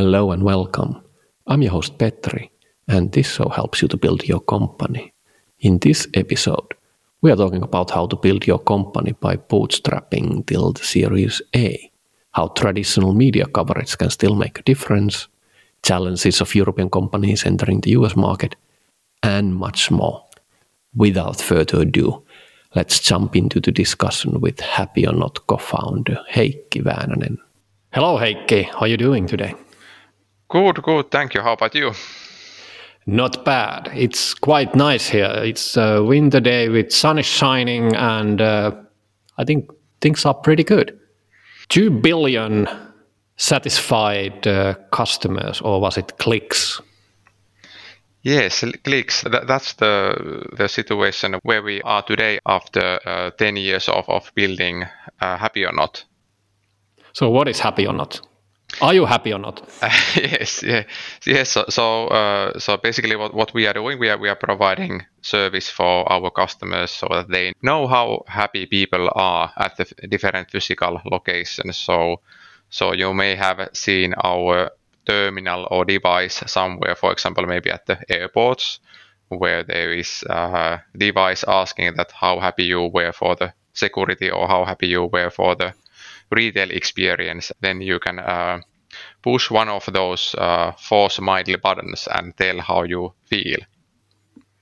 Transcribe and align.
Hello 0.00 0.30
and 0.30 0.42
welcome. 0.42 1.02
I'm 1.46 1.60
your 1.60 1.72
host 1.72 1.98
Petri, 1.98 2.50
and 2.88 3.12
this 3.12 3.34
show 3.34 3.50
helps 3.50 3.82
you 3.82 3.88
to 3.88 3.98
build 3.98 4.26
your 4.26 4.40
company. 4.40 5.12
In 5.58 5.78
this 5.78 6.08
episode, 6.14 6.72
we 7.20 7.30
are 7.30 7.36
talking 7.36 7.62
about 7.62 7.90
how 7.90 8.06
to 8.06 8.16
build 8.16 8.46
your 8.46 8.60
company 8.60 9.12
by 9.12 9.36
bootstrapping 9.36 10.46
till 10.46 10.72
the 10.72 10.82
Series 10.82 11.42
A, 11.54 11.92
how 12.30 12.48
traditional 12.48 13.12
media 13.12 13.44
coverage 13.44 13.98
can 13.98 14.08
still 14.08 14.34
make 14.34 14.58
a 14.58 14.62
difference, 14.62 15.28
challenges 15.82 16.40
of 16.40 16.54
European 16.54 16.88
companies 16.88 17.44
entering 17.44 17.82
the 17.82 17.90
US 17.90 18.16
market, 18.16 18.56
and 19.22 19.54
much 19.54 19.90
more. 19.90 20.24
Without 20.96 21.42
further 21.42 21.82
ado, 21.82 22.22
let's 22.74 23.00
jump 23.00 23.36
into 23.36 23.60
the 23.60 23.72
discussion 23.72 24.40
with 24.40 24.60
Happy 24.60 25.06
or 25.06 25.12
Not 25.12 25.46
co-founder 25.46 26.24
Heikki 26.30 26.82
Väänänen. 26.82 27.36
Hello 27.92 28.18
Heikki, 28.18 28.62
how 28.62 28.86
are 28.86 28.88
you 28.88 28.96
doing 28.96 29.26
today? 29.26 29.54
Good, 30.50 30.82
good. 30.82 31.10
Thank 31.10 31.34
you. 31.34 31.42
How 31.42 31.52
about 31.52 31.74
you? 31.74 31.92
Not 33.06 33.44
bad. 33.44 33.88
It's 33.94 34.34
quite 34.34 34.74
nice 34.74 35.08
here. 35.08 35.32
It's 35.44 35.76
a 35.76 36.02
winter 36.02 36.40
day 36.40 36.68
with 36.68 36.92
sun 36.92 37.18
is 37.18 37.26
shining, 37.26 37.94
and 37.94 38.40
uh, 38.40 38.72
I 39.38 39.44
think 39.44 39.70
things 40.00 40.26
are 40.26 40.34
pretty 40.34 40.64
good. 40.64 40.98
Two 41.68 41.90
billion 41.90 42.68
satisfied 43.36 44.46
uh, 44.46 44.74
customers, 44.90 45.60
or 45.60 45.80
was 45.80 45.96
it 45.96 46.18
clicks? 46.18 46.80
Yes, 48.22 48.64
clicks. 48.84 49.22
That's 49.22 49.74
the 49.74 50.44
the 50.58 50.68
situation 50.68 51.34
where 51.42 51.62
we 51.62 51.80
are 51.82 52.02
today 52.02 52.40
after 52.44 52.98
uh, 53.06 53.30
ten 53.38 53.56
years 53.56 53.88
of 53.88 54.08
of 54.08 54.32
building 54.34 54.84
uh, 55.20 55.38
Happy 55.38 55.64
or 55.64 55.72
Not. 55.72 56.04
So, 57.12 57.30
what 57.30 57.48
is 57.48 57.60
Happy 57.60 57.86
or 57.86 57.94
Not? 57.94 58.20
Are 58.80 58.94
you 58.94 59.04
happy 59.04 59.32
or 59.32 59.38
not? 59.38 59.60
Uh, 59.82 59.90
yes, 60.16 60.62
yeah, 60.62 60.84
yes. 61.26 61.50
So, 61.50 61.64
so, 61.68 62.06
uh, 62.08 62.58
so 62.58 62.76
basically, 62.76 63.16
what, 63.16 63.34
what 63.34 63.52
we 63.52 63.66
are 63.66 63.72
doing, 63.72 63.98
we 63.98 64.08
are 64.08 64.18
we 64.18 64.28
are 64.28 64.36
providing 64.36 65.04
service 65.22 65.68
for 65.68 66.10
our 66.10 66.30
customers 66.30 66.90
so 66.90 67.08
that 67.10 67.28
they 67.28 67.52
know 67.62 67.86
how 67.86 68.24
happy 68.26 68.66
people 68.66 69.10
are 69.14 69.52
at 69.56 69.76
the 69.76 69.84
different 70.08 70.50
physical 70.50 71.00
locations. 71.04 71.76
So, 71.76 72.20
so 72.70 72.92
you 72.92 73.12
may 73.12 73.34
have 73.36 73.68
seen 73.72 74.14
our 74.22 74.70
terminal 75.06 75.66
or 75.70 75.84
device 75.84 76.42
somewhere, 76.46 76.94
for 76.94 77.12
example, 77.12 77.46
maybe 77.46 77.70
at 77.70 77.86
the 77.86 77.98
airports, 78.08 78.80
where 79.28 79.62
there 79.62 79.92
is 79.92 80.22
a 80.28 80.80
device 80.96 81.44
asking 81.46 81.96
that 81.96 82.12
how 82.12 82.40
happy 82.40 82.64
you 82.64 82.90
were 82.92 83.12
for 83.12 83.36
the 83.36 83.52
security 83.72 84.30
or 84.30 84.46
how 84.48 84.64
happy 84.64 84.88
you 84.88 85.04
were 85.04 85.30
for 85.30 85.54
the 85.54 85.74
retail 86.30 86.70
experience, 86.70 87.52
then 87.60 87.80
you 87.80 87.98
can 87.98 88.18
uh, 88.18 88.60
push 89.22 89.50
one 89.50 89.68
of 89.68 89.86
those 89.92 90.34
uh, 90.38 90.72
four 90.78 91.10
smiley 91.10 91.56
buttons 91.56 92.08
and 92.12 92.36
tell 92.36 92.60
how 92.60 92.82
you 92.82 93.12
feel. 93.24 93.58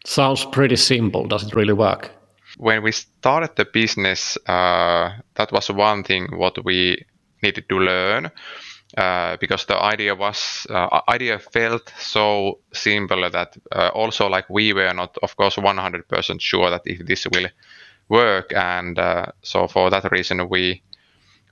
Sounds 0.04 0.44
pretty 0.44 0.76
simple. 0.76 1.26
Does 1.26 1.46
it 1.46 1.54
really 1.54 1.74
work? 1.74 2.10
When 2.56 2.82
we 2.82 2.92
started 2.92 3.56
the 3.56 3.66
business, 3.66 4.38
uh, 4.46 5.10
that 5.34 5.52
was 5.52 5.70
one 5.70 6.02
thing 6.02 6.28
what 6.36 6.64
we 6.64 7.04
needed 7.42 7.68
to 7.68 7.78
learn. 7.78 8.30
Uh, 8.96 9.36
because 9.38 9.66
the 9.66 9.76
idea 9.76 10.14
was 10.14 10.66
uh, 10.70 11.00
idea 11.10 11.38
felt 11.38 11.92
so 11.98 12.58
simple 12.72 13.30
that 13.30 13.54
uh, 13.70 13.90
also 13.92 14.28
like 14.28 14.48
we 14.48 14.72
were 14.72 14.94
not 14.94 15.14
of 15.22 15.36
course 15.36 15.56
100% 15.56 16.40
sure 16.40 16.70
that 16.70 16.80
if 16.86 17.06
this 17.06 17.26
will 17.26 17.46
work 18.08 18.50
and 18.56 18.98
uh, 18.98 19.26
so 19.42 19.68
for 19.68 19.90
that 19.90 20.10
reason 20.10 20.48
we 20.48 20.82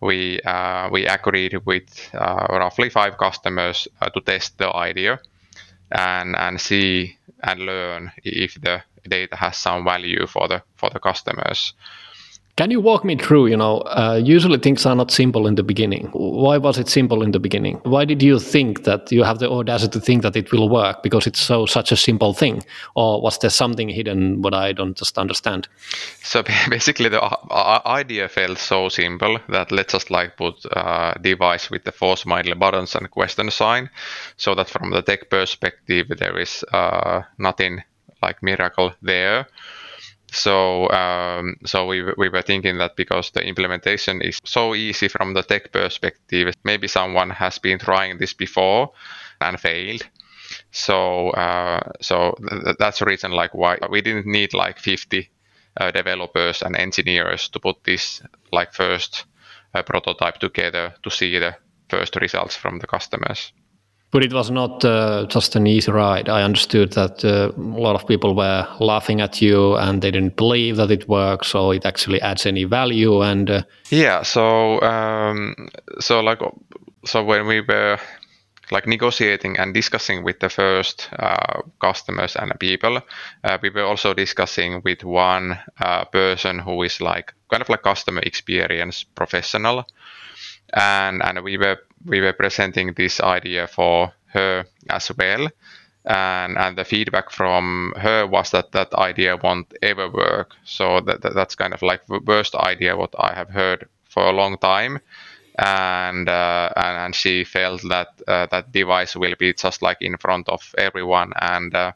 we 0.00 0.41
uh, 0.41 0.89
we 0.91 1.06
agreed 1.06 1.55
with 1.64 2.11
uh, 2.14 2.47
roughly 2.50 2.91
five 2.91 3.16
customers 3.19 3.89
uh, 4.00 4.08
to 4.11 4.20
test 4.20 4.58
the 4.58 4.75
idea 4.75 5.19
and 5.91 6.36
and 6.36 6.61
see 6.61 7.16
and 7.42 7.61
learn 7.61 8.12
if 8.24 8.61
the 8.61 8.83
data 9.08 9.36
has 9.36 9.56
some 9.56 9.84
value 9.84 10.27
for 10.27 10.48
the 10.48 10.62
for 10.77 10.91
the 10.91 10.98
customers. 10.98 11.74
Can 12.56 12.70
you 12.70 12.80
walk 12.80 13.05
me 13.05 13.17
through? 13.17 13.48
You 13.48 13.56
know, 13.58 13.80
uh, 13.80 14.18
usually 14.24 14.56
things 14.58 14.86
are 14.86 14.96
not 14.96 15.11
simple 15.11 15.46
in 15.46 15.56
the 15.56 15.62
beginning. 15.62 16.08
Why 16.14 16.56
was 16.56 16.78
it 16.78 16.89
simple 16.89 17.22
in 17.22 17.33
the 17.33 17.39
beginning? 17.39 17.80
Why 17.83 18.06
did 18.06 18.22
you 18.22 18.39
think 18.39 18.84
that 18.84 19.12
you 19.12 19.24
have 19.24 19.40
the 19.40 19.50
audacity 19.50 19.98
to 19.98 20.00
think 20.00 20.22
that 20.22 20.36
it 20.36 20.50
will 20.50 20.70
work 20.70 21.02
because 21.02 21.27
it's 21.27 21.39
so 21.39 21.67
such 21.67 21.92
a 21.92 21.96
simple 21.96 22.33
thing, 22.33 22.64
or 22.94 23.20
was 23.20 23.39
there 23.40 23.50
something 23.50 23.90
hidden 23.90 24.40
what 24.40 24.55
I 24.55 24.72
don't 24.72 24.96
just 24.96 25.18
understand? 25.18 25.68
So 26.22 26.42
basically, 26.70 27.11
the 27.11 27.20
idea 27.84 28.27
felt 28.28 28.56
so 28.56 28.88
simple 28.88 29.38
that 29.50 29.70
let's 29.70 29.92
just 29.92 30.11
like 30.11 30.38
put 30.38 30.55
a 30.73 31.14
device 31.20 31.70
with 31.70 31.84
the 31.84 31.92
four 31.92 32.17
smiley 32.17 32.55
buttons 32.55 32.94
and 32.94 33.11
question 33.11 33.50
sign, 33.50 33.90
so 34.38 34.55
that 34.55 34.70
from 34.70 34.92
the 34.92 35.02
tech 35.02 35.28
perspective 35.28 36.06
there 36.18 36.38
is 36.38 36.64
uh, 36.73 37.20
nothing 37.36 37.83
like 38.23 38.42
miracle 38.42 38.94
there 39.02 39.46
so 40.31 40.91
um, 40.91 41.57
so 41.64 41.87
we, 41.87 42.03
we 42.17 42.29
were 42.29 42.42
thinking 42.42 42.79
that 42.79 42.97
because 42.97 43.31
the 43.31 43.42
implementation 43.42 44.20
is 44.23 44.41
so 44.45 44.75
easy 44.75 45.09
from 45.09 45.35
the 45.35 45.42
tech 45.42 45.73
perspective, 45.73 46.55
maybe 46.64 46.89
someone 46.89 47.31
has 47.31 47.59
been 47.59 47.79
trying 47.79 48.19
this 48.19 48.35
before 48.35 48.92
and 49.41 49.59
failed. 49.59 50.03
So 50.70 51.31
uh, 51.31 51.92
so 52.01 52.36
th- 52.48 52.77
that's 52.79 52.98
the 52.98 53.07
reason 53.07 53.33
like 53.33 53.55
why 53.55 53.79
we 53.91 54.01
didn't 54.01 54.27
need 54.27 54.55
like 54.55 54.79
50 54.79 55.31
uh, 55.79 55.91
developers 55.91 56.63
and 56.63 56.77
engineers 56.77 57.48
to 57.51 57.61
put 57.61 57.85
this 57.85 58.23
like 58.53 58.73
first 58.73 59.25
uh, 59.75 59.83
prototype 59.83 60.39
together 60.39 60.95
to 61.03 61.11
see 61.11 61.39
the 61.39 61.57
first 61.89 62.17
results 62.17 62.57
from 62.57 62.79
the 62.79 62.86
customers. 62.86 63.53
But 64.11 64.24
it 64.24 64.33
was 64.33 64.50
not 64.50 64.84
uh, 64.84 65.27
just 65.28 65.56
an 65.56 65.67
easy 65.67 65.90
ride. 65.90 66.28
I 66.28 66.42
understood 66.42 66.92
that 66.92 67.24
uh, 67.24 67.52
a 67.56 67.80
lot 67.80 67.96
of 67.96 68.06
people 68.06 68.34
were 68.34 68.67
laughing 68.78 69.20
at 69.20 69.42
you 69.42 69.77
and 69.77 70.00
they 70.00 70.11
didn't 70.11 70.36
believe 70.36 70.77
that 70.77 70.90
it 70.90 71.08
works, 71.08 71.55
or 71.55 71.74
it 71.74 71.84
actually 71.84 72.20
adds 72.22 72.46
any 72.46 72.64
value. 72.64 73.22
And 73.22 73.50
uh... 73.50 73.62
yeah, 73.90 74.22
so 74.22 74.80
um, 74.83 75.68
so 75.98 76.20
like 76.20 76.40
so 77.05 77.24
when 77.24 77.46
we 77.46 77.61
were 77.61 77.98
like 78.70 78.86
negotiating 78.86 79.58
and 79.58 79.74
discussing 79.74 80.24
with 80.24 80.40
the 80.40 80.48
first 80.48 81.08
uh, 81.18 81.62
customers 81.80 82.36
and 82.36 82.52
people, 82.58 83.00
uh, 83.44 83.58
we 83.62 83.70
were 83.70 83.84
also 83.84 84.14
discussing 84.14 84.83
with 84.84 85.05
one 85.05 85.58
uh, 85.80 86.05
person 86.05 86.61
who 86.61 86.83
is 86.83 87.00
like 87.00 87.34
kind 87.50 87.62
of 87.62 87.68
like 87.68 87.83
customer 87.83 88.23
experience 88.23 89.05
professional 89.05 89.84
and 90.73 91.23
and 91.23 91.42
we 91.42 91.56
were 91.56 91.78
we 92.05 92.20
were 92.20 92.33
presenting 92.33 92.92
this 92.95 93.20
idea 93.20 93.67
for 93.67 94.12
her 94.27 94.64
as 94.90 95.11
well. 95.17 95.48
And 96.05 96.57
and 96.58 96.79
the 96.79 96.84
feedback 96.84 97.30
from 97.30 97.92
her 97.96 98.27
was 98.27 98.51
that 98.51 98.73
that 98.73 98.95
idea 98.95 99.36
won't 99.36 99.73
ever 99.83 100.08
work. 100.08 100.52
So 100.64 101.01
that, 101.01 101.23
that 101.23 101.35
that's 101.35 101.56
kind 101.56 101.74
of 101.74 101.83
like 101.83 102.06
the 102.06 102.20
worst 102.20 102.55
idea 102.55 102.96
what 102.96 103.14
i 103.18 103.35
have 103.35 103.51
heard 103.51 103.89
for 104.05 104.24
a 104.27 104.33
long 104.33 104.56
time. 104.58 105.01
And 105.58 106.29
uh, 106.29 106.70
and, 106.77 106.98
and 107.05 107.14
she 107.14 107.45
felt 107.45 107.83
that 107.89 108.08
uh, 108.29 108.46
that 108.51 108.73
device 108.73 109.17
will 109.17 109.35
be 109.39 109.52
just 109.55 109.83
like 109.83 109.98
in 110.02 110.17
front 110.18 110.48
of 110.48 110.74
everyone 110.79 111.33
and 111.40 111.74
uh, 111.74 111.92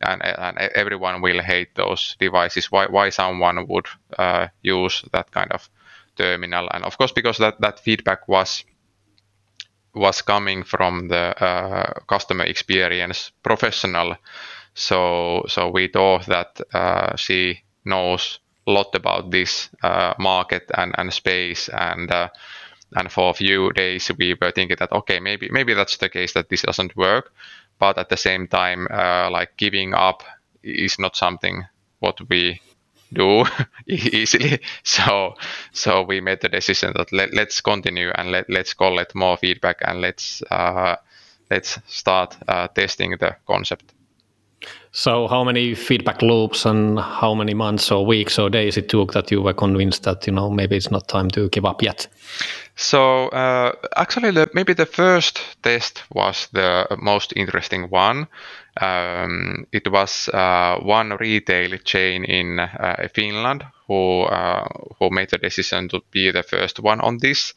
and, 0.00 0.22
and 0.24 0.58
everyone 0.58 1.22
will 1.22 1.40
hate 1.42 1.74
those 1.74 2.16
devices. 2.18 2.70
Why 2.72 2.86
why 2.86 3.10
someone 3.10 3.66
would 3.68 3.86
uh, 4.18 4.48
use 4.62 5.04
that 5.12 5.30
kind 5.30 5.52
of 5.52 5.68
terminal. 6.16 6.68
And 6.72 6.84
of 6.84 6.98
course, 6.98 7.12
because 7.12 7.38
that, 7.38 7.60
that 7.60 7.80
feedback 7.80 8.28
was 8.28 8.64
was 9.96 10.22
coming 10.22 10.62
from 10.62 11.08
the 11.08 11.34
uh, 11.42 12.00
customer 12.06 12.44
experience 12.44 13.32
professional, 13.42 14.16
so 14.74 15.44
so 15.48 15.70
we 15.70 15.88
thought 15.88 16.26
that 16.26 16.60
uh, 16.74 17.16
she 17.16 17.62
knows 17.84 18.38
a 18.66 18.70
lot 18.70 18.94
about 18.94 19.30
this 19.30 19.70
uh, 19.82 20.14
market 20.18 20.70
and, 20.76 20.94
and 20.98 21.12
space. 21.12 21.68
And 21.68 22.12
and 22.94 23.10
for 23.10 23.30
a 23.30 23.34
few 23.34 23.72
days 23.72 24.10
we 24.18 24.36
were 24.40 24.52
thinking 24.52 24.76
that 24.78 24.92
okay 24.92 25.18
maybe 25.20 25.48
maybe 25.50 25.74
that's 25.74 25.96
the 25.96 26.08
case 26.08 26.34
that 26.34 26.48
this 26.48 26.62
doesn't 26.62 26.96
work. 26.96 27.32
But 27.78 27.98
at 27.98 28.08
the 28.08 28.16
same 28.16 28.46
time 28.48 28.86
like 29.32 29.56
giving 29.56 29.94
up 29.94 30.22
is 30.62 30.98
not 30.98 31.16
something 31.16 31.64
what 32.00 32.20
we 32.28 32.60
do 33.12 33.44
easily. 33.86 34.60
So 34.84 35.34
so 35.72 36.02
we 36.02 36.20
made 36.20 36.40
the 36.40 36.48
decision 36.48 36.92
that 36.96 37.12
let, 37.12 37.34
let's 37.34 37.60
continue 37.60 38.10
and 38.14 38.30
let, 38.30 38.48
let's 38.50 38.74
collect 38.74 39.14
more 39.14 39.36
feedback 39.36 39.78
and 39.82 40.00
let's 40.00 40.42
uh, 40.50 40.96
let's 41.50 41.78
start 41.86 42.36
uh, 42.48 42.68
testing 42.68 43.12
the 43.18 43.36
concept. 43.46 43.92
So 44.92 45.28
how 45.28 45.44
many 45.44 45.74
feedback 45.74 46.22
loops 46.22 46.64
and 46.64 46.98
how 46.98 47.34
many 47.34 47.54
months 47.54 47.92
or 47.92 48.06
weeks 48.06 48.38
or 48.38 48.48
days 48.48 48.76
it 48.76 48.88
took 48.88 49.12
that 49.12 49.30
you 49.30 49.42
were 49.42 49.52
convinced 49.52 50.04
that 50.04 50.26
you 50.26 50.32
know 50.32 50.50
maybe 50.50 50.76
it's 50.76 50.90
not 50.90 51.08
time 51.08 51.30
to 51.32 51.48
give 51.50 51.66
up 51.66 51.82
yet? 51.82 52.08
So 52.76 53.28
uh, 53.28 53.72
actually, 53.96 54.30
the, 54.32 54.48
maybe 54.54 54.74
the 54.74 54.86
first 54.86 55.40
test 55.62 56.02
was 56.12 56.48
the 56.52 56.86
most 56.98 57.32
interesting 57.36 57.90
one. 57.90 58.26
Um, 58.80 59.66
it 59.72 59.90
was 59.90 60.28
uh, 60.28 60.78
one 60.82 61.16
retail 61.18 61.78
chain 61.78 62.24
in 62.24 62.60
uh, 62.60 63.08
Finland 63.14 63.64
who 63.86 64.22
uh, 64.22 64.68
who 64.98 65.10
made 65.10 65.30
the 65.30 65.38
decision 65.38 65.88
to 65.88 66.00
be 66.10 66.30
the 66.30 66.42
first 66.42 66.80
one 66.80 67.00
on 67.00 67.18
this, 67.18 67.54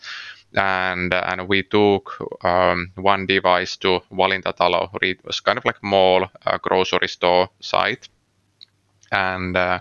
and 0.55 1.13
and 1.13 1.47
we 1.47 1.63
took 1.63 2.17
um, 2.43 2.91
one 2.95 3.25
device 3.25 3.77
to 3.77 4.01
Valintatalo. 4.11 4.89
It 5.01 5.23
was 5.25 5.39
kind 5.39 5.57
of 5.57 5.65
like 5.65 5.81
mall 5.83 6.27
uh, 6.45 6.57
grocery 6.57 7.07
store 7.07 7.49
site, 7.59 8.09
and 9.11 9.55
uh, 9.55 9.79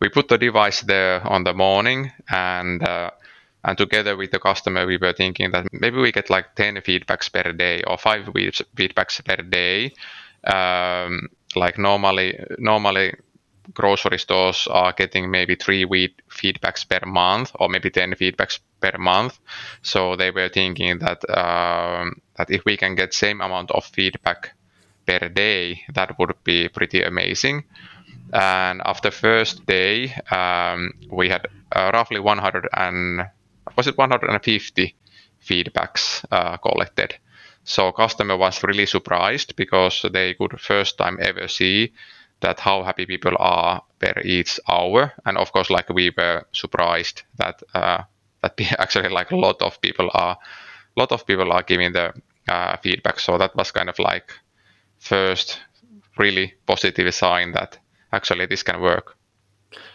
we 0.00 0.08
put 0.08 0.28
the 0.28 0.38
device 0.38 0.82
there 0.82 1.26
on 1.26 1.44
the 1.44 1.54
morning 1.54 2.12
and. 2.30 2.82
Uh, 2.82 3.10
and 3.66 3.76
together 3.76 4.16
with 4.16 4.30
the 4.30 4.38
customer, 4.38 4.86
we 4.86 4.96
were 4.96 5.12
thinking 5.12 5.50
that 5.50 5.66
maybe 5.72 5.98
we 5.98 6.12
get 6.12 6.30
like 6.30 6.54
10 6.54 6.76
feedbacks 6.76 7.32
per 7.32 7.50
day 7.52 7.82
or 7.84 7.98
five 7.98 8.24
feedbacks 8.26 9.24
per 9.24 9.42
day. 9.42 9.92
Um, 10.44 11.28
like 11.56 11.76
normally, 11.76 12.38
normally 12.58 13.14
grocery 13.74 14.18
stores 14.18 14.66
are 14.70 14.92
getting 14.92 15.30
maybe 15.30 15.54
three 15.54 15.84
week 15.84 16.22
feedbacks 16.30 16.88
per 16.88 17.06
month 17.06 17.52
or 17.54 17.68
maybe 17.68 17.90
10 17.90 18.12
feedbacks 18.14 18.60
per 18.80 18.96
month. 18.98 19.38
So 19.82 20.16
they 20.16 20.30
were 20.30 20.48
thinking 20.48 20.98
that 20.98 21.28
um, 21.30 22.20
that 22.36 22.50
if 22.50 22.64
we 22.64 22.76
can 22.76 22.94
get 22.94 23.14
same 23.14 23.40
amount 23.40 23.70
of 23.70 23.84
feedback 23.84 24.52
per 25.06 25.28
day 25.28 25.82
that 25.94 26.18
would 26.18 26.34
be 26.44 26.68
pretty 26.68 27.02
amazing. 27.02 27.64
And 28.32 28.82
after 28.84 29.10
first 29.10 29.66
day 29.66 30.14
um, 30.30 30.92
we 31.10 31.28
had 31.28 31.46
uh, 31.72 31.90
roughly 31.92 32.20
100 32.20 32.68
and 32.72 33.22
was 33.76 33.86
it 33.86 33.98
150 33.98 34.96
feedbacks 35.46 36.24
uh, 36.30 36.56
collected. 36.58 37.16
So 37.64 37.90
customer 37.90 38.36
was 38.36 38.62
really 38.62 38.86
surprised 38.86 39.56
because 39.56 40.04
they 40.12 40.34
could 40.34 40.60
first 40.60 40.98
time 40.98 41.18
ever 41.20 41.48
see 41.48 41.92
that 42.40 42.60
how 42.60 42.82
happy 42.82 43.06
people 43.06 43.34
are 43.38 43.82
per 43.98 44.20
each 44.24 44.60
hour. 44.68 45.12
And 45.24 45.38
of 45.38 45.52
course, 45.52 45.70
like 45.70 45.88
we 45.88 46.12
were 46.16 46.44
surprised 46.52 47.22
that 47.38 47.62
uh, 47.74 48.02
that 48.42 48.60
actually 48.78 49.08
like 49.08 49.30
a 49.30 49.36
lot 49.36 49.62
of 49.62 49.80
people 49.80 50.10
are 50.14 50.36
a 50.96 51.00
lot 51.00 51.12
of 51.12 51.26
people 51.26 51.52
are 51.52 51.62
giving 51.62 51.92
the 51.92 52.12
uh, 52.48 52.76
feedback. 52.82 53.20
So 53.20 53.38
that 53.38 53.56
was 53.56 53.70
kind 53.70 53.88
of 53.88 53.98
like 53.98 54.32
first 54.98 55.60
really 56.18 56.54
positive 56.66 57.14
sign 57.14 57.52
that 57.52 57.78
actually 58.12 58.46
this 58.46 58.62
can 58.62 58.80
work. 58.80 59.16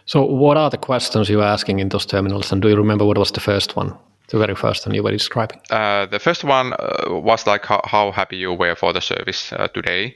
So 0.06 0.24
what 0.24 0.58
are 0.58 0.70
the 0.70 0.78
questions 0.78 1.30
you 1.30 1.38
were 1.38 1.54
asking 1.54 1.80
in 1.80 1.90
those 1.90 2.06
terminals, 2.06 2.52
and 2.52 2.62
do 2.62 2.70
you 2.70 2.76
remember 2.76 3.06
what 3.06 3.18
was 3.18 3.32
the 3.32 3.40
first 3.40 3.76
one? 3.76 3.94
The 4.28 4.38
very 4.38 4.56
first 4.56 4.86
one 4.86 4.96
you 4.96 5.04
were 5.04 5.12
describing. 5.12 5.60
Uh, 5.70 6.06
the 6.06 6.20
first 6.20 6.44
one 6.44 6.74
uh, 6.74 7.06
was 7.10 7.46
like 7.46 7.66
how, 7.66 7.82
how, 7.84 8.12
happy 8.12 8.38
you 8.38 8.54
were 8.54 8.76
for 8.76 8.94
the 8.94 9.02
service 9.02 9.52
uh, 9.54 9.68
today 9.68 10.16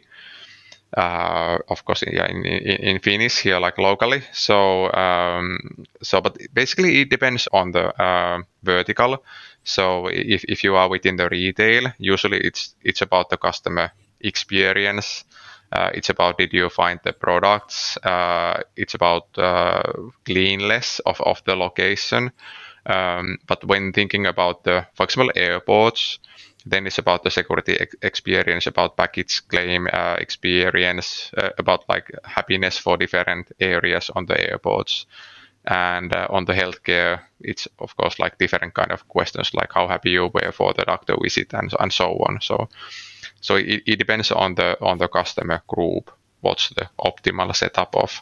uh, 0.96 1.58
of 1.70 1.84
course 1.86 2.04
yeah, 2.08 2.28
in, 2.28 2.46
in, 2.46 2.78
in 2.96 3.00
Finnish 3.00 3.40
here 3.40 3.60
like 3.60 3.78
locally. 3.78 4.22
So 4.34 4.92
um, 4.94 5.86
so 6.02 6.22
but 6.22 6.38
basically 6.54 7.02
it 7.02 7.10
depends 7.10 7.48
on 7.52 7.72
the 7.72 7.94
uh, 8.02 8.40
vertical. 8.64 9.24
So 9.64 10.08
if, 10.08 10.44
if 10.46 10.64
you 10.64 10.76
are 10.76 10.90
within 10.90 11.18
the 11.18 11.30
retail 11.30 11.92
usually 11.98 12.40
it's 12.40 12.76
it's 12.84 13.02
about 13.02 13.30
the 13.30 13.38
customer 13.38 13.92
experience. 14.22 15.26
Uh, 15.72 15.90
it's 15.94 16.10
about 16.10 16.38
did 16.38 16.54
you 16.54 16.70
find 16.70 17.00
the 17.04 17.12
products? 17.12 17.98
Uh, 17.98 18.62
it's 18.76 18.94
about 18.94 19.28
uh, 19.38 19.82
cleanliness 20.24 21.00
of, 21.06 21.20
of 21.22 21.44
the 21.46 21.56
location. 21.56 22.32
Um, 22.86 23.40
but 23.48 23.66
when 23.66 23.92
thinking 23.92 24.28
about 24.28 24.64
the 24.64 24.86
for 24.94 25.04
example 25.04 25.32
airports 25.36 26.20
then 26.66 26.88
it's 26.88 26.98
about 26.98 27.24
the 27.24 27.30
security 27.30 27.80
ex- 27.80 27.96
experience, 28.02 28.68
about 28.68 28.98
package 28.98 29.48
claim 29.48 29.88
uh, 29.94 30.16
experience, 30.20 31.32
uh, 31.38 31.50
about 31.58 31.88
like 31.88 32.12
happiness 32.24 32.78
for 32.78 32.98
different 32.98 33.52
areas 33.60 34.10
on 34.16 34.26
the 34.26 34.50
airports. 34.50 35.06
And 35.68 36.16
uh, 36.16 36.28
on 36.30 36.46
the 36.46 36.54
healthcare, 36.54 37.22
it's 37.40 37.68
of 37.80 37.96
course 37.98 38.20
like 38.20 38.38
different 38.38 38.74
kind 38.74 38.92
of 38.92 39.08
questions, 39.08 39.54
like 39.54 39.74
how 39.74 39.88
happy 39.88 40.12
you 40.12 40.30
were 40.34 40.52
for 40.52 40.74
the 40.74 40.86
doctor 40.86 41.16
visit 41.22 41.54
and 41.54 41.74
and 41.80 41.92
so 41.92 42.18
on. 42.28 42.40
So, 42.42 42.70
so 43.42 43.56
it, 43.56 43.82
it 43.86 43.98
depends 43.98 44.32
on 44.32 44.56
the 44.56 44.78
on 44.82 44.98
the 45.00 45.08
customer 45.08 45.62
group. 45.68 46.12
What's 46.42 46.70
the 46.70 46.90
optimal 47.00 47.56
setup 47.56 47.96
of 47.96 48.22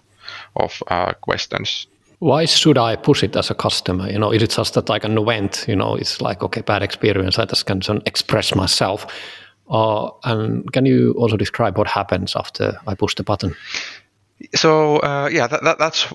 of 0.56 0.84
uh, 0.88 1.14
questions? 1.14 1.88
Why 2.24 2.46
should 2.46 2.78
I 2.78 2.96
push 2.96 3.22
it 3.22 3.36
as 3.36 3.52
a 3.52 3.54
customer? 3.54 4.10
You 4.10 4.18
know, 4.18 4.32
is 4.32 4.42
it 4.42 4.52
just 4.52 4.74
that 4.76 4.90
I 4.90 5.00
can 5.00 5.26
vent? 5.26 5.66
You 5.68 5.76
know, 5.76 5.96
it's 5.96 6.22
like 6.22 6.42
okay, 6.42 6.62
bad 6.62 6.82
experience. 6.82 7.38
I 7.38 7.46
just 7.46 7.66
can 7.66 7.82
express 8.06 8.56
myself. 8.56 9.06
Uh, 9.70 10.10
and 10.24 10.72
can 10.72 10.86
you 10.86 11.14
also 11.18 11.38
describe 11.38 11.78
what 11.78 11.88
happens 11.88 12.36
after 12.36 12.80
I 12.88 12.96
push 12.96 13.16
the 13.16 13.24
button? 13.24 13.56
So 14.56 14.98
uh, 14.98 15.30
yeah, 15.32 15.48
that, 15.48 15.64
that, 15.64 15.80
that's 15.80 16.08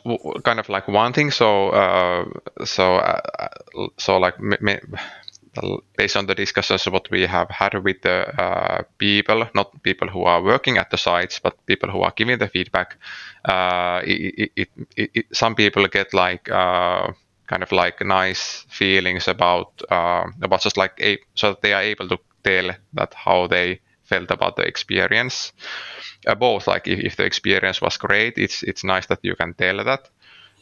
kind 0.45 0.59
of 0.59 0.69
like 0.69 0.89
one 0.89 1.13
thing. 1.13 1.31
So 1.31 1.71
uh, 1.71 2.25
so 2.65 2.97
uh, 2.97 3.21
so 3.99 4.19
like 4.19 4.41
based 5.97 6.17
on 6.17 6.27
the 6.27 6.35
discussions 6.35 6.87
what 6.87 7.11
we 7.11 7.27
have 7.27 7.51
had 7.51 7.75
with 7.85 8.03
the 8.03 8.29
uh, 8.41 8.83
people, 8.99 9.49
not 9.55 9.83
people 9.83 10.09
who 10.09 10.23
are 10.25 10.43
working 10.43 10.79
at 10.79 10.91
the 10.91 10.99
sites, 10.99 11.39
but 11.39 11.55
people 11.67 11.91
who 11.91 12.03
are 12.03 12.13
giving 12.17 12.39
the 12.39 12.49
feedback, 12.49 12.97
uh, 13.45 14.01
it, 14.05 14.51
it, 14.57 14.69
it, 14.97 15.27
some 15.33 15.55
people 15.55 15.87
get 15.89 16.13
like 16.15 16.51
uh, 16.51 17.13
kind 17.47 17.63
of 17.63 17.73
like 17.73 18.05
nice 18.05 18.65
feelings 18.69 19.29
about 19.29 19.83
uh, 19.91 20.25
about 20.43 20.61
just 20.61 20.77
like 20.77 20.93
a, 21.01 21.19
so 21.35 21.51
that 21.51 21.63
they 21.63 21.73
are 21.73 21.83
able 21.83 22.09
to 22.09 22.19
tell 22.45 22.71
that 22.95 23.15
how 23.15 23.47
they 23.47 23.81
felt 24.05 24.31
about 24.31 24.57
the 24.57 24.63
experience. 24.63 25.53
Uh, 26.27 26.35
both 26.35 26.67
like 26.67 26.89
if, 26.89 26.99
if 27.01 27.17
the 27.17 27.25
experience 27.25 27.81
was 27.81 27.97
great, 27.97 28.39
it's 28.39 28.63
it's 28.63 28.85
nice 28.85 29.07
that 29.07 29.21
you 29.23 29.35
can 29.37 29.55
tell 29.55 29.85
that. 29.85 30.09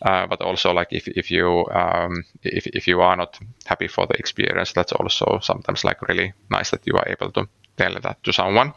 Uh, 0.03 0.27
but 0.27 0.43
also 0.43 0.73
like 0.73 0.89
if, 0.93 1.09
if 1.09 1.31
you 1.31 1.67
um, 1.73 2.23
if, 2.43 2.67
if 2.67 2.87
you 2.87 3.01
are 3.01 3.17
not 3.17 3.39
happy 3.65 3.89
for 3.89 4.07
the 4.07 4.15
experience 4.19 4.73
that's 4.75 4.93
also 4.93 5.39
sometimes 5.41 5.85
like 5.85 6.03
really 6.03 6.35
nice 6.51 6.71
that 6.71 6.87
you 6.87 6.95
are 6.95 7.09
able 7.09 7.33
to 7.33 7.49
tell 7.79 7.95
that 8.03 8.23
to 8.23 8.33
someone. 8.33 8.75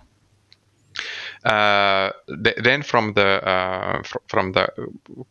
Uh, 1.43 2.11
th- 2.43 2.55
then 2.63 2.81
from 2.83 3.13
the 3.13 3.45
uh, 3.47 4.01
fr- 4.03 4.23
from 4.27 4.53
the 4.53 4.67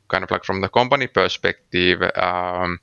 kind 0.09 0.25
of 0.25 0.31
like 0.31 0.45
from 0.45 0.61
the 0.61 0.69
company 0.69 1.07
perspective 1.07 2.03
um, 2.17 2.81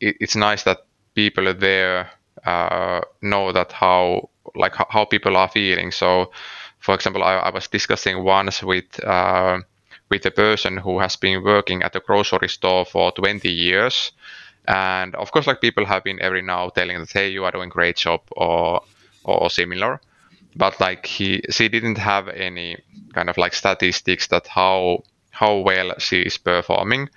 it, 0.00 0.16
it's 0.20 0.36
nice 0.36 0.64
that 0.64 0.78
people 1.14 1.54
there 1.54 2.10
uh, 2.44 3.00
know 3.22 3.52
that 3.52 3.72
how 3.72 4.28
like 4.54 4.74
how, 4.74 5.04
people 5.04 5.36
are 5.36 5.48
feeling. 5.48 5.90
So 5.90 6.30
for 6.78 6.94
example 6.94 7.22
I, 7.22 7.36
I 7.36 7.50
was 7.50 7.68
discussing 7.68 8.22
once 8.22 8.62
with 8.62 9.02
uh, 9.02 9.58
with 10.10 10.26
a 10.26 10.30
person 10.30 10.76
who 10.78 10.98
has 11.00 11.16
been 11.16 11.42
working 11.42 11.82
at 11.82 11.96
a 11.96 12.00
grocery 12.00 12.48
store 12.48 12.84
for 12.84 13.12
20 13.12 13.50
years. 13.50 14.12
And 14.66 15.14
of 15.14 15.30
course, 15.32 15.46
like 15.46 15.60
people 15.60 15.84
have 15.86 16.04
been 16.04 16.20
every 16.22 16.42
now 16.42 16.68
telling 16.70 16.98
that, 16.98 17.12
hey, 17.12 17.28
you 17.28 17.44
are 17.44 17.50
doing 17.52 17.68
great 17.68 17.96
job 17.96 18.20
or 18.32 18.82
or 19.24 19.50
similar. 19.50 20.00
But 20.56 20.80
like 20.80 21.06
he, 21.06 21.42
she 21.50 21.68
didn't 21.68 21.98
have 21.98 22.28
any 22.28 22.78
kind 23.12 23.28
of 23.28 23.36
like 23.38 23.54
statistics 23.54 24.28
that 24.28 24.46
how 24.46 25.02
how 25.30 25.56
well 25.58 25.94
she 25.98 26.22
is 26.22 26.38
performing. 26.38 27.08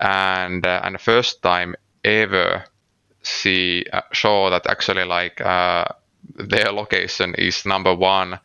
And 0.00 0.66
uh, 0.66 0.80
and 0.84 0.94
the 0.94 0.98
first 0.98 1.42
time 1.42 1.74
ever, 2.04 2.64
she 3.22 3.86
uh, 3.92 4.02
saw 4.12 4.50
that 4.50 4.66
actually 4.66 5.04
like 5.04 5.40
uh, 5.40 5.84
their 6.36 6.72
location 6.72 7.34
is 7.36 7.64
number 7.64 7.94
one 7.94 8.38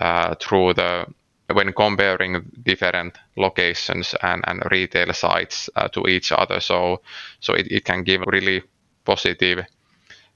uh, 0.00 0.34
through 0.36 0.74
the 0.74 1.06
when 1.52 1.72
comparing 1.72 2.50
different 2.62 3.18
locations 3.36 4.14
and, 4.22 4.42
and 4.46 4.62
retail 4.70 5.12
sites 5.12 5.68
uh, 5.76 5.88
to 5.88 6.06
each 6.08 6.32
other. 6.32 6.60
So, 6.60 7.02
so 7.40 7.54
it, 7.54 7.66
it 7.70 7.84
can 7.84 8.02
give 8.02 8.22
really 8.26 8.62
positive 9.04 9.66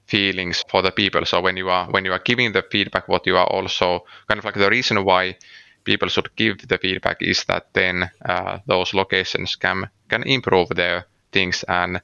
feelings 0.05 0.63
for 0.69 0.81
the 0.81 0.91
people. 0.91 1.25
So 1.25 1.41
when 1.41 1.57
you 1.57 1.69
are 1.69 1.89
when 1.91 2.05
you 2.05 2.13
are 2.13 2.21
giving 2.23 2.51
the 2.51 2.63
feedback, 2.71 3.07
what 3.07 3.25
you 3.27 3.37
are 3.37 3.47
also 3.47 4.05
kind 4.27 4.39
of 4.39 4.45
like 4.45 4.55
the 4.55 4.69
reason 4.69 5.03
why 5.03 5.37
people 5.83 6.09
should 6.09 6.35
give 6.35 6.67
the 6.67 6.77
feedback 6.77 7.17
is 7.21 7.45
that 7.45 7.67
then 7.73 8.09
uh, 8.25 8.59
those 8.67 8.93
locations 8.93 9.55
can 9.55 9.89
can 10.09 10.23
improve 10.23 10.69
their 10.69 11.05
things 11.31 11.63
and 11.67 12.01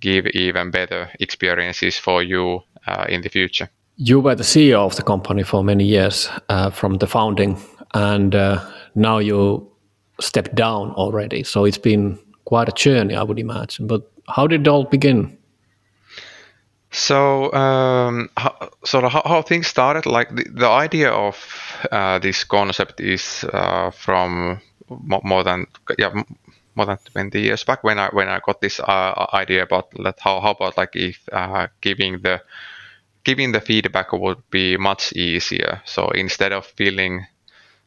give 0.00 0.26
even 0.34 0.70
better 0.70 1.08
experiences 1.20 1.98
for 1.98 2.22
you 2.22 2.62
uh, 2.86 3.06
in 3.08 3.22
the 3.22 3.28
future. 3.28 3.68
You 3.96 4.20
were 4.20 4.34
the 4.34 4.44
CEO 4.44 4.84
of 4.84 4.96
the 4.96 5.02
company 5.02 5.44
for 5.44 5.62
many 5.62 5.84
years, 5.84 6.30
uh, 6.48 6.70
from 6.70 6.98
the 6.98 7.06
founding 7.06 7.56
and 7.94 8.34
uh, 8.34 8.64
now 8.94 9.18
you 9.18 9.70
stepped 10.20 10.54
down 10.54 10.90
already. 10.92 11.42
So 11.42 11.64
it's 11.64 11.78
been 11.78 12.18
quite 12.44 12.68
a 12.68 12.72
journey, 12.72 13.14
I 13.14 13.22
would 13.22 13.38
imagine. 13.38 13.86
But 13.86 14.10
how 14.28 14.46
did 14.46 14.62
it 14.62 14.68
all 14.68 14.84
begin? 14.84 15.36
So, 16.90 17.50
um, 17.54 18.28
how, 18.36 18.70
sort 18.84 19.04
of 19.04 19.12
how, 19.12 19.22
how, 19.24 19.40
things 19.40 19.66
started, 19.66 20.04
like 20.04 20.34
the, 20.34 20.44
the 20.52 20.68
idea 20.68 21.10
of 21.10 21.36
uh, 21.90 22.18
this 22.18 22.44
concept 22.44 23.00
is 23.00 23.44
uh, 23.52 23.90
from 23.90 24.60
more 24.88 25.42
than 25.42 25.66
yeah 25.98 26.22
more 26.74 26.84
than 26.84 26.98
20 27.12 27.40
years 27.40 27.64
back 27.64 27.82
when 27.82 27.98
I 27.98 28.08
when 28.12 28.28
I 28.28 28.40
got 28.44 28.60
this 28.60 28.78
uh, 28.78 29.26
idea 29.32 29.62
about 29.62 29.90
that 30.02 30.18
how, 30.20 30.40
how 30.40 30.50
about 30.50 30.76
like 30.76 30.94
if 30.94 31.26
uh, 31.32 31.68
giving 31.80 32.20
the 32.20 32.42
giving 33.24 33.52
the 33.52 33.60
feedback 33.60 34.12
would 34.12 34.42
be 34.50 34.76
much 34.76 35.12
easier. 35.12 35.80
So 35.84 36.08
instead 36.10 36.52
of 36.52 36.66
filling 36.66 37.26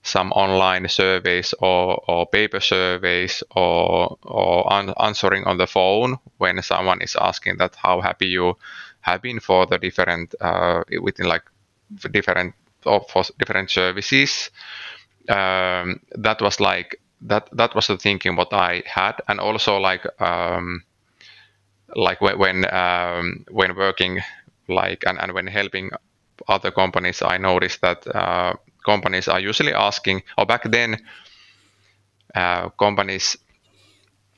some 0.05 0.31
online 0.33 0.87
surveys 0.87 1.53
or, 1.59 2.01
or 2.07 2.27
paper 2.27 2.59
surveys 2.59 3.43
or, 3.55 4.17
or 4.23 4.71
answering 5.01 5.43
on 5.45 5.57
the 5.57 5.65
phone 5.65 6.17
when 6.37 6.61
someone 6.61 7.01
is 7.01 7.15
asking 7.19 7.57
that 7.57 7.75
how 7.75 7.99
happy 8.01 8.27
you 8.27 8.55
have 9.01 9.21
been 9.23 9.39
for 9.39 9.65
the 9.65 9.79
different 9.79 10.35
uh, 10.41 10.83
within 11.01 11.27
like 11.27 11.43
different 12.11 12.53
or 12.85 13.03
for 13.09 13.23
different 13.39 13.69
services. 13.71 14.51
Um, 15.27 15.99
that 16.11 16.39
was 16.39 16.59
like 16.59 17.01
that 17.21 17.49
that 17.53 17.73
was 17.73 17.87
the 17.87 17.97
thinking 17.97 18.35
what 18.35 18.53
I 18.53 18.83
had, 18.85 19.21
and 19.27 19.39
also 19.39 19.77
like 19.77 20.05
um, 20.21 20.83
like 21.95 22.21
when 22.21 22.37
when, 22.37 22.73
um, 22.73 23.45
when 23.49 23.75
working 23.75 24.21
like 24.67 25.03
and, 25.07 25.19
and 25.19 25.33
when 25.33 25.47
helping 25.47 25.89
other 26.47 26.69
companies, 26.71 27.23
I 27.23 27.37
noticed 27.37 27.81
that 27.81 28.05
uh, 28.07 28.53
companies 28.85 29.27
are 29.27 29.39
usually 29.39 29.73
asking, 29.73 30.23
or 30.37 30.45
back 30.45 30.63
then, 30.71 30.97
uh, 32.35 32.69
companies 32.69 33.37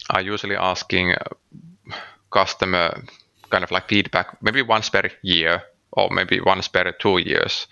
are 0.09 0.21
usually 0.21 0.55
asking 0.55 1.11
uh, 1.11 1.95
customer 2.31 3.03
kind 3.49 3.63
of 3.63 3.71
like 3.71 3.87
feedback 3.87 4.41
maybe 4.41 4.61
once 4.61 4.89
per 4.89 5.09
year 5.21 5.61
or 5.91 6.09
maybe 6.09 6.39
once 6.39 6.67
per 6.67 6.91
two 6.91 7.17
years. 7.17 7.67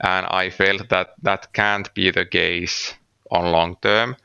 And 0.00 0.26
I 0.26 0.50
felt 0.50 0.88
that 0.88 1.08
that 1.22 1.52
can't 1.52 1.92
be 1.94 2.10
the 2.10 2.24
case 2.24 2.94
on 3.30 3.52
long 3.52 3.76
term. 3.82 4.16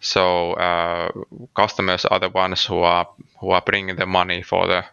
So 0.00 0.52
uh, 0.54 1.10
customers 1.54 2.04
are 2.04 2.20
the 2.20 2.28
ones 2.28 2.64
who 2.64 2.78
are 2.78 3.08
who 3.40 3.50
are 3.50 3.62
bringing 3.62 3.96
the 3.96 4.06
money 4.06 4.42
for 4.42 4.66
the 4.66 4.84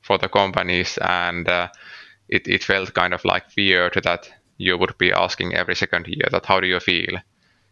for 0.00 0.18
the 0.18 0.28
companies, 0.28 0.98
and 0.98 1.48
uh, 1.48 1.68
it 2.28 2.48
it 2.48 2.64
felt 2.64 2.94
kind 2.94 3.14
of 3.14 3.24
like 3.24 3.44
weird 3.56 4.00
that 4.04 4.30
you 4.58 4.78
would 4.78 4.96
be 4.98 5.12
asking 5.12 5.54
every 5.54 5.74
second 5.74 6.06
year 6.06 6.28
that 6.30 6.46
how 6.46 6.60
do 6.60 6.66
you 6.66 6.80
feel 6.80 7.18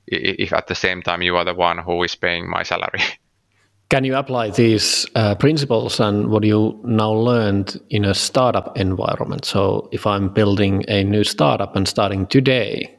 if 0.07 0.53
at 0.53 0.67
the 0.67 0.75
same 0.75 1.03
time 1.03 1.23
you 1.23 1.37
are 1.37 1.45
the 1.45 1.55
one 1.55 1.79
who 1.79 2.03
is 2.03 2.15
paying 2.15 2.49
my 2.49 2.63
salary. 2.63 3.01
Can 3.89 4.05
you 4.05 4.17
apply 4.17 4.51
these 4.51 5.07
uh, 5.15 5.35
principles 5.35 6.01
and 6.01 6.29
what 6.29 6.45
you 6.45 6.81
now 6.83 7.13
learned 7.13 7.79
in 7.91 8.07
a 8.07 8.15
startup 8.15 8.77
environment? 8.79 9.45
So, 9.45 9.91
if 9.93 10.07
I'm 10.07 10.31
building 10.31 10.83
a 10.89 11.05
new 11.05 11.25
startup 11.25 11.77
and 11.77 11.87
starting 11.87 12.27
today, 12.27 12.97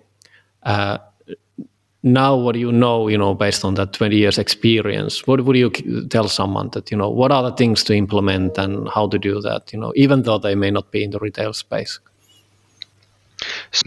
uh, 0.62 1.00
now 2.04 2.36
what 2.36 2.54
do 2.54 2.60
you 2.60 2.72
know 2.72 3.08
you 3.08 3.18
know 3.18 3.34
based 3.34 3.64
on 3.64 3.76
that 3.76 3.94
20 3.94 4.18
years 4.18 4.38
experience 4.38 5.26
what 5.26 5.44
would 5.46 5.56
you 5.56 5.72
tell 6.10 6.28
someone 6.28 6.70
that 6.74 6.92
you 6.92 6.98
know 6.98 7.10
what 7.10 7.32
are 7.32 7.44
the 7.44 7.56
things 7.56 7.82
to 7.82 7.96
implement 7.96 8.58
and 8.58 8.90
how 8.90 9.08
to 9.08 9.18
do 9.18 9.40
that 9.40 9.72
you 9.72 9.80
know 9.80 9.94
even 9.96 10.24
though 10.24 10.38
they 10.38 10.54
may 10.54 10.70
not 10.70 10.92
be 10.92 11.02
in 11.02 11.12
the 11.12 11.20
retail 11.20 11.54
space 11.54 12.02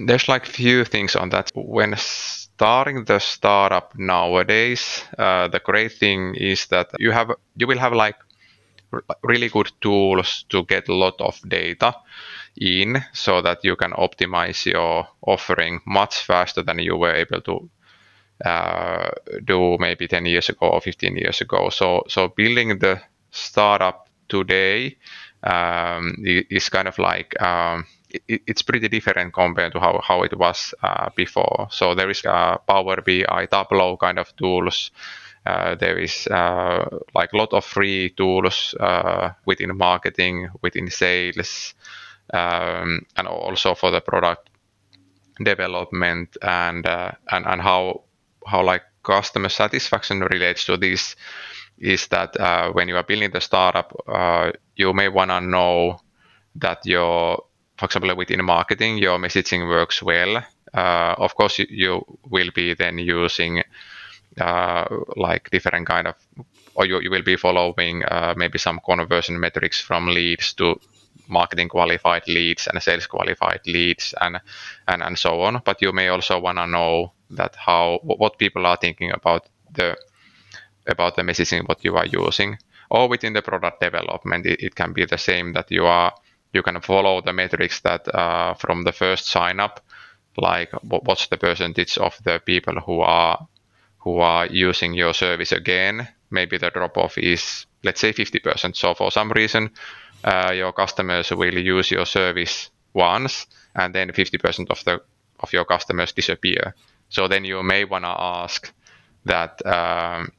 there's 0.07 0.29
like 0.29 0.47
few 0.47 0.85
things 0.85 1.17
on 1.17 1.31
that 1.31 1.51
when 1.55 1.95
starting 1.97 3.05
the 3.05 3.19
startup 3.19 3.93
nowadays 3.99 5.03
uh, 5.19 5.49
the 5.49 5.61
great 5.61 5.93
thing 5.93 6.35
is 6.35 6.67
that 6.67 6.89
you 6.99 7.11
have 7.13 7.31
you 7.57 7.67
will 7.67 7.79
have 7.79 7.93
like 7.93 8.17
really 9.23 9.49
good 9.49 9.71
tools 9.81 10.45
to 10.49 10.65
get 10.65 10.89
a 10.89 10.95
lot 10.95 11.21
of 11.21 11.41
data 11.49 11.95
in 12.57 13.03
so 13.13 13.43
that 13.43 13.65
you 13.65 13.77
can 13.77 13.93
optimize 13.93 14.65
your 14.67 15.07
offering 15.23 15.81
much 15.87 16.17
faster 16.25 16.63
than 16.63 16.79
you 16.79 16.97
were 16.97 17.15
able 17.15 17.41
to 17.43 17.69
uh, 18.45 19.11
do 19.45 19.77
maybe 19.81 20.07
10 20.09 20.27
years 20.27 20.49
ago 20.49 20.69
or 20.69 20.81
15 20.81 21.17
years 21.17 21.41
ago. 21.41 21.69
So, 21.71 22.05
so 22.09 22.29
building 22.29 22.79
the 22.79 23.01
startup 23.31 24.09
today 24.29 24.97
um, 25.43 26.15
is 26.25 26.69
kind 26.69 26.89
of 26.89 26.99
like 26.99 27.41
um, 27.43 27.87
it, 28.29 28.43
it's 28.47 28.63
pretty 28.63 28.89
different 28.89 29.33
compared 29.33 29.73
to 29.73 29.81
how, 29.81 30.01
how 30.03 30.23
it 30.23 30.37
was 30.39 30.75
uh, 30.83 31.11
before. 31.17 31.69
So 31.71 31.95
there 31.95 32.11
is 32.11 32.25
uh, 32.25 32.59
Power 32.59 33.01
BI, 33.03 33.47
Tableau 33.51 33.97
kind 33.97 34.19
of 34.19 34.35
tools. 34.37 34.91
Uh, 35.45 35.77
there 35.77 35.99
is 35.99 36.27
uh, 36.27 36.85
like 37.15 37.33
a 37.33 37.37
lot 37.37 37.53
of 37.53 37.65
free 37.65 38.11
tools 38.11 38.75
uh, 38.81 39.31
within 39.45 39.77
marketing, 39.77 40.49
within 40.63 40.91
sales, 40.91 41.75
um, 42.33 43.07
and 43.17 43.29
also 43.29 43.75
for 43.75 43.91
the 43.93 44.01
product 44.01 44.51
development 45.45 46.37
and 46.43 46.87
and 46.87 47.47
and 47.47 47.63
how 47.63 48.03
how 48.47 48.65
like 48.65 48.83
customer 49.03 49.49
satisfaction 49.49 50.21
relates 50.21 50.65
to 50.65 50.77
this 50.77 51.15
is 51.79 52.09
that 52.09 52.39
uh, 52.41 52.71
when 52.73 52.89
you 52.89 52.97
are 52.97 53.05
building 53.05 53.31
the 53.31 53.41
startup, 53.41 53.95
uh, 54.09 54.51
you 54.77 54.93
may 54.93 55.09
want 55.09 55.31
to 55.31 55.41
know 55.41 56.01
that 56.57 56.79
your, 56.85 57.45
for 57.79 57.87
example, 57.87 58.15
within 58.17 58.45
marketing, 58.45 58.99
your 58.99 59.19
messaging 59.19 59.69
works 59.69 60.03
well. 60.03 60.39
Uh, 60.73 61.15
of 61.19 61.35
course, 61.35 61.59
you, 61.59 61.67
you, 61.69 62.19
will 62.31 62.51
be 62.55 62.75
then 62.75 62.99
using 62.99 63.63
uh, 64.41 64.85
like 65.17 65.51
different 65.51 65.87
kind 65.87 66.07
of, 66.07 66.15
or 66.75 66.87
you, 66.87 67.01
you 67.01 67.11
will 67.11 67.23
be 67.23 67.37
following 67.37 68.05
uh, 68.05 68.35
maybe 68.37 68.59
some 68.59 68.81
conversion 68.85 69.39
metrics 69.39 69.81
from 69.81 70.07
leads 70.09 70.53
to 70.55 70.79
marketing 71.29 71.69
qualified 71.69 72.27
leads 72.29 72.67
and 72.67 72.83
sales 72.83 73.07
qualified 73.07 73.61
leads 73.67 74.15
and 74.21 74.39
and, 74.89 75.03
and 75.03 75.19
so 75.19 75.41
on. 75.43 75.61
But 75.65 75.83
you 75.83 75.93
may 75.93 76.09
also 76.09 76.39
want 76.39 76.59
to 76.59 76.67
know 76.67 77.13
that 77.31 77.57
how 77.57 78.01
what 78.03 78.39
people 78.39 78.67
are 78.67 78.77
thinking 78.77 79.11
about 79.13 79.49
the 79.73 79.97
about 80.87 81.17
the 81.17 81.23
messaging 81.23 81.67
what 81.69 81.85
you 81.85 81.97
are 81.97 82.07
using 82.07 82.59
or 82.91 83.09
within 83.09 83.33
the 83.33 83.43
product 83.43 83.81
development 83.81 84.47
it, 84.47 84.61
it 84.63 84.75
can 84.75 84.93
be 84.93 85.05
the 85.05 85.19
same 85.19 85.53
that 85.53 85.71
you 85.71 85.85
are 85.85 86.13
you 86.57 86.63
can 86.63 86.81
follow 86.81 87.21
the 87.21 87.33
metrics 87.33 87.81
that 87.81 88.03
uh, 88.15 88.55
from 88.55 88.85
the 88.85 88.93
first 88.93 89.27
sign 89.27 89.61
up 89.61 89.81
like 90.37 90.71
what's 90.83 91.29
the 91.29 91.37
percentage 91.37 91.99
of 91.99 92.19
the 92.25 92.41
people 92.45 92.75
who 92.87 93.01
are 93.01 93.49
who 93.99 94.19
are 94.19 94.47
using 94.47 94.95
your 94.95 95.15
service 95.15 95.53
again. 95.53 96.09
Maybe 96.31 96.59
the 96.59 96.71
drop 96.71 96.97
off 96.97 97.19
is 97.19 97.67
let's 97.85 98.01
say 98.01 98.13
50% 98.13 98.77
so 98.77 98.95
for 98.95 99.11
some 99.11 99.31
reason 99.33 99.71
uh, 100.25 100.53
your 100.55 100.73
customers 100.73 101.31
will 101.31 101.59
use 101.59 101.91
your 101.91 102.07
service 102.07 102.71
once 102.95 103.47
and 103.75 103.95
then 103.95 104.11
50% 104.11 104.71
of 104.71 104.85
the 104.85 105.01
of 105.41 105.53
your 105.53 105.65
customers 105.65 106.13
disappear. 106.13 106.75
So 107.09 107.29
then 107.29 107.45
you 107.45 107.63
may 107.63 107.85
want 107.85 108.05
to 108.05 108.15
ask 108.21 108.73
that 109.25 109.65
um, 109.67 110.33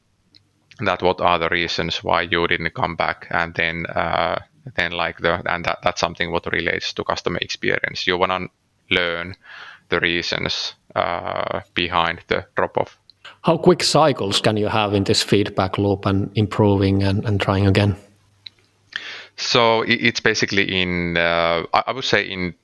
that 0.80 1.02
what 1.02 1.20
are 1.20 1.38
the 1.38 1.48
reasons 1.48 2.04
why 2.04 2.22
you 2.22 2.46
didn't 2.46 2.74
come 2.74 2.96
back, 2.96 3.26
and 3.30 3.54
then 3.54 3.86
uh, 3.86 4.38
then 4.76 4.92
like 4.92 5.18
the 5.18 5.42
and 5.50 5.64
that, 5.64 5.78
that's 5.82 6.00
something 6.00 6.30
what 6.30 6.46
relates 6.52 6.92
to 6.94 7.04
customer 7.04 7.38
experience. 7.40 8.06
You 8.06 8.18
want 8.18 8.32
to 8.32 8.48
learn 8.94 9.36
the 9.88 10.00
reasons 10.00 10.74
uh, 10.94 11.60
behind 11.74 12.20
the 12.28 12.46
drop 12.56 12.76
off. 12.78 12.98
How 13.42 13.56
quick 13.56 13.82
cycles 13.82 14.40
can 14.40 14.56
you 14.56 14.68
have 14.68 14.94
in 14.94 15.04
this 15.04 15.22
feedback 15.22 15.78
loop 15.78 16.06
and 16.06 16.30
improving 16.34 17.02
and, 17.02 17.24
and 17.24 17.40
trying 17.40 17.66
again? 17.66 17.96
So 19.36 19.82
it's 19.86 20.20
basically 20.20 20.82
in 20.82 21.16
uh, 21.16 21.62
I 21.72 21.92
would 21.92 22.04
say 22.04 22.24
in 22.24 22.54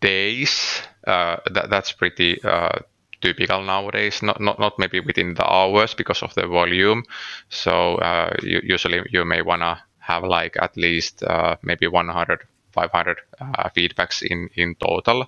days. 0.00 0.82
Uh, 1.06 1.36
that, 1.50 1.70
that's 1.70 1.92
pretty 1.92 2.42
uh, 2.42 2.78
typical 3.20 3.62
nowadays. 3.62 4.22
Not 4.22 4.40
not 4.40 4.58
not 4.58 4.78
maybe 4.78 5.00
within 5.00 5.34
the 5.34 5.44
hours 5.44 5.94
because 5.94 6.22
of 6.22 6.34
the 6.34 6.46
volume. 6.46 7.04
So 7.50 7.96
uh, 7.96 8.34
you, 8.42 8.60
usually 8.62 9.02
you 9.10 9.24
may 9.24 9.42
wanna 9.42 9.82
have 10.08 10.24
like 10.24 10.56
at 10.60 10.76
least 10.76 11.22
uh, 11.22 11.56
maybe 11.62 11.86
100, 11.86 12.40
500 12.72 13.18
uh, 13.40 13.68
feedbacks 13.76 14.22
in 14.22 14.48
in 14.56 14.74
total. 14.76 15.26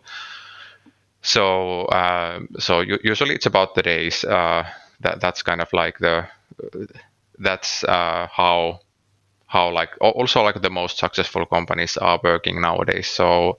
So 1.23 1.85
uh, 1.87 2.41
so 2.59 2.81
usually 2.81 3.35
it's 3.35 3.47
about 3.47 3.75
the 3.75 3.83
days. 3.83 4.25
Uh, 4.25 4.65
that 5.01 5.21
that's 5.21 5.43
kind 5.43 5.61
of 5.61 5.73
like 5.73 5.99
the 5.99 6.27
that's 7.39 7.85
uh, 7.85 8.27
how 8.31 8.81
how 9.47 9.71
like 9.73 9.91
also 10.01 10.43
like 10.43 10.61
the 10.63 10.71
most 10.71 10.99
successful 10.99 11.47
companies 11.47 11.97
are 11.97 12.21
working 12.23 12.61
nowadays. 12.61 13.09
So 13.09 13.59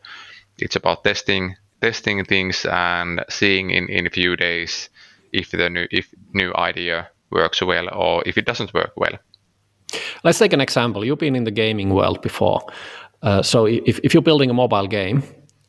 it's 0.60 0.76
about 0.76 1.04
testing 1.04 1.56
testing 1.82 2.26
things 2.26 2.66
and 2.66 3.24
seeing 3.30 3.72
in 3.72 3.90
in 3.90 4.08
a 4.08 4.12
few 4.12 4.36
days 4.36 4.90
if 5.34 5.52
the 5.52 5.70
new 5.70 5.88
if 5.92 6.08
new 6.34 6.54
idea 6.56 7.10
works 7.32 7.62
well 7.62 7.88
or 7.94 8.24
if 8.28 8.38
it 8.38 8.46
doesn't 8.46 8.74
work 8.74 8.94
well. 8.98 9.18
Let's 10.24 10.40
take 10.40 10.54
an 10.54 10.62
example. 10.62 11.06
You've 11.06 11.20
been 11.20 11.36
in 11.36 11.44
the 11.44 11.52
gaming 11.52 11.94
world 11.94 12.22
before. 12.22 12.62
Uh, 13.22 13.42
so 13.42 13.66
if, 13.66 14.00
if 14.04 14.14
you're 14.14 14.24
building 14.24 14.50
a 14.50 14.54
mobile 14.54 14.88
game 14.88 15.24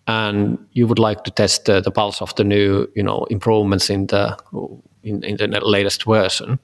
and 0.06 0.58
you 0.72 0.86
would 0.86 0.98
like 0.98 1.24
to 1.24 1.30
test 1.30 1.68
uh, 1.68 1.80
the 1.80 1.90
pulse 1.90 2.20
of 2.22 2.34
the 2.36 2.44
new 2.44 2.88
you 2.94 3.02
know 3.02 3.24
improvements 3.30 3.90
in 3.90 4.06
the 4.06 4.36
in, 5.02 5.22
in 5.22 5.36
the 5.36 5.60
latest 5.64 6.04
version 6.04 6.58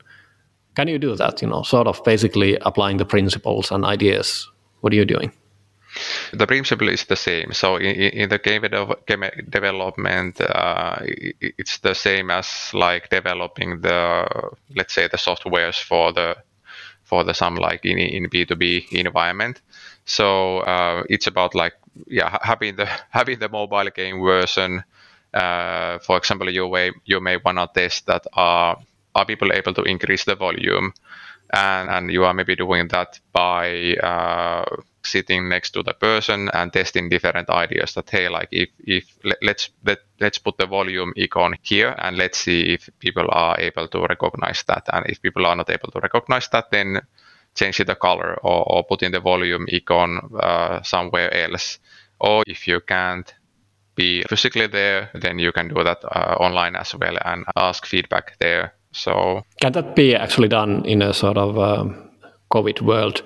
can 0.74 0.88
you 0.88 0.98
do 0.98 1.14
that 1.14 1.40
you 1.42 1.48
know 1.48 1.62
sort 1.62 1.86
of 1.86 2.02
basically 2.04 2.56
applying 2.62 2.96
the 2.96 3.04
principles 3.04 3.70
and 3.70 3.84
ideas 3.84 4.48
what 4.80 4.92
are 4.92 4.96
you 4.96 5.04
doing 5.04 5.32
the 6.32 6.46
principle 6.46 6.88
is 6.88 7.04
the 7.06 7.16
same. 7.16 7.52
So 7.52 7.76
in, 7.76 7.94
in 7.94 8.28
the 8.28 8.38
game, 8.38 8.62
development, 9.48 10.40
uh, 10.40 10.96
it's 11.40 11.78
the 11.78 11.94
same 11.94 12.30
as 12.30 12.70
like 12.74 13.08
developing 13.08 13.80
the 13.80 14.28
let's 14.76 14.94
say 14.94 15.08
the 15.08 15.16
softwares 15.16 15.82
for 15.82 16.12
the 16.12 16.36
for 17.08 17.24
the 17.24 17.34
some 17.34 17.56
like 17.56 17.84
in 17.84 17.98
in 17.98 18.28
B2B 18.30 18.86
environment. 18.92 19.60
So 20.04 20.60
uh, 20.60 21.04
it's 21.08 21.26
about 21.26 21.54
like 21.54 21.74
yeah 22.06 22.38
having 22.42 22.76
the 22.76 22.86
having 23.10 23.38
the 23.38 23.48
mobile 23.48 23.90
game 23.90 24.20
version. 24.22 24.84
Uh, 25.34 25.98
for 26.00 26.16
example, 26.16 26.50
you 26.50 26.68
may 26.70 26.92
you 27.04 27.20
may 27.20 27.36
wanna 27.44 27.68
test 27.74 28.06
that 28.06 28.26
are 28.34 28.78
are 29.14 29.26
people 29.26 29.52
able 29.52 29.74
to 29.74 29.82
increase 29.82 30.24
the 30.24 30.34
volume, 30.36 30.92
and 31.52 31.90
and 31.90 32.10
you 32.10 32.24
are 32.24 32.34
maybe 32.34 32.56
doing 32.56 32.88
that 32.88 33.20
by 33.32 33.94
uh, 33.96 34.64
sitting 35.02 35.48
next 35.48 35.70
to 35.70 35.82
the 35.82 35.94
person 35.94 36.48
and 36.52 36.72
testing 36.72 37.08
different 37.08 37.48
ideas 37.50 37.94
that 37.94 38.10
hey 38.10 38.28
like 38.28 38.48
if 38.50 38.68
if 38.78 39.04
let's 39.42 39.70
let, 39.84 39.98
let's 40.20 40.38
put 40.38 40.56
the 40.58 40.66
volume 40.66 41.12
icon 41.16 41.54
here 41.62 41.94
and 41.98 42.16
let's 42.16 42.38
see 42.38 42.74
if 42.74 42.88
people 42.98 43.26
are 43.30 43.58
able 43.60 43.88
to 43.88 44.00
recognize 44.06 44.62
that. 44.64 44.84
And 44.92 45.06
if 45.06 45.22
people 45.22 45.46
are 45.46 45.56
not 45.56 45.70
able 45.70 45.90
to 45.92 46.00
recognize 46.00 46.48
that 46.48 46.70
then 46.70 47.00
change 47.54 47.78
the 47.78 47.94
color 47.94 48.38
or, 48.42 48.64
or 48.72 48.84
put 48.84 49.02
in 49.02 49.12
the 49.12 49.20
volume 49.20 49.66
icon 49.72 50.20
uh, 50.40 50.82
somewhere 50.82 51.32
else. 51.34 51.78
Or 52.20 52.42
if 52.46 52.66
you 52.66 52.80
can't 52.80 53.32
be 53.94 54.22
physically 54.28 54.66
there 54.66 55.10
then 55.14 55.38
you 55.38 55.52
can 55.52 55.68
do 55.68 55.82
that 55.82 56.04
uh, 56.04 56.36
online 56.38 56.76
as 56.76 56.94
well 56.94 57.16
and 57.24 57.44
ask 57.56 57.86
feedback 57.86 58.36
there 58.38 58.74
so 58.92 59.42
can 59.60 59.72
that 59.72 59.94
be 59.94 60.14
actually 60.14 60.48
done 60.48 60.84
in 60.84 61.02
a 61.02 61.12
sort 61.12 61.38
of 61.38 61.58
um 61.58 62.08
COVID 62.50 62.80
world 62.82 63.22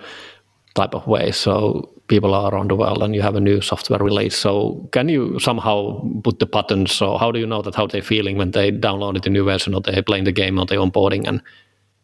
type 0.74 0.94
of 0.94 1.06
way. 1.06 1.30
So 1.32 1.88
people 2.08 2.34
are 2.34 2.52
around 2.52 2.70
the 2.70 2.76
world 2.76 3.02
and 3.02 3.14
you 3.14 3.22
have 3.22 3.36
a 3.36 3.40
new 3.40 3.60
software 3.60 4.00
release. 4.00 4.36
So 4.36 4.88
can 4.92 5.08
you 5.08 5.38
somehow 5.38 6.02
put 6.22 6.38
the 6.38 6.46
buttons? 6.46 6.92
So 6.92 7.18
how 7.18 7.30
do 7.30 7.38
you 7.38 7.46
know 7.46 7.62
that 7.62 7.74
how 7.74 7.86
they're 7.86 8.02
feeling 8.02 8.36
when 8.38 8.52
they 8.52 8.72
downloaded 8.72 9.22
the 9.22 9.30
new 9.30 9.44
version 9.44 9.74
or 9.74 9.80
they're 9.80 10.02
playing 10.02 10.24
the 10.24 10.32
game 10.32 10.58
or 10.58 10.66
they're 10.66 10.78
onboarding? 10.78 11.26
And 11.26 11.42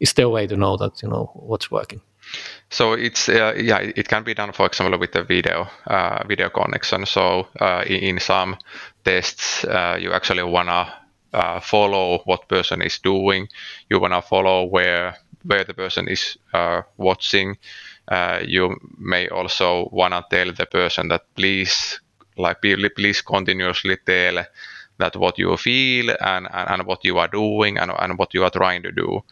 is 0.00 0.12
there 0.12 0.26
a 0.26 0.30
way 0.30 0.46
to 0.46 0.56
know 0.56 0.76
that 0.76 1.02
you 1.02 1.08
know 1.08 1.30
what's 1.34 1.70
working? 1.70 2.00
So 2.70 2.92
it's 2.92 3.28
uh, 3.28 3.54
yeah, 3.56 3.78
it 3.78 4.08
can 4.08 4.22
be 4.22 4.34
done, 4.34 4.52
for 4.52 4.66
example, 4.66 4.98
with 4.98 5.12
the 5.12 5.24
video 5.24 5.66
uh, 5.86 6.22
video 6.28 6.50
connection. 6.50 7.06
So 7.06 7.48
uh, 7.58 7.84
in 7.86 8.20
some 8.20 8.58
tests, 9.04 9.64
uh, 9.64 9.96
you 9.98 10.12
actually 10.12 10.42
wanna 10.42 10.92
uh, 11.32 11.60
follow 11.60 12.18
what 12.24 12.48
person 12.48 12.82
is 12.82 12.98
doing. 12.98 13.48
You 13.90 14.00
wanna 14.00 14.22
follow 14.22 14.64
where 14.64 15.16
where 15.44 15.64
the 15.64 15.74
person 15.74 16.08
is 16.08 16.36
uh, 16.52 16.82
watching. 16.96 17.56
Uh, 18.08 18.40
you 18.44 18.76
may 18.98 19.28
also 19.28 19.88
wanna 19.92 20.24
tell 20.30 20.52
the 20.52 20.66
person 20.66 21.08
that 21.08 21.22
please, 21.34 22.00
like, 22.36 22.60
please 22.96 23.20
continuously 23.22 23.96
tell 24.06 24.44
that 24.98 25.16
what 25.16 25.38
you 25.38 25.56
feel 25.56 26.10
and, 26.20 26.48
and, 26.52 26.70
and 26.70 26.86
what 26.86 27.04
you 27.04 27.18
are 27.18 27.28
doing 27.28 27.78
and, 27.78 27.92
and 27.98 28.18
what 28.18 28.34
you 28.34 28.42
are 28.44 28.50
trying 28.50 28.82
to 28.82 28.92
do. 28.92 29.22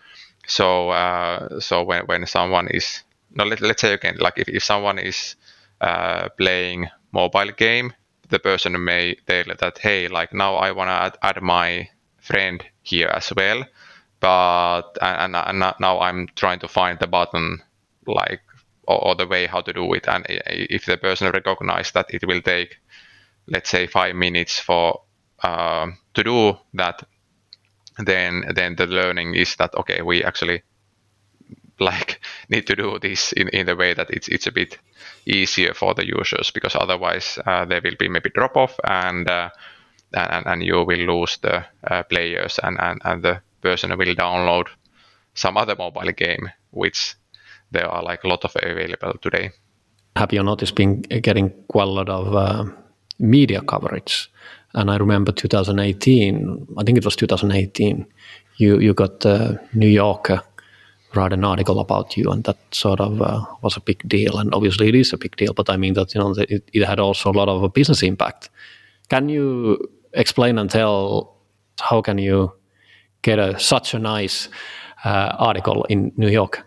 So 0.47 0.91
uh, 0.91 1.61
so 1.61 1.83
when, 1.85 2.03
when 2.07 2.27
someone 2.27 2.69
is 2.69 3.03
no 3.35 3.45
let, 3.45 3.61
let's 3.61 3.83
say 3.83 3.95
again 3.95 4.17
like 4.21 4.35
if, 4.39 4.49
if 4.49 4.63
someone 4.65 4.99
is 4.99 5.37
uh, 5.81 6.29
playing 6.39 6.89
mobile 7.13 7.53
game, 7.57 7.93
the 8.29 8.39
person 8.39 8.83
may 8.85 9.15
tell 9.27 9.45
that 9.59 9.79
hey 9.79 10.09
like 10.09 10.33
now 10.33 10.57
I 10.57 10.73
wanna 10.73 10.93
add, 10.93 11.19
add 11.23 11.43
my 11.43 11.89
friend 12.19 12.65
here 12.83 13.09
as 13.09 13.33
well 13.37 13.65
but 14.21 14.99
and, 15.01 15.37
and 15.37 15.75
now 15.81 16.01
I'm 16.01 16.29
trying 16.35 16.61
to 16.61 16.69
find 16.69 16.99
the 16.99 17.07
button 17.07 17.63
like 18.07 18.41
or, 18.87 19.09
or, 19.09 19.15
the 19.15 19.27
way 19.27 19.47
how 19.47 19.61
to 19.61 19.73
do 19.73 19.93
it. 19.95 20.09
And 20.09 20.25
if 20.29 20.87
the 20.87 20.97
person 20.97 21.31
recognizes 21.31 21.93
that 21.93 22.07
it 22.11 22.27
will 22.27 22.41
take, 22.41 22.79
let's 23.47 23.71
say, 23.71 23.87
five 23.87 24.15
minutes 24.15 24.59
for 24.59 25.03
uh, 25.43 25.89
to 26.15 26.25
do 26.25 26.57
that, 26.75 27.03
then 27.99 28.45
then 28.55 28.77
the 28.77 28.87
learning 28.87 29.35
is 29.35 29.57
that 29.57 29.75
okay, 29.75 30.03
we 30.03 30.23
actually 30.23 30.63
like 31.81 32.21
need 32.49 32.67
to 32.67 32.77
do 32.77 32.99
this 32.99 33.33
in, 33.33 33.49
in 33.49 33.67
the 33.67 33.77
way 33.77 33.95
that 33.95 34.11
it's 34.11 34.29
it's 34.29 34.47
a 34.47 34.53
bit 34.53 34.79
easier 35.27 35.75
for 35.75 35.95
the 35.95 36.07
users 36.07 36.51
because 36.51 36.77
otherwise 36.77 37.39
uh, 37.47 37.65
there 37.65 37.81
will 37.83 37.97
be 37.99 38.09
maybe 38.09 38.31
drop 38.31 38.57
off 38.57 38.79
and, 38.85 39.29
uh, 39.29 39.51
and 40.15 40.47
and 40.47 40.63
you 40.63 40.85
will 40.85 41.07
lose 41.07 41.39
the 41.39 41.65
uh, 41.91 42.03
players 42.05 42.61
and, 42.63 42.79
and 42.81 43.01
and 43.05 43.23
the 43.23 43.41
person 43.61 43.99
will 43.99 44.15
download 44.15 44.69
some 45.37 45.57
other 45.57 45.77
mobile 45.79 46.13
game, 46.13 46.51
which 46.71 47.15
there 47.71 47.89
are 47.89 48.03
like 48.03 48.25
a 48.25 48.29
lot 48.29 48.45
of 48.45 48.57
available 48.63 49.15
today. 49.21 49.51
Have 50.17 50.33
you 50.33 50.43
noticed 50.43 50.75
been 50.75 51.03
getting 51.03 51.53
quite 51.69 51.89
a 51.89 51.91
lot 51.91 52.09
of 52.09 52.35
uh, 52.35 52.65
media 53.19 53.61
coverage? 53.61 54.31
And 54.75 54.91
I 54.91 54.97
remember 54.97 55.33
2018, 55.33 56.67
I 56.79 56.85
think 56.85 56.99
it 56.99 57.05
was 57.05 57.17
2018, 57.17 58.07
you, 58.57 58.79
you 58.79 58.95
got 58.95 59.21
the 59.21 59.61
New 59.75 59.89
Yorker 59.89 60.43
write 61.17 61.33
an 61.33 61.45
article 61.45 61.81
about 61.81 62.17
you, 62.17 62.31
and 62.31 62.45
that 62.45 62.59
sort 62.71 63.01
of 63.01 63.21
uh, 63.21 63.45
was 63.63 63.77
a 63.77 63.81
big 63.81 64.07
deal. 64.09 64.39
And 64.39 64.55
obviously, 64.55 64.89
it 64.89 64.95
is 64.95 65.13
a 65.13 65.19
big 65.19 65.37
deal, 65.37 65.53
but 65.55 65.71
I 65.71 65.77
mean 65.77 65.95
that 65.95 66.15
you 66.15 66.21
know 66.21 66.35
it, 66.37 66.69
it 66.73 66.85
had 66.87 67.01
also 67.01 67.31
a 67.31 67.37
lot 67.37 67.49
of 67.49 67.63
a 67.63 67.69
business 67.69 68.03
impact. 68.03 68.51
Can 69.09 69.29
you 69.29 69.79
explain 70.13 70.59
and 70.59 70.71
tell 70.71 71.37
how 71.81 72.03
can 72.03 72.19
you 72.19 72.53
get 73.23 73.39
a, 73.39 73.59
such 73.59 73.95
a 73.95 73.99
nice 73.99 74.49
uh, 75.05 75.37
article 75.39 75.85
in 75.85 76.13
New 76.17 76.29
York? 76.29 76.67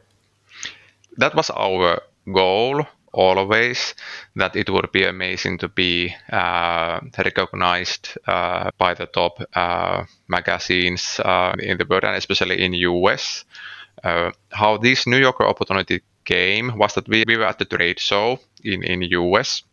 That 1.18 1.36
was 1.36 1.50
our 1.50 2.02
goal 2.32 2.86
always 3.12 3.96
that 4.36 4.56
it 4.56 4.70
would 4.70 4.92
be 4.92 5.04
amazing 5.04 5.58
to 5.58 5.68
be 5.68 6.14
uh, 6.32 7.00
recognized 7.18 8.18
uh, 8.28 8.70
by 8.78 8.94
the 8.94 9.08
top 9.08 9.42
uh, 9.56 10.04
magazines 10.28 11.20
uh, 11.26 11.54
in 11.60 11.78
the 11.78 11.86
world 11.86 12.04
and 12.04 12.16
especially 12.16 12.64
in 12.64 12.74
US. 12.74 13.46
Uh, 14.04 14.32
how 14.52 14.78
this 14.78 15.06
New 15.08 15.18
Yorker 15.18 15.48
opportunity 15.48 16.02
came 16.26 16.78
was 16.78 16.94
that 16.94 17.08
we, 17.08 17.24
we 17.28 17.38
were 17.38 17.46
at 17.46 17.60
the 17.60 17.66
trade 17.66 18.00
show 18.00 18.40
in 18.64 18.84
in 18.84 19.02
US 19.02 19.64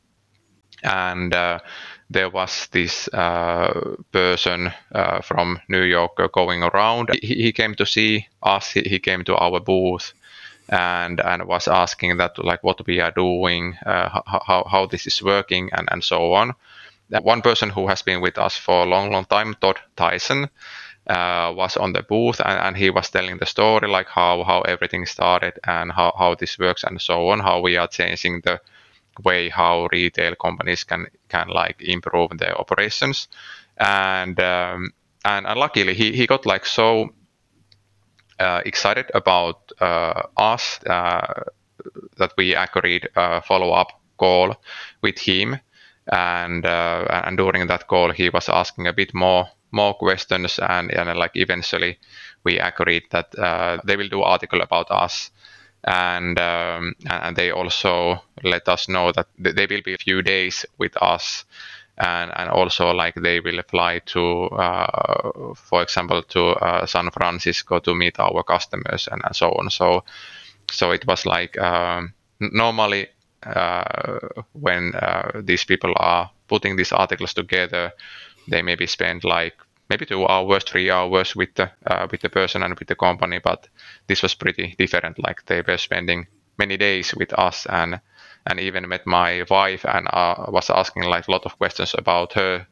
and 0.82 1.34
uh, 1.34 1.58
there 2.10 2.30
was 2.30 2.68
this 2.70 3.08
uh, 3.08 3.96
person 4.12 4.72
uh, 4.92 5.20
from 5.20 5.58
New 5.68 5.82
York 5.82 6.16
going 6.32 6.62
around. 6.62 7.10
He, 7.20 7.34
he, 7.34 7.52
came 7.52 7.74
to 7.74 7.86
see 7.86 8.26
us. 8.42 8.70
He, 8.70 8.82
he, 8.82 8.98
came 8.98 9.24
to 9.24 9.36
our 9.36 9.60
booth 9.60 10.12
and 10.68 11.20
and 11.20 11.46
was 11.46 11.68
asking 11.68 12.18
that 12.18 12.38
like 12.38 12.62
what 12.62 12.86
we 12.86 13.00
are 13.00 13.10
doing, 13.10 13.76
uh, 13.84 14.20
how 14.24 14.66
how 14.70 14.86
this 14.86 15.06
is 15.06 15.22
working, 15.22 15.70
and 15.72 15.88
and 15.90 16.04
so 16.04 16.32
on. 16.34 16.54
One 17.08 17.42
person 17.42 17.70
who 17.70 17.88
has 17.88 18.02
been 18.02 18.20
with 18.20 18.38
us 18.38 18.56
for 18.56 18.82
a 18.82 18.88
long 18.88 19.10
long 19.10 19.24
time, 19.24 19.54
Todd 19.60 19.78
Tyson. 19.96 20.48
Uh, 21.08 21.52
was 21.56 21.76
on 21.76 21.92
the 21.92 22.02
booth 22.02 22.40
and, 22.40 22.58
and, 22.58 22.76
he 22.76 22.90
was 22.90 23.08
telling 23.10 23.38
the 23.38 23.46
story 23.46 23.86
like 23.86 24.08
how 24.08 24.42
how 24.42 24.62
everything 24.62 25.06
started 25.06 25.54
and 25.62 25.92
how, 25.92 26.12
how 26.18 26.34
this 26.34 26.58
works 26.58 26.82
and 26.82 27.00
so 27.00 27.28
on 27.28 27.38
how 27.38 27.60
we 27.60 27.76
are 27.76 27.86
changing 27.86 28.40
the 28.42 28.60
way 29.24 29.48
how 29.48 29.88
retail 29.92 30.34
companies 30.34 30.84
can 30.84 31.06
can 31.28 31.48
like 31.48 31.76
improve 31.80 32.38
their 32.38 32.58
operations. 32.58 33.28
And 33.76 34.38
um, 34.40 34.92
and, 35.24 35.46
and 35.46 35.58
luckily 35.58 35.94
he, 35.94 36.12
he 36.12 36.26
got 36.26 36.46
like 36.46 36.66
so 36.66 37.10
uh, 38.38 38.62
excited 38.64 39.10
about 39.14 39.72
uh, 39.80 40.22
us 40.36 40.80
uh, 40.84 41.44
that 42.18 42.32
we 42.36 42.54
agreed 42.54 43.08
a 43.16 43.42
follow-up 43.42 43.88
call 44.18 44.54
with 45.02 45.18
him. 45.18 45.58
And 46.12 46.64
uh, 46.64 47.22
and 47.24 47.36
during 47.36 47.66
that 47.66 47.88
call 47.88 48.12
he 48.12 48.30
was 48.30 48.48
asking 48.48 48.86
a 48.86 48.92
bit 48.92 49.14
more 49.14 49.48
more 49.76 49.94
questions 49.94 50.58
and, 50.58 50.90
and 50.92 51.18
like 51.18 51.32
eventually 51.36 51.98
we 52.44 52.58
agreed 52.58 53.04
that 53.10 53.36
uh, 53.38 53.78
they 53.84 53.96
will 53.96 54.08
do 54.08 54.22
article 54.22 54.62
about 54.62 54.90
us. 54.90 55.30
And 55.84 56.38
um, 56.40 56.94
and 57.08 57.36
they 57.36 57.52
also 57.52 58.20
let 58.42 58.68
us 58.68 58.88
know 58.88 59.12
that 59.12 59.28
they 59.38 59.66
will 59.66 59.82
be 59.84 59.94
a 59.94 59.98
few 59.98 60.22
days 60.22 60.66
with 60.78 60.96
us. 61.00 61.44
And 61.98 62.32
and 62.36 62.50
also 62.50 62.90
like 62.90 63.14
they 63.14 63.40
will 63.40 63.62
fly 63.70 64.00
to 64.06 64.44
uh, 64.46 65.54
for 65.54 65.82
example 65.82 66.22
to 66.22 66.48
uh, 66.50 66.86
San 66.86 67.10
Francisco 67.10 67.78
to 67.80 67.94
meet 67.94 68.18
our 68.20 68.42
customers 68.42 69.08
and, 69.12 69.22
and 69.24 69.36
so 69.36 69.50
on. 69.50 69.70
So 69.70 70.04
so 70.70 70.90
it 70.92 71.06
was 71.06 71.26
like 71.26 71.58
um, 71.58 72.14
normally 72.40 73.08
uh, 73.44 73.84
when 74.52 74.94
uh, 74.94 75.40
these 75.44 75.64
people 75.64 75.92
are 75.96 76.30
putting 76.48 76.76
these 76.76 76.92
articles 76.92 77.34
together 77.34 77.92
they 78.48 78.62
maybe 78.62 78.86
spend 78.86 79.24
like 79.24 79.54
maybe 79.88 80.06
two 80.06 80.26
hours, 80.26 80.64
three 80.64 80.90
hours 80.90 81.36
with 81.36 81.54
the 81.54 81.70
uh, 81.86 82.06
with 82.10 82.20
the 82.20 82.28
person 82.28 82.62
and 82.62 82.78
with 82.78 82.88
the 82.88 82.96
company. 82.96 83.38
But 83.38 83.68
this 84.06 84.22
was 84.22 84.34
pretty 84.34 84.74
different. 84.78 85.18
Like 85.18 85.44
they 85.46 85.62
were 85.62 85.78
spending 85.78 86.26
many 86.58 86.76
days 86.76 87.14
with 87.14 87.32
us, 87.32 87.66
and 87.66 88.00
and 88.46 88.60
even 88.60 88.88
met 88.88 89.06
my 89.06 89.44
wife, 89.50 89.84
and 89.84 90.08
uh, 90.12 90.46
was 90.48 90.70
asking 90.70 91.04
like 91.04 91.28
a 91.28 91.32
lot 91.32 91.46
of 91.46 91.58
questions 91.58 91.94
about 91.98 92.32
her, 92.34 92.66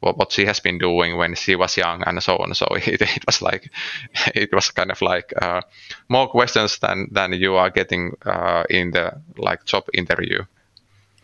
what, 0.00 0.18
what 0.18 0.32
she 0.32 0.44
has 0.44 0.60
been 0.60 0.78
doing 0.78 1.16
when 1.16 1.34
she 1.34 1.56
was 1.56 1.76
young, 1.76 2.02
and 2.04 2.22
so 2.22 2.36
on. 2.36 2.54
So 2.54 2.66
it, 2.74 3.00
it 3.02 3.26
was 3.26 3.42
like 3.42 3.70
it 4.34 4.52
was 4.52 4.70
kind 4.70 4.90
of 4.90 5.02
like 5.02 5.32
uh, 5.40 5.62
more 6.08 6.28
questions 6.28 6.78
than 6.78 7.08
than 7.12 7.32
you 7.32 7.56
are 7.56 7.70
getting 7.70 8.16
uh, 8.24 8.64
in 8.70 8.90
the 8.90 9.20
like 9.36 9.64
job 9.64 9.84
interview. 9.92 10.44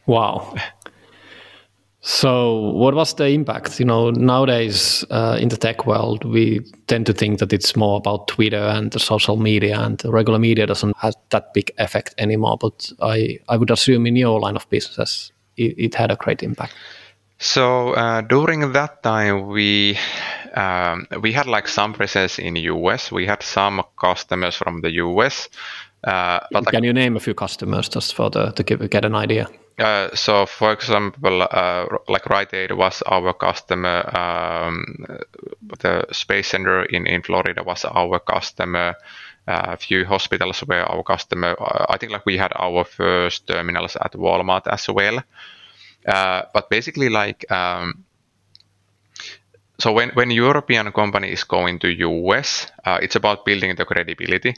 Wow. 0.07 0.55
So, 2.03 2.71
what 2.71 2.95
was 2.95 3.15
the 3.15 3.29
impact? 3.29 3.79
You 3.79 3.85
know, 3.85 4.11
nowadays 4.11 5.05
uh, 5.11 5.37
in 5.39 5.51
the 5.51 5.57
tech 5.59 5.87
world, 5.87 6.25
we 6.25 6.61
tend 6.87 7.05
to 7.07 7.13
think 7.13 7.41
that 7.41 7.53
it's 7.53 7.77
more 7.77 7.99
about 7.99 8.27
Twitter 8.27 8.57
and 8.57 8.91
the 8.91 8.99
social 8.99 9.37
media, 9.37 9.79
and 9.79 9.99
the 9.99 10.11
regular 10.11 10.39
media 10.39 10.67
doesn't 10.67 10.97
have 10.97 11.15
that 11.29 11.53
big 11.53 11.71
effect 11.77 12.15
anymore. 12.17 12.57
But 12.59 12.91
I, 13.03 13.39
I 13.51 13.59
would 13.59 13.71
assume 13.71 14.07
in 14.07 14.17
your 14.17 14.41
line 14.41 14.57
of 14.57 14.69
business, 14.71 15.31
it, 15.59 15.75
it 15.77 15.95
had 15.95 16.11
a 16.11 16.17
great 16.17 16.43
impact. 16.43 16.75
So 17.39 17.93
uh, 17.93 18.23
during 18.23 18.73
that 18.73 19.03
time, 19.03 19.49
we 19.49 19.99
um, 20.55 21.07
we 21.21 21.33
had 21.33 21.47
like 21.47 21.69
some 21.69 21.93
presence 21.93 22.39
in 22.39 22.55
the 22.55 22.63
US. 22.63 23.13
We 23.13 23.27
had 23.27 23.43
some 23.43 23.83
customers 23.99 24.55
from 24.57 24.81
the 24.81 24.91
US, 24.93 25.49
Uh, 26.05 26.41
but 26.51 26.67
Can 26.67 26.77
like, 26.77 26.85
you 26.85 26.93
name 26.93 27.17
a 27.17 27.21
few 27.21 27.35
customers 27.35 27.89
just 27.89 28.15
for 28.15 28.31
the 28.31 28.53
to 28.53 28.63
give, 28.63 28.89
get 28.91 29.05
an 29.05 29.15
idea? 29.15 29.49
Uh, 29.79 30.15
so, 30.15 30.47
for 30.47 30.73
example, 30.73 31.43
uh, 31.43 31.87
like 32.09 32.27
Rite 32.27 32.55
Aid 32.55 32.73
was 32.73 33.03
our 33.03 33.33
customer. 33.35 34.05
Um, 34.17 35.07
the 35.81 36.07
Space 36.13 36.49
Center 36.49 36.83
in, 36.85 37.07
in 37.07 37.23
Florida 37.23 37.63
was 37.63 37.85
our 37.85 38.19
customer. 38.21 38.95
A 39.47 39.77
few 39.77 40.05
hospitals 40.05 40.63
were 40.67 40.83
our 40.83 41.03
customer. 41.03 41.57
I 41.89 41.97
think 41.99 42.13
like 42.13 42.27
we 42.27 42.37
had 42.37 42.53
our 42.55 42.85
first 42.85 43.47
terminals 43.47 43.97
at 43.97 44.13
Walmart 44.13 44.67
as 44.67 44.89
well. 44.89 45.23
but 46.05 46.71
basically, 46.71 47.09
like 47.09 47.51
um, 47.51 48.05
so 49.81 49.93
when 49.93 50.11
when 50.11 50.31
European 50.31 50.93
company 50.93 51.33
is 51.33 51.45
going 51.45 51.79
to 51.81 51.89
US, 51.89 52.67
uh, 52.85 52.99
it's 53.03 53.17
about 53.17 53.45
building 53.45 53.75
the 53.77 53.85
credibility. 53.85 54.55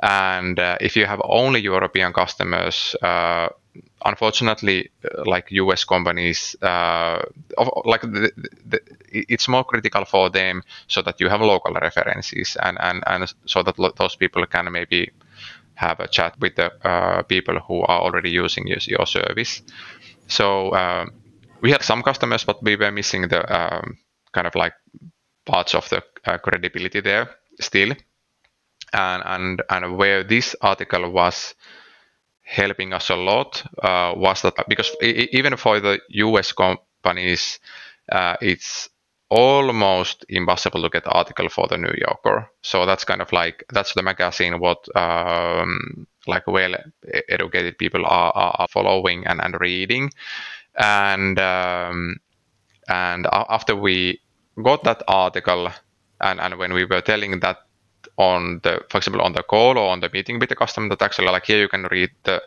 And 0.00 0.58
uh, 0.58 0.76
if 0.80 0.96
you 0.96 1.06
have 1.06 1.20
only 1.24 1.60
European 1.60 2.12
customers, 2.12 2.94
uh, 3.02 3.48
unfortunately, 4.04 4.90
uh, 5.04 5.24
like 5.26 5.50
US 5.50 5.84
companies, 5.84 6.56
uh, 6.62 7.20
like 7.84 8.02
the, 8.02 8.30
the, 8.66 8.80
it's 9.10 9.48
more 9.48 9.64
critical 9.64 10.04
for 10.04 10.30
them 10.30 10.62
so 10.86 11.02
that 11.02 11.20
you 11.20 11.28
have 11.28 11.40
local 11.40 11.74
references 11.74 12.56
and, 12.62 12.78
and, 12.80 13.02
and 13.06 13.34
so 13.46 13.62
that 13.62 13.76
those 13.96 14.16
people 14.16 14.46
can 14.46 14.70
maybe 14.70 15.10
have 15.74 16.00
a 16.00 16.08
chat 16.08 16.38
with 16.40 16.54
the 16.56 16.72
uh, 16.86 17.22
people 17.22 17.58
who 17.60 17.80
are 17.82 18.00
already 18.00 18.30
using 18.30 18.66
your, 18.66 19.06
service. 19.06 19.62
So 20.26 20.70
we 21.60 21.70
had 21.70 21.82
some 21.82 22.02
customers, 22.02 22.44
but 22.44 22.62
we 22.62 22.76
were 22.76 22.90
missing 22.90 23.28
the 23.28 23.40
um, 23.52 23.98
kind 24.32 24.46
of 24.46 24.54
like 24.54 24.74
parts 25.46 25.74
of 25.74 25.88
the 25.88 26.02
uh, 26.24 26.38
credibility 26.38 27.00
there 27.00 27.30
still. 27.60 27.94
And, 28.92 29.22
and, 29.26 29.62
and 29.68 29.96
where 29.96 30.24
this 30.24 30.56
article 30.60 31.10
was 31.10 31.54
helping 32.42 32.94
us 32.94 33.10
a 33.10 33.16
lot 33.16 33.62
uh, 33.82 34.14
was 34.16 34.42
that 34.42 34.54
because 34.68 34.96
even 35.02 35.56
for 35.56 35.80
the 35.80 36.00
US 36.08 36.52
companies, 36.52 37.60
uh, 38.10 38.36
it's 38.40 38.88
almost 39.30 40.24
impossible 40.28 40.82
to 40.82 40.88
get 40.88 41.04
the 41.04 41.10
article 41.10 41.48
for 41.48 41.66
the 41.68 41.76
New 41.76 41.92
Yorker. 41.98 42.50
So 42.62 42.86
that's 42.86 43.04
kind 43.04 43.20
of 43.20 43.32
like 43.32 43.64
that's 43.72 43.92
the 43.94 44.02
magazine 44.02 44.58
what 44.58 44.88
um, 44.96 46.06
like 46.26 46.46
well 46.46 46.74
educated 47.28 47.78
people 47.78 48.04
are, 48.06 48.32
are, 48.34 48.68
following 48.68 49.26
and, 49.26 49.40
and 49.42 49.60
reading, 49.60 50.10
and 50.76 51.38
um, 51.38 52.16
and 52.88 53.26
after 53.30 53.76
we 53.76 54.20
got 54.62 54.84
that 54.84 55.02
article, 55.06 55.68
and, 56.20 56.40
and 56.40 56.58
when 56.58 56.72
we 56.72 56.84
were 56.86 57.02
telling 57.02 57.40
that 57.40 57.58
on 58.18 58.60
the, 58.64 58.84
for 58.90 58.98
example, 58.98 59.22
on 59.22 59.32
the 59.32 59.42
call 59.42 59.78
or 59.78 59.88
on 59.90 60.00
the 60.00 60.10
meeting 60.12 60.38
with 60.38 60.48
the 60.50 60.56
customer, 60.56 60.88
that 60.90 61.02
actually 61.02 61.28
like 61.28 61.46
here 61.46 61.60
you 61.60 61.68
can 61.68 61.84
read 61.90 62.10
the 62.24 62.42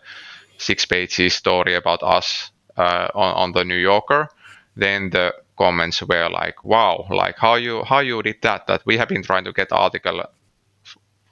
six 0.57 0.85
pages 0.85 1.33
story 1.33 1.75
about 1.75 2.03
us 2.03 2.51
uh, 2.77 3.07
on, 3.15 3.33
on 3.35 3.51
the 3.53 3.63
New 3.65 3.77
Yorker. 3.77 4.27
Then 4.75 5.09
the 5.09 5.33
comments 5.57 6.01
were 6.01 6.29
like, 6.29 6.63
"Wow, 6.63 7.07
like 7.09 7.37
how 7.37 7.55
you 7.55 7.83
how 7.83 7.99
you 7.99 8.21
did 8.21 8.41
that? 8.43 8.67
That 8.67 8.81
we 8.85 8.97
have 8.97 9.09
been 9.09 9.23
trying 9.23 9.45
to 9.45 9.53
get 9.53 9.71
article 9.71 10.23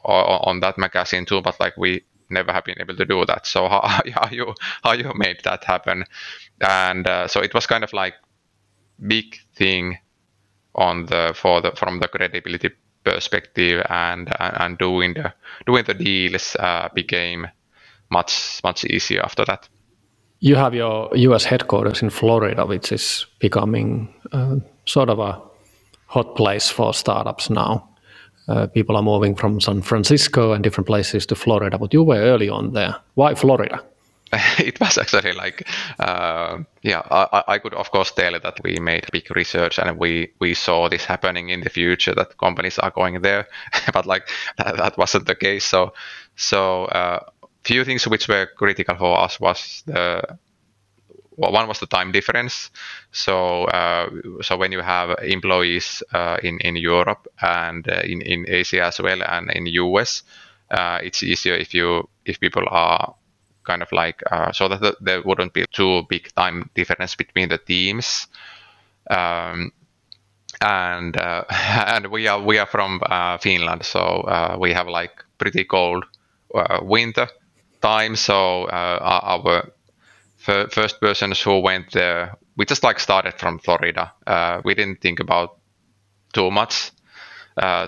on 0.03 0.59
that 0.61 0.77
magazine 0.77 1.25
too, 1.25 1.41
but 1.41 1.59
like 1.59 1.77
we 1.77 2.03
never 2.29 2.51
have 2.53 2.63
been 2.65 2.79
able 2.79 2.95
to 2.95 3.05
do 3.05 3.25
that. 3.25 3.45
So 3.45 3.67
how, 3.67 3.81
how 4.13 4.29
you 4.31 4.53
how 4.83 4.93
you 4.93 5.11
made 5.15 5.41
that 5.43 5.63
happen? 5.63 6.05
And 6.61 7.07
uh, 7.07 7.27
so 7.27 7.41
it 7.41 7.53
was 7.53 7.67
kind 7.67 7.83
of 7.83 7.93
like 7.93 8.15
big 9.07 9.37
thing 9.55 9.97
on 10.75 11.05
the 11.07 11.33
for 11.35 11.61
the 11.61 11.71
from 11.71 11.99
the 11.99 12.07
credibility 12.07 12.69
perspective 13.13 13.85
and 13.89 14.29
and, 14.39 14.77
doing 14.77 15.13
the 15.13 15.33
doing 15.65 15.83
the 15.85 15.93
deals 15.93 16.55
uh, 16.59 16.89
became 16.93 17.47
much 18.09 18.61
much 18.63 18.85
easier 18.85 19.21
after 19.23 19.45
that. 19.45 19.69
You 20.39 20.55
have 20.55 20.73
your 20.73 21.09
U.S. 21.15 21.43
headquarters 21.45 22.01
in 22.01 22.09
Florida, 22.09 22.65
which 22.65 22.91
is 22.91 23.25
becoming 23.39 24.13
uh, 24.31 24.55
sort 24.85 25.09
of 25.09 25.19
a 25.19 25.41
hot 26.05 26.35
place 26.35 26.69
for 26.69 26.93
startups 26.93 27.49
now. 27.49 27.89
Uh, 28.47 28.67
people 28.67 28.95
are 28.95 29.03
moving 29.03 29.35
from 29.35 29.61
San 29.61 29.81
Francisco 29.81 30.53
and 30.53 30.63
different 30.63 30.87
places 30.87 31.25
to 31.25 31.35
Florida, 31.35 31.77
but 31.77 31.93
you 31.93 32.03
were 32.03 32.15
early 32.15 32.49
on 32.49 32.73
there. 32.73 32.95
Why 33.15 33.35
Florida? 33.35 33.83
it 34.59 34.79
was 34.79 34.97
actually 34.97 35.33
like 35.33 35.67
uh, 35.99 36.59
yeah 36.83 37.01
I, 37.09 37.43
I, 37.47 37.57
could 37.57 37.73
of 37.73 37.89
course 37.89 38.11
tell 38.11 38.39
that 38.39 38.59
we 38.63 38.77
made 38.79 39.07
big 39.11 39.35
research 39.35 39.79
and 39.79 39.97
we 39.97 40.33
we 40.39 40.53
saw 40.53 40.87
this 40.87 41.05
happening 41.05 41.49
in 41.49 41.61
the 41.61 41.69
future 41.69 42.13
that 42.13 42.37
companies 42.37 42.77
are 42.77 42.91
going 42.91 43.21
there 43.21 43.47
but 43.93 44.05
like 44.05 44.27
that, 44.57 44.77
that, 44.77 44.97
wasn't 44.97 45.25
the 45.25 45.35
case. 45.35 45.65
So 45.65 45.93
so 46.35 46.85
uh, 46.85 47.19
few 47.63 47.83
things 47.83 48.07
which 48.07 48.27
were 48.27 48.47
critical 48.55 48.95
for 48.97 49.19
us 49.19 49.39
was 49.39 49.83
the 49.87 50.37
one 51.35 51.67
was 51.67 51.79
the 51.79 51.87
time 51.87 52.11
difference. 52.11 52.69
So 53.11 53.63
uh, 53.65 54.09
so 54.41 54.57
when 54.57 54.71
you 54.71 54.81
have 54.81 55.17
employees 55.23 56.03
uh, 56.13 56.37
in 56.43 56.59
in 56.59 56.75
Europe 56.75 57.27
and 57.41 57.87
uh, 57.89 58.01
in 58.03 58.21
in 58.21 58.45
Asia 58.47 58.85
as 58.85 58.99
well 58.99 59.23
and 59.23 59.49
in 59.51 59.65
US 59.67 60.23
uh, 60.71 60.99
it's 61.01 61.23
easier 61.23 61.55
if 61.55 61.73
you 61.73 62.07
if 62.25 62.39
people 62.39 62.63
are 62.67 63.15
kind 63.63 63.81
of 63.81 63.91
like 63.91 64.21
uh, 64.31 64.51
so 64.51 64.67
that 64.67 64.95
there 65.01 65.21
wouldn't 65.23 65.53
be 65.53 65.65
too 65.71 66.03
big 66.09 66.33
time 66.35 66.69
difference 66.75 67.15
between 67.15 67.49
the 67.49 67.57
teams. 67.57 68.27
Um, 69.09 69.71
and 70.61 71.17
uh, 71.17 71.43
and 71.49 72.07
we 72.07 72.27
are 72.27 72.41
we 72.41 72.57
are 72.57 72.65
from 72.65 73.01
uh, 73.05 73.37
Finland, 73.37 73.85
so 73.85 73.99
uh, 73.99 74.57
we 74.59 74.73
have 74.73 74.87
like 74.87 75.23
pretty 75.37 75.63
cold 75.63 76.03
uh, 76.55 76.79
winter 76.81 77.27
time. 77.81 78.15
So 78.15 78.65
uh, 78.65 78.99
our 79.01 79.71
f- 80.47 80.71
first 80.73 80.99
persons 81.01 81.41
who 81.41 81.59
went 81.59 81.91
there, 81.91 82.37
we 82.57 82.65
just 82.65 82.83
like 82.83 82.99
started 82.99 83.35
from 83.39 83.59
Florida. 83.59 84.13
we 84.65 84.75
didn't 84.75 85.01
think 85.01 85.19
about 85.19 85.57
too 86.33 86.51
much 86.51 86.91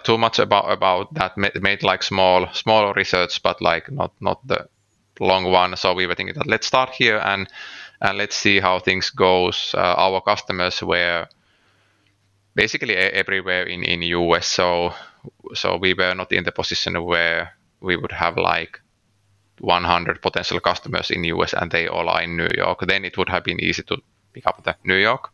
too 0.03 0.17
much 0.17 0.39
about 0.39 0.71
about 0.71 1.13
that. 1.13 1.37
Made, 1.37 1.61
made 1.61 1.83
like 1.83 2.03
small 2.03 2.47
small 2.53 2.93
research, 2.93 3.41
but 3.43 3.61
like 3.61 3.91
not 3.91 4.13
not 4.21 4.45
the 4.47 4.67
long 5.21 5.51
one. 5.51 5.75
So 5.77 5.93
we 5.93 6.07
were 6.07 6.15
thinking 6.15 6.35
that 6.35 6.47
let's 6.47 6.67
start 6.67 6.89
here 6.89 7.19
and 7.23 7.47
and 8.01 8.17
let's 8.17 8.35
see 8.35 8.59
how 8.59 8.79
things 8.79 9.09
goes. 9.11 9.73
Uh, 9.77 9.95
our 9.97 10.21
customers 10.21 10.81
were 10.81 11.27
basically 12.55 12.95
everywhere 12.95 13.63
in 13.63 13.83
in 13.83 14.01
US. 14.01 14.47
So 14.47 14.93
so 15.53 15.77
we 15.77 15.93
were 15.93 16.15
not 16.15 16.31
in 16.31 16.43
the 16.43 16.51
position 16.51 17.03
where 17.05 17.53
we 17.79 17.95
would 17.95 18.11
have 18.11 18.37
like 18.37 18.81
100 19.59 20.21
potential 20.21 20.59
customers 20.59 21.11
in 21.11 21.23
US 21.25 21.53
and 21.53 21.71
they 21.71 21.87
all 21.87 22.09
are 22.09 22.23
in 22.23 22.35
New 22.37 22.49
York. 22.55 22.79
Then 22.87 23.05
it 23.05 23.17
would 23.17 23.29
have 23.29 23.43
been 23.43 23.59
easy 23.59 23.83
to 23.83 23.97
pick 24.33 24.47
up 24.47 24.63
the 24.63 24.75
New 24.83 24.95
York. 24.97 25.29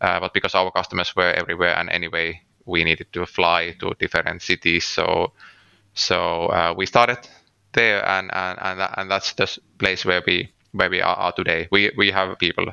Uh, 0.00 0.20
but 0.20 0.32
because 0.34 0.54
our 0.54 0.70
customers 0.70 1.14
were 1.16 1.32
everywhere 1.32 1.76
and 1.78 1.90
anyway 1.90 2.40
we 2.66 2.84
needed 2.84 3.12
to 3.12 3.26
fly 3.26 3.74
to 3.78 3.94
different 3.98 4.42
cities, 4.42 4.84
so 4.84 5.32
so 5.94 6.46
uh, 6.46 6.74
we 6.76 6.86
started 6.86 7.18
there, 7.74 8.06
and 8.08 8.30
and 8.32 8.58
and, 8.60 8.88
and 8.96 9.10
that's 9.10 9.34
the 9.34 9.46
place 9.78 10.04
where 10.04 10.22
we 10.26 10.50
where 10.72 10.90
we 10.90 11.02
are, 11.02 11.32
today. 11.32 11.68
We 11.70 11.90
we 11.96 12.10
have 12.10 12.38
people 12.38 12.66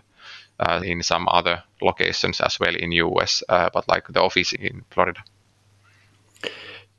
uh, 0.59 0.81
in 0.83 1.03
some 1.03 1.27
other 1.29 1.63
locations 1.81 2.41
as 2.41 2.59
well 2.59 2.75
in 2.75 2.89
the 2.89 2.97
US, 2.97 3.43
uh, 3.49 3.69
but 3.73 3.87
like 3.87 4.07
the 4.07 4.21
office 4.21 4.53
in 4.53 4.83
Florida. 4.89 5.23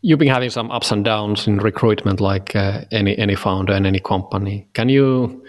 You've 0.02 0.18
been 0.18 0.34
having 0.34 0.50
some 0.50 0.70
ups 0.70 0.90
and 0.90 1.04
downs 1.04 1.46
in 1.46 1.58
recruitment, 1.58 2.20
like 2.20 2.56
uh, 2.56 2.84
any 2.90 3.16
any 3.18 3.36
founder 3.36 3.72
and 3.72 3.86
any 3.86 4.00
company. 4.00 4.66
Can 4.72 4.88
you 4.88 5.44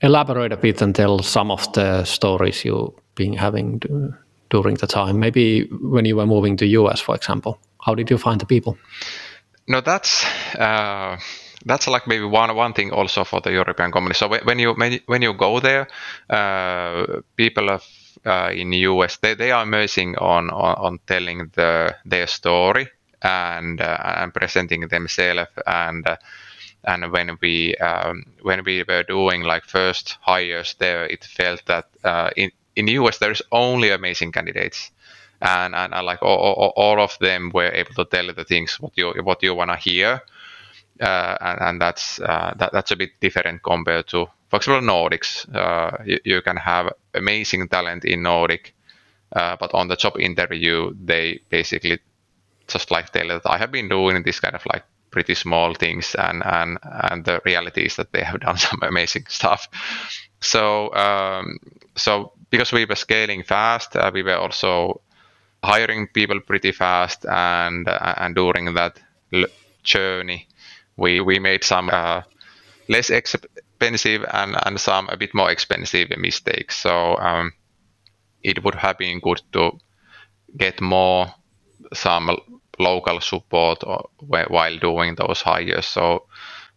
elaborate 0.00 0.52
a 0.52 0.56
bit 0.56 0.82
and 0.82 0.94
tell 0.94 1.22
some 1.22 1.50
of 1.50 1.72
the 1.72 2.04
stories 2.04 2.64
you've 2.64 2.94
been 3.14 3.34
having 3.34 3.80
to, 3.80 4.14
during 4.48 4.76
the 4.76 4.86
time? 4.86 5.18
Maybe 5.20 5.68
when 5.82 6.06
you 6.06 6.16
were 6.16 6.26
moving 6.26 6.56
to 6.56 6.66
US, 6.66 7.00
for 7.00 7.14
example. 7.14 7.58
How 7.84 7.94
did 7.94 8.10
you 8.10 8.18
find 8.18 8.40
the 8.40 8.46
people? 8.46 8.76
No, 9.68 9.80
that's 9.80 10.24
uh, 10.58 11.18
that's 11.64 11.86
like 11.88 12.06
maybe 12.06 12.24
one 12.24 12.54
one 12.54 12.72
thing 12.72 12.90
also 12.92 13.24
for 13.24 13.40
the 13.40 13.52
European 13.52 13.90
company. 13.92 14.14
So 14.14 14.28
when 14.28 14.58
you 14.58 14.74
when 15.06 15.22
you 15.22 15.32
go 15.34 15.60
there, 15.60 15.88
uh, 16.30 17.20
people 17.36 17.70
of, 17.70 17.84
uh, 18.24 18.50
in 18.54 18.70
the 18.70 18.78
US 18.78 19.16
they, 19.16 19.34
they 19.34 19.50
are 19.52 19.62
amazing 19.62 20.16
on, 20.18 20.50
on, 20.50 20.74
on 20.76 20.98
telling 21.06 21.50
the 21.54 21.94
their 22.04 22.26
story 22.26 22.88
and 23.22 23.80
uh, 23.80 23.98
and 24.18 24.34
presenting 24.34 24.88
themselves 24.88 25.50
and 25.66 26.06
uh, 26.06 26.16
and 26.84 27.10
when 27.12 27.36
we 27.42 27.74
um, 27.76 28.24
when 28.42 28.64
we 28.64 28.84
were 28.88 29.02
doing 29.02 29.42
like 29.42 29.64
first 29.64 30.18
hires 30.20 30.74
there, 30.78 31.04
it 31.06 31.24
felt 31.24 31.64
that 31.66 31.86
uh, 32.04 32.30
in 32.36 32.50
in 32.76 32.86
the 32.86 32.92
US 32.92 33.18
there's 33.18 33.42
only 33.52 33.90
amazing 33.90 34.32
candidates. 34.32 34.90
And, 35.42 35.74
and, 35.74 35.92
and 35.92 36.06
like 36.06 36.22
all, 36.22 36.38
all, 36.38 36.72
all 36.76 36.98
of 37.00 37.18
them 37.20 37.50
were 37.52 37.70
able 37.70 37.92
to 37.94 38.06
tell 38.06 38.32
the 38.32 38.44
things 38.44 38.80
what 38.80 38.92
you 38.96 39.12
what 39.22 39.42
you 39.42 39.54
want 39.54 39.70
to 39.70 39.76
hear, 39.76 40.22
and, 41.00 41.60
and, 41.60 41.80
that's 41.80 42.20
uh, 42.20 42.54
that, 42.56 42.72
that's 42.72 42.90
a 42.90 42.96
bit 42.96 43.10
different 43.20 43.62
compared 43.62 44.08
to, 44.08 44.26
for 44.48 44.56
example, 44.56 44.88
Nordics. 44.88 45.46
Uh, 45.54 46.02
you, 46.04 46.18
you, 46.24 46.42
can 46.42 46.56
have 46.56 46.92
amazing 47.14 47.68
talent 47.68 48.04
in 48.04 48.22
Nordic, 48.22 48.74
but 49.32 49.72
on 49.74 49.88
the 49.88 49.96
job 49.96 50.18
interview, 50.18 50.94
they 51.04 51.40
basically 51.50 51.98
just 52.68 52.90
like 52.90 53.10
tell 53.10 53.28
that 53.28 53.42
I 53.46 53.58
have 53.58 53.70
been 53.70 53.88
doing 53.88 54.22
this 54.22 54.40
kind 54.40 54.54
of 54.54 54.64
like 54.66 54.84
pretty 55.10 55.34
small 55.34 55.74
things, 55.74 56.14
and 56.14 56.42
and 56.44 56.78
and 56.82 57.24
the 57.24 57.40
reality 57.44 57.86
is 57.86 57.96
that 57.96 58.12
they 58.12 58.22
have 58.22 58.40
done 58.46 58.58
some 58.58 58.80
amazing 58.82 59.26
stuff. 59.28 59.68
So 60.40 60.92
um, 60.94 61.58
so 61.96 62.32
because 62.50 62.72
we 62.72 62.84
were 62.84 62.96
scaling 62.96 63.42
fast, 63.42 63.96
uh, 63.96 64.10
we 64.12 64.22
were 64.22 64.36
also 64.36 65.00
hiring 65.62 66.08
people 66.08 66.40
pretty 66.40 66.72
fast, 66.72 67.24
and 67.26 67.88
uh, 67.88 68.14
and 68.18 68.34
during 68.34 68.74
that 68.74 69.00
journey, 69.82 70.48
we 70.96 71.20
we 71.20 71.38
made 71.38 71.64
some 71.64 71.90
uh, 71.90 72.22
less 72.88 73.10
expensive 73.10 74.24
and 74.32 74.56
and 74.64 74.80
some 74.80 75.08
a 75.08 75.16
bit 75.16 75.34
more 75.34 75.50
expensive 75.50 76.08
mistakes. 76.18 76.76
So 76.76 77.16
um, 77.16 77.52
it 78.42 78.64
would 78.64 78.74
have 78.74 78.98
been 78.98 79.20
good 79.20 79.42
to 79.52 79.78
get 80.56 80.80
more 80.80 81.26
some 81.94 82.36
local 82.78 83.20
support 83.20 83.82
while 84.20 84.78
doing 84.78 85.14
those 85.14 85.40
hires. 85.40 85.86
So 85.86 86.26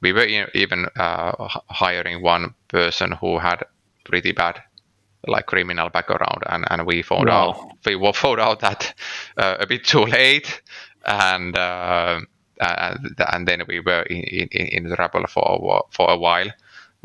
we 0.01 0.13
were 0.13 0.25
even 0.53 0.87
uh, 0.97 1.31
hiring 1.69 2.21
one 2.21 2.53
person 2.67 3.11
who 3.11 3.37
had 3.39 3.63
pretty 4.05 4.31
bad 4.31 4.61
like 5.27 5.45
criminal 5.47 5.89
background 5.89 6.43
and, 6.47 6.65
and 6.71 6.85
we 6.85 7.01
found 7.01 7.27
wow. 7.27 7.49
out 7.49 7.77
we 7.85 8.11
found 8.13 8.39
out 8.39 8.61
that 8.61 8.93
uh, 9.37 9.57
a 9.59 9.67
bit 9.67 9.83
too 9.83 10.05
late 10.05 10.61
and 11.05 11.57
uh, 11.57 12.21
and, 12.59 13.15
and 13.33 13.47
then 13.47 13.63
we 13.67 13.79
were 13.79 14.03
in, 14.03 14.47
in, 14.51 14.85
in 14.85 14.95
trouble 14.95 15.25
for 15.27 15.43
a, 15.43 15.91
for 15.91 16.09
a 16.11 16.17
while 16.17 16.51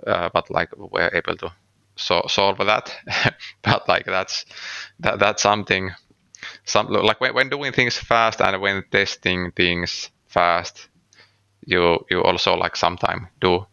uh, 0.07 0.29
but 0.33 0.51
like 0.51 0.77
we 0.77 0.88
were 0.90 1.11
able 1.14 1.37
to 1.37 1.53
so 1.97 2.23
solve 2.29 2.59
that. 2.59 2.95
But 3.62 3.88
like 3.88 4.07
that's 4.07 4.45
that, 5.01 5.19
that's 5.19 5.43
something 5.43 5.90
some 6.64 6.88
like 6.88 7.21
when, 7.21 7.35
when 7.35 7.49
doing 7.49 7.73
things 7.73 7.97
fast 7.97 8.40
and 8.40 8.61
when 8.61 8.85
testing 8.90 9.53
things 9.53 10.11
fast 10.27 10.88
you 11.67 12.05
you 12.11 12.23
also 12.23 12.55
like 12.55 12.77
sometimes 12.77 13.29
do 13.40 13.67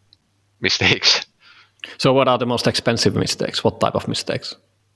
mistakes. 0.60 1.26
So 1.98 2.12
what 2.12 2.28
are 2.28 2.38
the 2.38 2.46
most 2.46 2.68
expensive 2.68 3.16
mistakes? 3.16 3.64
What 3.64 3.80
type 3.80 3.96
of 3.96 4.06
mistakes? 4.06 4.54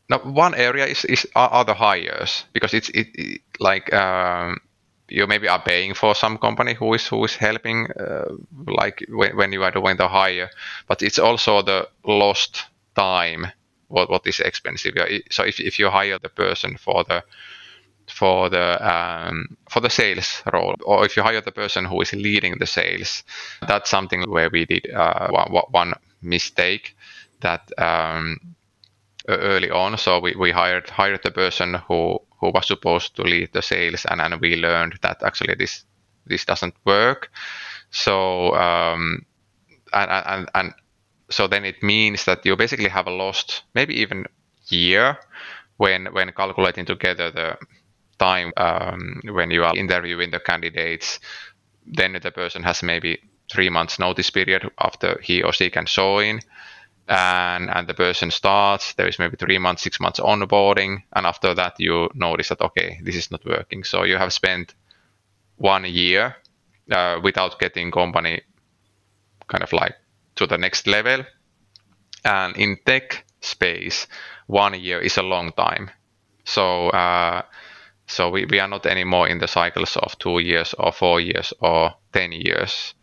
Now 0.08 0.18
one 0.18 0.54
area 0.54 0.86
is, 0.86 1.04
is 1.04 1.26
are 1.34 1.64
the 1.64 1.74
hires 1.74 2.44
because 2.52 2.72
it's 2.72 2.88
it, 2.90 3.08
it 3.14 3.40
like 3.58 3.92
um, 3.92 4.58
you 5.08 5.26
maybe 5.26 5.48
are 5.48 5.62
paying 5.62 5.94
for 5.94 6.14
some 6.14 6.38
company 6.38 6.74
who 6.74 6.94
is 6.94 7.06
who 7.06 7.24
is 7.24 7.36
helping 7.36 7.88
uh, 7.92 8.32
like 8.66 9.04
when, 9.08 9.36
when 9.36 9.52
you 9.52 9.62
are 9.62 9.70
doing 9.70 9.96
the 9.96 10.08
hire 10.08 10.50
but 10.88 11.02
it's 11.02 11.18
also 11.18 11.62
the 11.62 11.88
lost 12.04 12.66
time 12.96 13.46
what, 13.88 14.10
what 14.10 14.26
is 14.26 14.40
expensive 14.40 14.94
so 15.30 15.44
if, 15.44 15.60
if 15.60 15.78
you 15.78 15.90
hire 15.90 16.18
the 16.18 16.28
person 16.28 16.76
for 16.76 17.04
the 17.04 17.22
for 18.08 18.48
the 18.48 18.78
um, 18.88 19.56
for 19.68 19.80
the 19.80 19.90
sales 19.90 20.42
role, 20.52 20.76
or 20.84 21.04
if 21.04 21.16
you 21.16 21.22
hire 21.22 21.40
the 21.40 21.52
person 21.52 21.84
who 21.84 22.00
is 22.00 22.12
leading 22.12 22.58
the 22.58 22.66
sales, 22.66 23.24
that's 23.66 23.90
something 23.90 24.22
where 24.30 24.48
we 24.50 24.64
did 24.64 24.90
uh, 24.92 25.28
one, 25.30 25.62
one, 25.70 25.94
mistake 26.22 26.96
that 27.40 27.70
um, 27.78 28.38
early 29.28 29.70
on. 29.70 29.98
So 29.98 30.20
we, 30.20 30.34
we 30.36 30.50
hired 30.50 30.88
hired 30.90 31.22
the 31.22 31.30
person 31.30 31.74
who 31.88 32.20
who 32.46 32.52
was 32.52 32.66
supposed 32.66 33.16
to 33.16 33.22
lead 33.22 33.52
the 33.52 33.62
sales, 33.62 34.06
and 34.06 34.20
and 34.20 34.40
we 34.40 34.56
learned 34.56 34.98
that 35.02 35.22
actually 35.22 35.54
this 35.54 35.84
this 36.26 36.44
doesn't 36.44 36.74
work. 36.84 37.30
So 37.90 38.54
um, 38.54 39.26
and, 39.92 40.10
and 40.10 40.50
and 40.54 40.74
so 41.30 41.48
then 41.48 41.64
it 41.64 41.82
means 41.82 42.24
that 42.24 42.46
you 42.46 42.56
basically 42.56 42.88
have 42.88 43.06
a 43.06 43.10
lost 43.10 43.64
maybe 43.74 43.94
even 43.94 44.26
year 44.68 45.18
when 45.76 46.06
when 46.12 46.32
calculating 46.32 46.86
together 46.86 47.30
the 47.30 47.56
time 48.18 48.52
um, 48.56 49.20
when 49.24 49.50
you 49.50 49.64
are 49.64 49.76
interviewing 49.76 50.30
the 50.30 50.40
candidates, 50.40 51.20
then 51.86 52.18
the 52.22 52.30
person 52.30 52.62
has 52.62 52.82
maybe 52.82 53.18
three 53.52 53.68
months 53.68 53.98
notice 53.98 54.30
period 54.30 54.70
after 54.78 55.20
he 55.22 55.42
or 55.42 55.52
she 55.52 55.70
can 55.70 55.86
join. 55.86 56.40
And, 57.08 57.70
and 57.70 57.86
the 57.86 57.94
person 57.94 58.30
starts, 58.30 58.94
there 58.94 59.06
is 59.06 59.18
maybe 59.18 59.36
three 59.36 59.58
months, 59.58 59.82
six 59.82 60.00
months 60.00 60.18
onboarding. 60.18 61.02
And 61.12 61.26
after 61.26 61.54
that, 61.54 61.74
you 61.78 62.08
notice 62.14 62.48
that, 62.48 62.60
okay, 62.60 63.00
this 63.02 63.14
is 63.14 63.30
not 63.30 63.44
working. 63.44 63.84
So 63.84 64.02
you 64.02 64.16
have 64.16 64.32
spent 64.32 64.74
one 65.56 65.84
year 65.84 66.36
uh, 66.90 67.20
without 67.22 67.58
getting 67.60 67.90
company 67.90 68.42
kind 69.46 69.62
of 69.62 69.72
like 69.72 69.94
to 70.36 70.46
the 70.46 70.58
next 70.58 70.86
level. 70.86 71.24
And 72.24 72.56
in 72.56 72.78
tech 72.84 73.24
space, 73.40 74.08
one 74.48 74.74
year 74.74 74.98
is 74.98 75.16
a 75.16 75.22
long 75.22 75.52
time. 75.52 75.90
So 76.44 76.90
uh, 76.90 77.42
so 78.06 78.30
we, 78.30 78.46
we 78.46 78.60
are 78.60 78.68
not 78.68 78.86
anymore 78.86 79.28
in 79.28 79.38
the 79.38 79.48
cycles 79.48 79.96
of 79.96 80.18
two 80.18 80.38
years 80.38 80.74
or 80.78 80.92
four 80.92 81.20
years 81.20 81.52
or 81.60 81.94
10 82.12 82.32
years. 82.32 82.94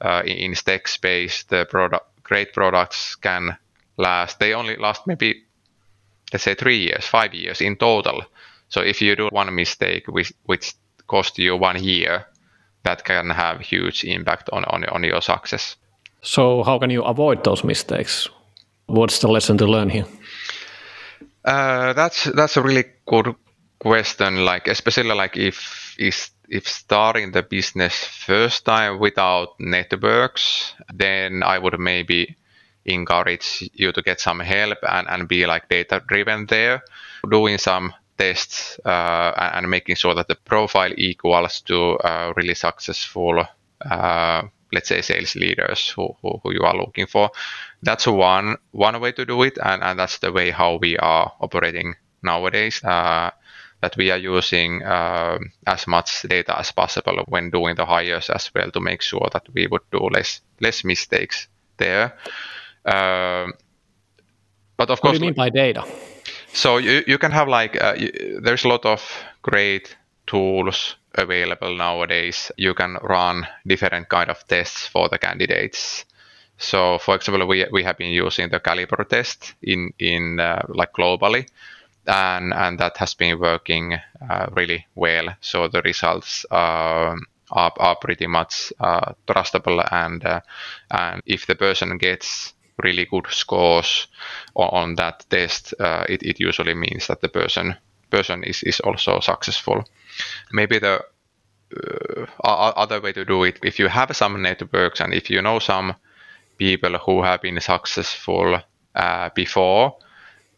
Uh, 0.00 0.22
in, 0.24 0.36
in 0.36 0.54
tech 0.54 0.88
space, 0.88 1.44
the 1.44 1.64
product, 1.66 2.06
great 2.22 2.52
products 2.52 3.16
can 3.16 3.56
last, 3.96 4.38
they 4.38 4.54
only 4.54 4.76
last 4.76 5.06
maybe, 5.06 5.42
let's 6.32 6.44
say 6.44 6.54
three 6.54 6.78
years, 6.78 7.06
five 7.06 7.34
years 7.34 7.60
in 7.60 7.76
total. 7.76 8.22
So 8.68 8.80
if 8.80 9.02
you 9.02 9.16
do 9.16 9.28
one 9.32 9.54
mistake 9.54 10.08
which, 10.08 10.32
which 10.44 10.74
cost 11.06 11.38
you 11.38 11.56
one 11.56 11.82
year, 11.82 12.26
that 12.84 13.04
can 13.04 13.30
have 13.30 13.60
huge 13.60 14.04
impact 14.04 14.50
on, 14.52 14.64
on, 14.64 14.84
on 14.84 15.04
your 15.04 15.20
success. 15.20 15.76
So 16.22 16.62
how 16.62 16.78
can 16.78 16.90
you 16.90 17.02
avoid 17.02 17.44
those 17.44 17.64
mistakes? 17.64 18.28
What's 18.86 19.18
the 19.18 19.28
lesson 19.28 19.58
to 19.58 19.66
learn 19.66 19.90
here? 19.90 20.06
Uh, 21.44 21.92
that's 21.92 22.24
that's 22.24 22.56
a 22.56 22.62
really 22.62 22.84
good 23.06 23.34
question 23.80 24.44
like 24.44 24.68
especially 24.68 25.12
like 25.12 25.36
if 25.36 25.96
if 25.98 26.30
if 26.52 26.68
starting 26.68 27.32
the 27.32 27.42
business 27.42 28.04
first 28.04 28.64
time 28.64 28.98
without 28.98 29.48
networks 29.58 30.74
then 30.92 31.42
i 31.42 31.58
would 31.58 31.78
maybe 31.78 32.36
encourage 32.84 33.68
you 33.74 33.92
to 33.92 34.02
get 34.02 34.20
some 34.20 34.40
help 34.40 34.78
and, 34.88 35.08
and 35.08 35.28
be 35.28 35.46
like 35.46 35.68
data 35.68 36.02
driven 36.06 36.46
there. 36.46 36.82
Doing 37.28 37.58
some 37.58 37.92
tests 38.18 38.78
uh, 38.84 39.50
and 39.54 39.70
making 39.70 39.96
sure 39.96 40.14
that 40.14 40.28
the 40.28 40.34
profile 40.34 40.92
equals 40.96 41.60
to 41.62 41.96
uh, 41.98 42.32
really 42.36 42.54
successful 42.54 43.44
uh, 43.88 44.42
let's 44.72 44.88
say 44.88 45.02
sales 45.02 45.34
leaders 45.34 45.90
who, 45.90 46.16
who, 46.22 46.40
who, 46.42 46.52
you 46.54 46.62
are 46.62 46.76
looking 46.76 47.06
for. 47.06 47.30
That's 47.82 48.06
one 48.06 48.56
one 48.70 49.00
way 49.00 49.12
to 49.12 49.24
do 49.24 49.42
it 49.42 49.58
and, 49.62 49.82
and 49.82 49.98
that's 49.98 50.18
the 50.18 50.32
way 50.32 50.50
how 50.50 50.78
we 50.80 50.96
are 50.98 51.32
operating 51.40 51.94
nowadays. 52.22 52.82
Uh, 52.82 53.30
that 53.82 53.96
we 53.96 54.10
are 54.10 54.18
using 54.18 54.82
uh, 54.82 55.38
as 55.66 55.86
much 55.86 56.22
data 56.22 56.58
as 56.58 56.72
possible 56.72 57.24
when 57.28 57.50
doing 57.50 57.74
the 57.74 57.84
hires 57.84 58.30
as 58.30 58.50
well 58.54 58.70
to 58.70 58.80
make 58.80 59.02
sure 59.02 59.28
that 59.32 59.42
we 59.52 59.66
would 59.66 59.82
do 59.90 59.98
less 59.98 60.40
less 60.60 60.84
mistakes 60.84 61.48
there. 61.78 62.16
Uh, 62.84 63.48
but 64.76 64.88
of 64.90 64.98
what 64.98 65.02
course, 65.02 65.02
what 65.02 65.12
do 65.12 65.18
you 65.18 65.20
mean 65.20 65.34
by 65.34 65.50
data? 65.50 65.84
So 66.52 66.78
you, 66.78 67.02
you 67.06 67.18
can 67.18 67.32
have 67.32 67.48
like 67.48 67.82
uh, 67.82 67.94
you, 67.98 68.40
there's 68.40 68.64
a 68.64 68.68
lot 68.68 68.86
of 68.86 69.02
great 69.42 69.96
tools 70.26 70.96
available 71.14 71.76
nowadays. 71.76 72.52
You 72.56 72.74
can 72.74 72.98
run 73.02 73.46
different 73.66 74.08
kind 74.08 74.30
of 74.30 74.46
tests 74.46 74.86
for 74.86 75.08
the 75.08 75.18
candidates. 75.18 76.04
So, 76.56 76.98
for 76.98 77.16
example, 77.16 77.48
we 77.48 77.66
we 77.72 77.82
have 77.82 77.98
been 77.98 78.12
using 78.12 78.50
the 78.50 78.60
Caliper 78.60 79.08
test 79.08 79.54
in 79.62 79.92
in 79.98 80.38
uh, 80.38 80.62
like 80.68 80.92
globally 80.92 81.46
and 82.06 82.52
and 82.52 82.78
that 82.78 82.96
has 82.98 83.14
been 83.14 83.38
working 83.38 83.94
uh, 84.30 84.46
really 84.52 84.86
well. 84.94 85.28
So 85.40 85.68
the 85.68 85.82
results 85.82 86.44
uh, 86.50 87.16
are, 87.50 87.72
are 87.78 87.96
pretty 87.96 88.26
much 88.26 88.72
uh, 88.80 89.12
trustable, 89.26 89.86
and 89.92 90.24
uh, 90.24 90.40
and 90.90 91.22
if 91.26 91.46
the 91.46 91.54
person 91.54 91.98
gets 91.98 92.54
really 92.82 93.04
good 93.04 93.26
scores 93.30 94.08
on, 94.56 94.94
that 94.96 95.24
test, 95.30 95.74
uh, 95.78 96.04
it, 96.08 96.22
it 96.22 96.40
usually 96.40 96.74
means 96.74 97.06
that 97.06 97.20
the 97.20 97.28
person 97.28 97.76
person 98.10 98.42
is, 98.44 98.62
is 98.62 98.80
also 98.80 99.20
successful. 99.20 99.84
Maybe 100.52 100.78
the 100.78 101.04
uh, 102.44 102.72
other 102.76 103.00
way 103.00 103.12
to 103.12 103.24
do 103.24 103.44
it, 103.44 103.58
if 103.62 103.78
you 103.78 103.88
have 103.88 104.14
some 104.16 104.42
networks 104.42 105.00
and 105.00 105.14
if 105.14 105.30
you 105.30 105.40
know 105.42 105.58
some 105.58 105.94
people 106.58 106.98
who 106.98 107.22
have 107.22 107.42
been 107.42 107.60
successful 107.60 108.60
before, 109.34 109.96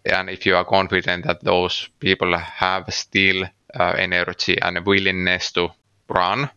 and 0.05 0.31
if 0.31 0.47
you 0.47 0.57
are 0.57 0.65
confident 0.65 1.25
that 1.25 1.43
those 1.43 1.89
people 2.01 2.37
have 2.37 2.85
still 2.93 3.45
uh, 3.79 3.95
energy 3.99 4.61
and 4.61 4.87
willingness 4.87 5.53
to 5.53 5.69
run 6.09 6.51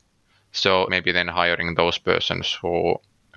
so 0.51 0.87
maybe 0.89 1.11
then 1.11 1.27
hiring 1.27 1.75
those 1.75 1.97
persons 1.97 2.57
who 2.61 2.95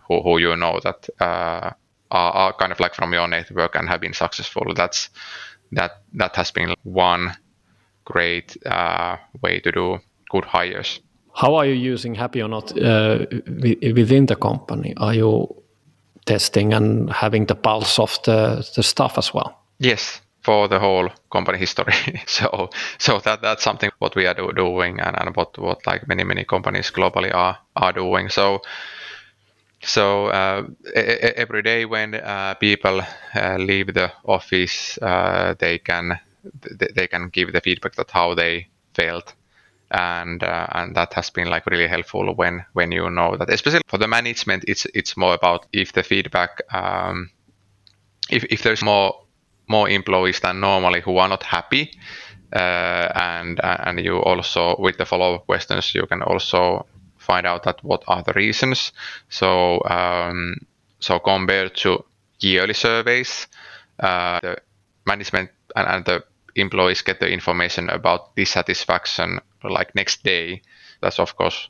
who, 0.08 0.22
who 0.22 0.38
you 0.38 0.56
know 0.56 0.80
that 0.82 1.08
uh, 1.20 1.70
are, 2.10 2.32
are, 2.32 2.52
kind 2.54 2.72
of 2.72 2.80
like 2.80 2.94
from 2.94 3.12
your 3.12 3.28
network 3.28 3.76
and 3.76 3.88
have 3.88 4.00
been 4.00 4.12
successful 4.12 4.74
that's 4.74 5.10
that 5.72 6.02
that 6.14 6.34
has 6.36 6.50
been 6.50 6.74
one 6.82 7.32
great 8.04 8.56
uh, 8.66 9.16
way 9.42 9.60
to 9.60 9.70
do 9.70 9.98
good 10.30 10.44
hires. 10.44 11.00
How 11.32 11.54
are 11.54 11.66
you 11.66 11.74
using 11.74 12.16
happy 12.16 12.42
or 12.42 12.48
not 12.48 12.76
uh, 12.76 13.26
within 13.46 14.26
the 14.26 14.34
company? 14.34 14.94
Are 14.96 15.14
you 15.14 15.62
testing 16.26 16.72
and 16.72 17.10
having 17.12 17.46
the 17.46 17.54
pulse 17.54 18.00
of 18.00 18.18
the, 18.24 18.68
the 18.74 18.82
staff 18.82 19.16
as 19.16 19.32
well 19.32 19.59
Yes, 19.80 20.20
for 20.42 20.68
the 20.68 20.78
whole 20.78 21.10
company 21.32 21.58
history. 21.58 21.94
so 22.26 22.70
so 22.98 23.18
that 23.20 23.42
that's 23.42 23.62
something 23.64 23.90
what 23.98 24.14
we 24.14 24.26
are 24.26 24.34
do, 24.34 24.52
doing 24.52 25.00
and, 25.00 25.16
and 25.18 25.34
what 25.36 25.58
what 25.58 25.84
like 25.86 26.06
many 26.06 26.22
many 26.24 26.44
companies 26.44 26.90
globally 26.92 27.34
are 27.34 27.58
are 27.76 27.92
doing. 27.92 28.28
So 28.28 28.60
so 29.82 30.26
uh, 30.26 30.64
every 30.94 31.62
day 31.62 31.84
when 31.86 32.14
uh, 32.14 32.54
people 32.54 33.00
uh, 33.34 33.56
leave 33.56 33.94
the 33.94 34.12
office, 34.24 34.98
uh, 34.98 35.54
they 35.58 35.78
can 35.78 36.20
they 36.94 37.06
can 37.06 37.28
give 37.30 37.52
the 37.52 37.60
feedback 37.60 37.94
that 37.94 38.10
how 38.10 38.34
they 38.34 38.68
felt 38.94 39.34
and 39.92 40.42
uh, 40.42 40.66
and 40.72 40.96
that 40.96 41.14
has 41.14 41.30
been 41.30 41.48
like 41.48 41.66
really 41.66 41.88
helpful 41.88 42.34
when 42.34 42.64
when 42.74 42.92
you 42.92 43.10
know 43.10 43.36
that 43.36 43.50
especially 43.50 43.82
for 43.88 43.98
the 43.98 44.08
management 44.08 44.64
it's 44.68 44.86
it's 44.94 45.16
more 45.16 45.34
about 45.34 45.66
if 45.72 45.92
the 45.94 46.02
feedback 46.02 46.62
um, 46.74 47.30
if, 48.30 48.44
if 48.44 48.62
there's 48.62 48.82
more 48.82 49.14
more 49.70 49.88
employees 49.88 50.40
than 50.40 50.60
normally 50.60 51.00
who 51.00 51.16
are 51.18 51.28
not 51.28 51.42
happy. 51.44 51.90
Uh, 52.52 53.08
and 53.14 53.60
and 53.62 54.00
you 54.00 54.16
also 54.18 54.74
with 54.78 54.96
the 54.98 55.06
follow-up 55.06 55.46
questions 55.46 55.94
you 55.94 56.04
can 56.06 56.20
also 56.22 56.84
find 57.16 57.46
out 57.46 57.62
that 57.62 57.84
what 57.84 58.02
are 58.08 58.22
the 58.24 58.32
reasons. 58.32 58.92
So 59.28 59.80
um, 59.84 60.56
so 60.98 61.20
compared 61.20 61.76
to 61.76 62.04
yearly 62.40 62.74
surveys 62.74 63.46
uh, 64.00 64.40
the 64.40 64.56
management 65.06 65.50
and, 65.76 65.88
and 65.88 66.04
the 66.04 66.24
employees 66.56 67.02
get 67.02 67.20
the 67.20 67.30
information 67.30 67.88
about 67.88 68.34
dissatisfaction 68.34 69.38
like 69.62 69.94
next 69.94 70.24
day. 70.24 70.62
That's 71.00 71.20
of 71.20 71.36
course 71.36 71.68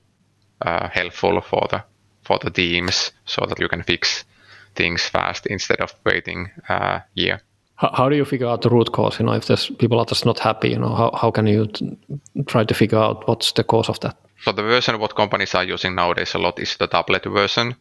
uh, 0.62 0.88
helpful 0.88 1.42
for 1.42 1.68
the 1.70 1.84
for 2.22 2.38
the 2.38 2.50
teams 2.50 3.12
so 3.26 3.44
that 3.46 3.60
you 3.60 3.68
can 3.68 3.82
fix 3.82 4.24
things 4.74 5.02
fast 5.02 5.46
instead 5.46 5.80
of 5.80 5.94
waiting 6.06 6.50
a 6.68 6.72
uh, 6.72 7.00
year 7.14 7.40
how, 7.80 7.90
how 7.94 8.08
do 8.08 8.16
you 8.16 8.24
figure 8.24 8.46
out 8.46 8.62
the 8.62 8.70
root 8.70 8.92
cause 8.92 9.18
you 9.18 9.26
know 9.26 9.32
if 9.32 9.46
there's 9.46 9.70
people 9.78 9.98
are 9.98 10.06
just 10.06 10.24
not 10.26 10.38
happy 10.38 10.68
you 10.70 10.78
know 10.78 10.94
how, 10.94 11.10
how 11.20 11.30
can 11.30 11.46
you 11.46 11.66
t- 11.66 11.96
try 12.46 12.64
to 12.64 12.74
figure 12.74 12.98
out 12.98 13.26
what's 13.26 13.52
the 13.52 13.64
cause 13.64 13.88
of 13.88 13.98
that 14.00 14.16
so 14.42 14.52
the 14.52 14.62
version 14.62 14.98
what 14.98 15.14
companies 15.14 15.54
are 15.54 15.64
using 15.64 15.94
nowadays 15.94 16.34
a 16.34 16.38
lot 16.38 16.58
is 16.58 16.76
the 16.78 16.86
tablet 16.86 17.24
version, 17.24 17.76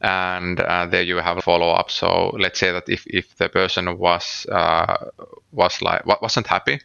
and 0.00 0.60
uh, 0.60 0.86
there 0.86 1.02
you 1.02 1.16
have 1.16 1.38
a 1.38 1.42
follow 1.42 1.70
up. 1.70 1.90
So 1.90 2.36
let's 2.38 2.60
say 2.60 2.70
that 2.70 2.88
if, 2.88 3.04
if 3.08 3.36
the 3.36 3.48
person 3.48 3.98
was 3.98 4.46
uh, 4.50 5.10
was 5.50 5.82
like 5.82 6.06
wasn't 6.22 6.46
happy, 6.46 6.78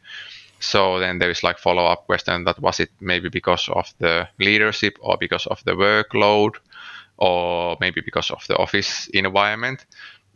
so 0.60 1.00
then 1.00 1.20
there 1.20 1.30
is 1.30 1.44
like 1.44 1.60
follow 1.60 1.86
up 1.86 2.08
question 2.08 2.44
that 2.46 2.60
was 2.60 2.80
it 2.80 2.90
maybe 3.00 3.30
because 3.30 3.70
of 3.70 3.94
the 4.00 4.28
leadership 4.40 4.98
or 5.00 5.16
because 5.18 5.46
of 5.46 5.64
the 5.64 5.74
workload 5.74 6.56
or 7.18 7.78
maybe 7.80 8.02
because 8.02 8.32
of 8.32 8.44
the 8.48 8.58
office 8.58 9.08
environment. 9.14 9.86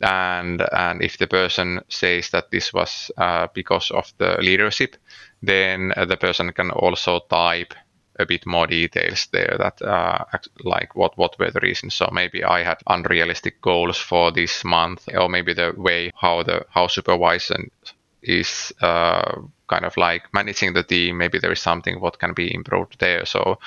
And 0.00 0.62
and 0.72 1.02
if 1.02 1.18
the 1.18 1.26
person 1.26 1.80
says 1.88 2.30
that 2.30 2.50
this 2.50 2.72
was 2.72 3.10
uh, 3.16 3.48
because 3.54 3.90
of 3.90 4.12
the 4.18 4.36
leadership, 4.40 4.96
then 5.42 5.92
the 6.08 6.16
person 6.16 6.52
can 6.52 6.70
also 6.70 7.20
type 7.30 7.74
a 8.18 8.26
bit 8.26 8.46
more 8.46 8.66
details 8.66 9.28
there 9.32 9.56
that 9.58 9.82
uh, 9.82 10.24
like 10.62 10.94
what 10.94 11.16
what 11.18 11.38
were 11.38 11.50
the 11.50 11.60
reasons. 11.60 11.94
So 11.94 12.08
maybe 12.12 12.44
i 12.44 12.62
had 12.62 12.78
unrealistic 12.86 13.60
goals 13.60 13.98
for 13.98 14.32
this 14.32 14.64
month 14.64 15.08
or 15.14 15.28
maybe 15.28 15.54
the 15.54 15.72
way 15.76 16.10
how 16.14 16.42
the 16.42 16.64
how 16.70 16.86
supervision 16.86 17.70
is 18.22 18.72
uh, 18.80 19.40
kind 19.66 19.84
of 19.84 19.96
like 19.96 20.22
managing 20.32 20.72
the 20.74 20.82
team 20.82 21.18
maybe 21.18 21.38
there 21.38 21.52
is 21.52 21.60
something 21.60 22.00
what 22.00 22.18
can 22.18 22.34
be 22.34 22.54
improved 22.54 22.98
there. 23.00 23.26
So 23.26 23.58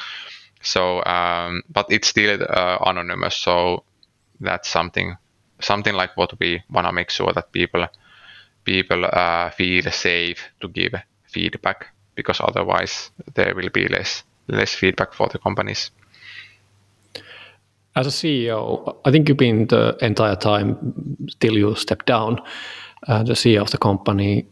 so 0.62 1.04
um, 1.06 1.64
but 1.70 1.88
it's 1.90 2.08
still 2.08 2.42
uh, 2.42 2.78
anonymous. 2.86 3.36
So 3.36 3.84
that's 4.40 4.70
something 4.70 5.18
something 5.60 5.96
like 5.96 6.16
what 6.18 6.40
we 6.40 6.64
want 6.70 6.88
to 6.88 6.94
make 6.94 7.10
sure 7.10 7.34
that 7.34 7.52
people 7.52 7.88
people 8.64 9.06
uh, 9.06 9.50
feel 9.52 9.92
safe 9.92 10.50
to 10.60 10.68
give 10.68 10.94
feedback 11.24 11.88
because 12.16 12.42
otherwise 12.42 13.12
there 13.36 13.56
will 13.56 13.70
be 13.70 13.88
less 13.88 14.24
less 14.48 14.74
feedback 14.74 15.14
for 15.14 15.28
the 15.30 15.40
companies. 15.40 15.92
As 17.96 18.08
a 18.08 18.10
CEO, 18.10 18.96
I 19.06 19.12
think 19.12 19.28
you've 19.28 19.38
been 19.38 19.68
the 19.68 19.98
entire 20.02 20.36
time 20.36 21.28
till 21.40 21.54
you 21.54 21.76
stepped 21.76 22.06
down, 22.06 22.40
uh, 23.08 23.24
the 23.24 23.34
CEO 23.34 23.62
of 23.62 23.72
the 23.72 23.78
company. 23.78 24.46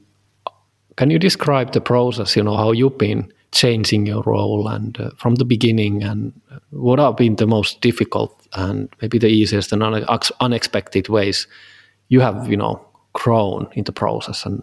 Can 0.96 1.12
you 1.12 1.20
describe 1.20 1.72
the 1.72 1.82
process? 1.82 2.36
You 2.36 2.44
know 2.44 2.58
how 2.58 2.72
you've 2.72 2.98
been 2.98 3.32
changing 3.56 4.06
your 4.06 4.22
role 4.24 4.68
and 4.68 5.00
uh, 5.00 5.10
from 5.18 5.36
the 5.36 5.46
beginning, 5.46 6.04
and 6.04 6.34
what 6.72 7.00
have 7.00 7.16
been 7.16 7.38
the 7.38 7.48
most 7.48 7.82
difficult 7.82 8.32
and 8.54 8.90
maybe 9.02 9.18
the 9.18 9.28
easiest 9.28 9.72
and 9.72 9.82
unexpected 10.40 11.10
ways 11.10 11.48
you 12.10 12.20
have, 12.20 12.48
you 12.50 12.58
know, 12.58 12.86
grown 13.14 13.68
in 13.74 13.86
the 13.86 13.94
process 13.94 14.46
and 14.46 14.62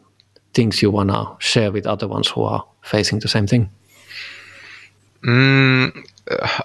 things 0.52 0.83
you 0.83 0.90
wanna 0.90 1.24
share 1.38 1.72
with 1.72 1.87
other 1.87 2.07
ones 2.07 2.28
who 2.28 2.42
are 2.42 2.64
facing 2.83 3.18
the 3.20 3.28
same 3.28 3.46
thing. 3.46 3.70
Mm, 5.24 6.07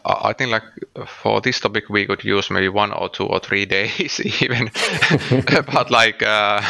I 0.06 0.34
think 0.34 0.52
like 0.52 0.63
for 1.08 1.40
this 1.40 1.60
topic 1.62 1.90
we 1.90 2.06
could 2.06 2.26
use 2.26 2.52
maybe 2.52 2.68
one 2.68 2.92
or 2.92 3.08
two 3.08 3.26
or 3.26 3.40
three 3.40 3.66
days 3.78 4.20
even, 4.42 4.70
but 5.74 5.90
like 5.90 6.22
uh, 6.22 6.62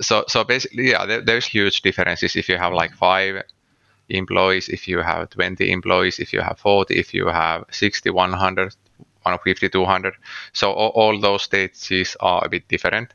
so 0.00 0.24
so 0.28 0.44
basically 0.44 0.90
yeah 0.90 1.04
there, 1.04 1.20
there's 1.20 1.46
huge 1.46 1.82
differences 1.82 2.36
if 2.36 2.48
you 2.48 2.56
have 2.56 2.72
like 2.72 2.94
five 2.94 3.42
employees, 4.08 4.68
if 4.68 4.88
you 4.88 4.98
have 4.98 5.30
20 5.30 5.70
employees, 5.70 6.18
if 6.18 6.32
you 6.32 6.40
have 6.40 6.58
40, 6.58 6.94
if 6.94 7.14
you 7.14 7.26
have 7.28 7.64
60, 7.70 8.10
100, 8.10 8.74
150, 9.22 9.68
200. 9.68 10.14
So 10.52 10.72
all, 10.72 10.90
all 10.90 11.20
those 11.20 11.42
stages 11.42 12.16
are 12.20 12.44
a 12.44 12.48
bit 12.48 12.68
different. 12.68 13.14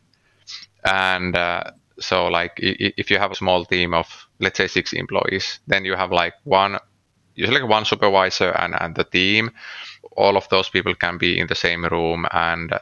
And 0.86 1.36
uh, 1.36 1.64
so 2.00 2.28
like 2.28 2.54
if 2.58 3.10
you 3.10 3.18
have 3.18 3.32
a 3.32 3.36
small 3.36 3.66
team 3.66 3.94
of 3.94 4.28
let's 4.40 4.58
say 4.58 4.68
six 4.68 4.94
employees, 4.94 5.60
then 5.68 5.86
you 5.86 5.96
have 5.96 6.12
like 6.12 6.34
one 6.44 6.78
usually 7.36 7.64
one 7.64 7.86
supervisor 7.86 8.52
and, 8.52 8.76
and 8.80 8.96
the 8.96 9.04
team. 9.04 9.52
All 10.16 10.38
of 10.38 10.48
those 10.50 10.70
people 10.70 10.94
can 10.96 11.18
be 11.18 11.40
in 11.40 11.48
the 11.48 11.56
same 11.56 11.86
room 11.86 12.28
and 12.32 12.74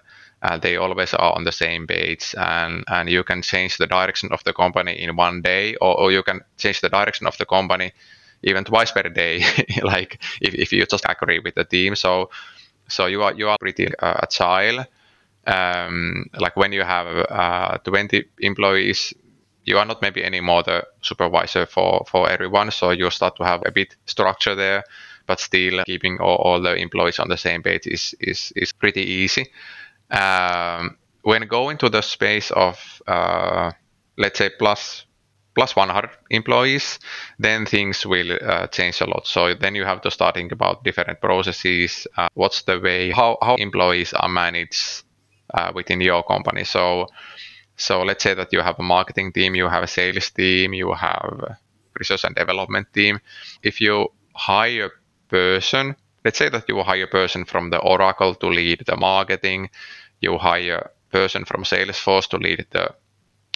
uh, 0.42 0.58
they 0.58 0.76
always 0.78 1.14
are 1.14 1.34
on 1.34 1.44
the 1.44 1.52
same 1.52 1.86
page 1.88 2.34
and, 2.38 2.84
and 2.88 3.10
you 3.10 3.24
can 3.24 3.42
change 3.42 3.78
the 3.78 3.88
direction 3.88 4.30
of 4.32 4.44
the 4.44 4.54
company 4.54 4.94
in 5.02 5.16
one 5.16 5.42
day 5.42 5.76
or, 5.76 6.00
or 6.00 6.12
you 6.12 6.24
can 6.24 6.42
change 6.58 6.82
the 6.82 6.90
direction 6.90 7.28
of 7.28 7.38
the 7.38 7.46
company 7.46 7.92
even 8.44 8.64
twice 8.64 8.92
per 8.92 9.04
day 9.04 9.44
like 9.84 10.20
if, 10.42 10.54
if 10.56 10.74
you 10.74 10.86
just 10.86 11.06
agree 11.08 11.40
with 11.40 11.56
the 11.56 11.64
team 11.64 11.96
so 11.96 12.30
so 12.88 13.06
you 13.06 13.22
are 13.22 13.34
you 13.36 13.48
are 13.48 13.58
pretty 13.60 13.88
uh, 14.00 14.22
agile 14.24 14.86
um, 15.48 16.26
like 16.40 16.56
when 16.56 16.72
you 16.72 16.84
have 16.84 17.08
uh, 17.30 17.78
20 17.80 18.24
employees 18.40 19.14
you 19.66 19.78
are 19.78 19.86
not 19.86 20.02
maybe 20.02 20.24
anymore 20.24 20.64
the 20.64 20.86
supervisor 21.02 21.66
for, 21.66 22.04
for 22.08 22.30
everyone. 22.30 22.72
So 22.72 22.92
you 22.92 23.10
start 23.10 23.36
to 23.38 23.44
have 23.44 23.62
a 23.66 23.72
bit 23.72 23.96
structure 24.06 24.56
there, 24.56 24.84
but 25.28 25.40
still 25.40 25.84
keeping 25.86 26.20
all, 26.20 26.38
all 26.38 26.62
the 26.62 26.76
employees 26.76 27.20
on 27.20 27.30
the 27.30 27.38
same 27.38 27.62
page 27.62 27.86
is, 27.86 28.16
is, 28.20 28.52
is 28.56 28.72
pretty 28.72 29.02
easy. 29.02 29.48
Um, 30.12 30.98
when 31.24 31.48
going 31.48 31.78
to 31.78 31.90
the 31.90 32.02
space 32.02 32.52
of, 32.52 33.02
uh, 33.08 33.72
let's 34.18 34.38
say, 34.38 34.50
plus 34.58 35.06
plus 35.54 35.76
100 35.76 36.10
employees, 36.30 36.98
then 37.38 37.66
things 37.66 38.06
will 38.06 38.38
uh, 38.42 38.68
change 38.68 39.02
a 39.02 39.06
lot. 39.06 39.28
So 39.28 39.54
then 39.54 39.76
you 39.76 39.84
have 39.84 40.02
to 40.02 40.12
start 40.12 40.36
thinking 40.36 40.54
about 40.54 40.84
different 40.86 41.20
processes. 41.20 42.08
Uh, 42.18 42.30
what's 42.36 42.62
the 42.64 42.80
way 42.80 43.12
how, 43.12 43.38
how 43.42 43.56
employees 43.56 44.14
are 44.14 44.30
managed 44.30 45.04
uh, 45.54 45.72
within 45.76 46.00
your 46.00 46.24
company? 46.24 46.64
So 46.64 47.08
so 47.76 48.04
let's 48.04 48.24
say 48.24 48.34
that 48.34 48.54
you 48.54 48.62
have 48.62 48.80
a 48.80 48.84
marketing 48.84 49.34
team, 49.34 49.56
you 49.56 49.68
have 49.68 49.84
a 49.84 49.88
sales 49.88 50.30
team, 50.30 50.74
you 50.74 50.94
have 50.94 51.58
research 51.98 52.24
and 52.24 52.36
development 52.36 52.88
team. 52.94 53.20
If 53.64 53.82
you 53.82 54.10
hire 54.36 54.86
a 54.86 54.92
person, 55.30 55.96
let's 56.26 56.38
say 56.38 56.50
that 56.50 56.68
you 56.68 56.82
hire 56.84 57.04
a 57.04 57.08
person 57.08 57.46
from 57.46 57.70
the 57.70 57.80
Oracle 57.80 58.36
to 58.36 58.48
lead 58.48 58.84
the 58.86 58.98
marketing, 58.98 59.70
you 60.20 60.38
hire 60.38 60.92
a 60.92 61.12
person 61.12 61.46
from 61.46 61.64
Salesforce 61.64 62.28
to 62.30 62.38
lead 62.38 62.66
the 62.72 62.94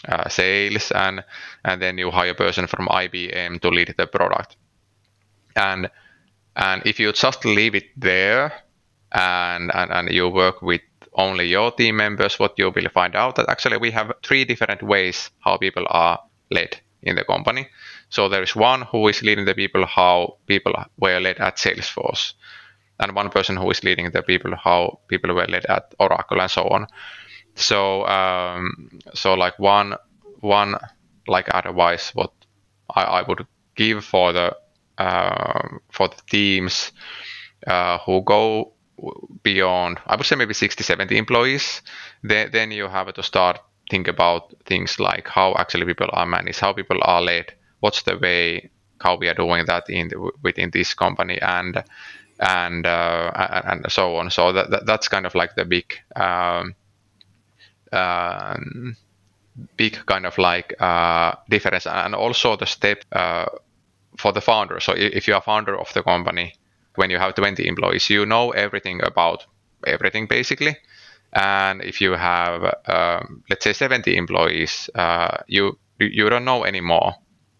uh, 0.07 0.29
sales, 0.29 0.91
and 0.91 1.23
and 1.63 1.81
then 1.81 1.97
you 1.97 2.11
hire 2.11 2.31
a 2.31 2.35
person 2.35 2.67
from 2.67 2.87
IBM 2.87 3.61
to 3.61 3.69
lead 3.69 3.93
the 3.97 4.07
product. 4.07 4.55
And 5.55 5.89
and 6.55 6.81
if 6.85 6.99
you 6.99 7.11
just 7.11 7.45
leave 7.45 7.75
it 7.75 7.89
there, 7.97 8.51
and 9.11 9.71
and, 9.73 9.91
and 9.91 10.09
you 10.09 10.29
work 10.29 10.61
with 10.61 10.81
only 11.13 11.47
your 11.47 11.71
team 11.71 11.95
members, 11.97 12.39
what 12.39 12.57
you 12.57 12.71
will 12.71 12.89
find 12.93 13.15
out 13.15 13.35
that 13.35 13.49
actually 13.49 13.77
we 13.77 13.91
have 13.91 14.11
three 14.23 14.45
different 14.45 14.83
ways 14.83 15.31
how 15.39 15.57
people 15.57 15.85
are 15.89 16.19
led 16.51 16.77
in 17.01 17.15
the 17.15 17.23
company. 17.23 17.67
So 18.15 18.29
there 18.29 18.43
is 18.43 18.55
one 18.55 18.83
who 18.83 19.09
is 19.09 19.21
leading 19.23 19.43
the 19.43 19.53
people 19.53 19.85
how 19.85 20.37
people 20.47 20.73
were 20.97 21.19
led 21.19 21.37
at 21.39 21.57
Salesforce, 21.57 22.33
and 22.97 23.13
one 23.13 23.29
person 23.29 23.57
who 23.57 23.69
is 23.71 23.83
leading 23.83 24.09
the 24.11 24.23
people 24.23 24.55
how 24.55 24.99
people 25.09 25.35
were 25.35 25.47
led 25.47 25.65
at 25.65 25.93
Oracle 25.99 26.39
and 26.39 26.49
so 26.49 26.63
on. 26.69 26.87
So 27.55 28.07
um, 28.07 29.01
so 29.13 29.33
like 29.33 29.59
one 29.59 29.95
one 30.39 30.75
like 31.27 31.49
advice 31.53 32.15
what 32.15 32.31
I, 32.89 33.03
I 33.19 33.21
would 33.27 33.45
give 33.75 34.05
for 34.05 34.31
the 34.31 34.55
uh, 34.97 35.67
for 35.91 36.07
the 36.07 36.21
teams 36.29 36.93
uh, 37.67 37.97
who 38.05 38.21
go 38.21 38.71
beyond, 39.43 39.99
I 40.07 40.15
would 40.15 40.25
say 40.25 40.37
maybe 40.37 40.53
60, 40.53 40.85
70 40.85 41.17
employees, 41.17 41.81
then, 42.23 42.49
then 42.53 42.71
you 42.71 42.87
have 42.87 43.13
to 43.13 43.23
start 43.23 43.59
think 43.91 44.07
about 44.07 44.53
things 44.65 44.99
like 44.99 45.27
how 45.27 45.53
actually 45.57 45.85
people 45.85 46.07
are 46.13 46.25
managed, 46.25 46.61
how 46.61 46.71
people 46.71 46.99
are 47.01 47.21
led, 47.21 47.53
what's 47.79 48.03
the 48.03 48.17
way 48.17 48.69
how 49.01 49.17
we 49.17 49.27
are 49.27 49.33
doing 49.33 49.65
that 49.65 49.83
in 49.89 50.09
within 50.43 50.71
this 50.71 50.93
company, 50.93 51.39
and 51.41 51.83
and 52.39 52.85
uh, 52.85 53.31
and 53.65 53.85
so 53.91 54.15
on. 54.17 54.29
So 54.31 54.51
that, 54.53 54.69
that, 54.71 54.85
that's 54.85 55.07
kind 55.07 55.25
of 55.25 55.35
like 55.35 55.55
the 55.55 55.65
big 55.65 55.93
um, 56.15 56.75
um, 57.91 58.95
big 59.77 60.05
kind 60.05 60.25
of 60.25 60.37
like 60.37 60.75
uh, 60.81 61.33
difference, 61.49 61.87
and 61.87 62.15
also 62.15 62.55
the 62.55 62.65
step 62.65 63.03
uh, 63.11 63.45
for 64.17 64.31
the 64.33 64.41
founder. 64.41 64.79
So 64.79 64.93
if 64.95 65.27
you 65.27 65.35
are 65.35 65.41
founder 65.41 65.77
of 65.79 65.93
the 65.93 66.03
company, 66.03 66.53
when 66.95 67.09
you 67.09 67.17
have 67.19 67.35
20 67.35 67.67
employees, 67.67 68.09
you 68.09 68.25
know 68.25 68.51
everything 68.51 69.01
about 69.03 69.45
everything 69.87 70.27
basically. 70.27 70.77
And 71.33 71.83
if 71.83 72.01
you 72.01 72.13
have, 72.13 72.63
um, 72.87 73.43
let's 73.49 73.63
say, 73.63 73.73
70 73.73 74.17
employees, 74.17 74.89
uh, 74.95 75.37
you 75.47 75.77
you 75.99 76.29
don't 76.29 76.45
know 76.45 76.65
anymore 76.65 77.15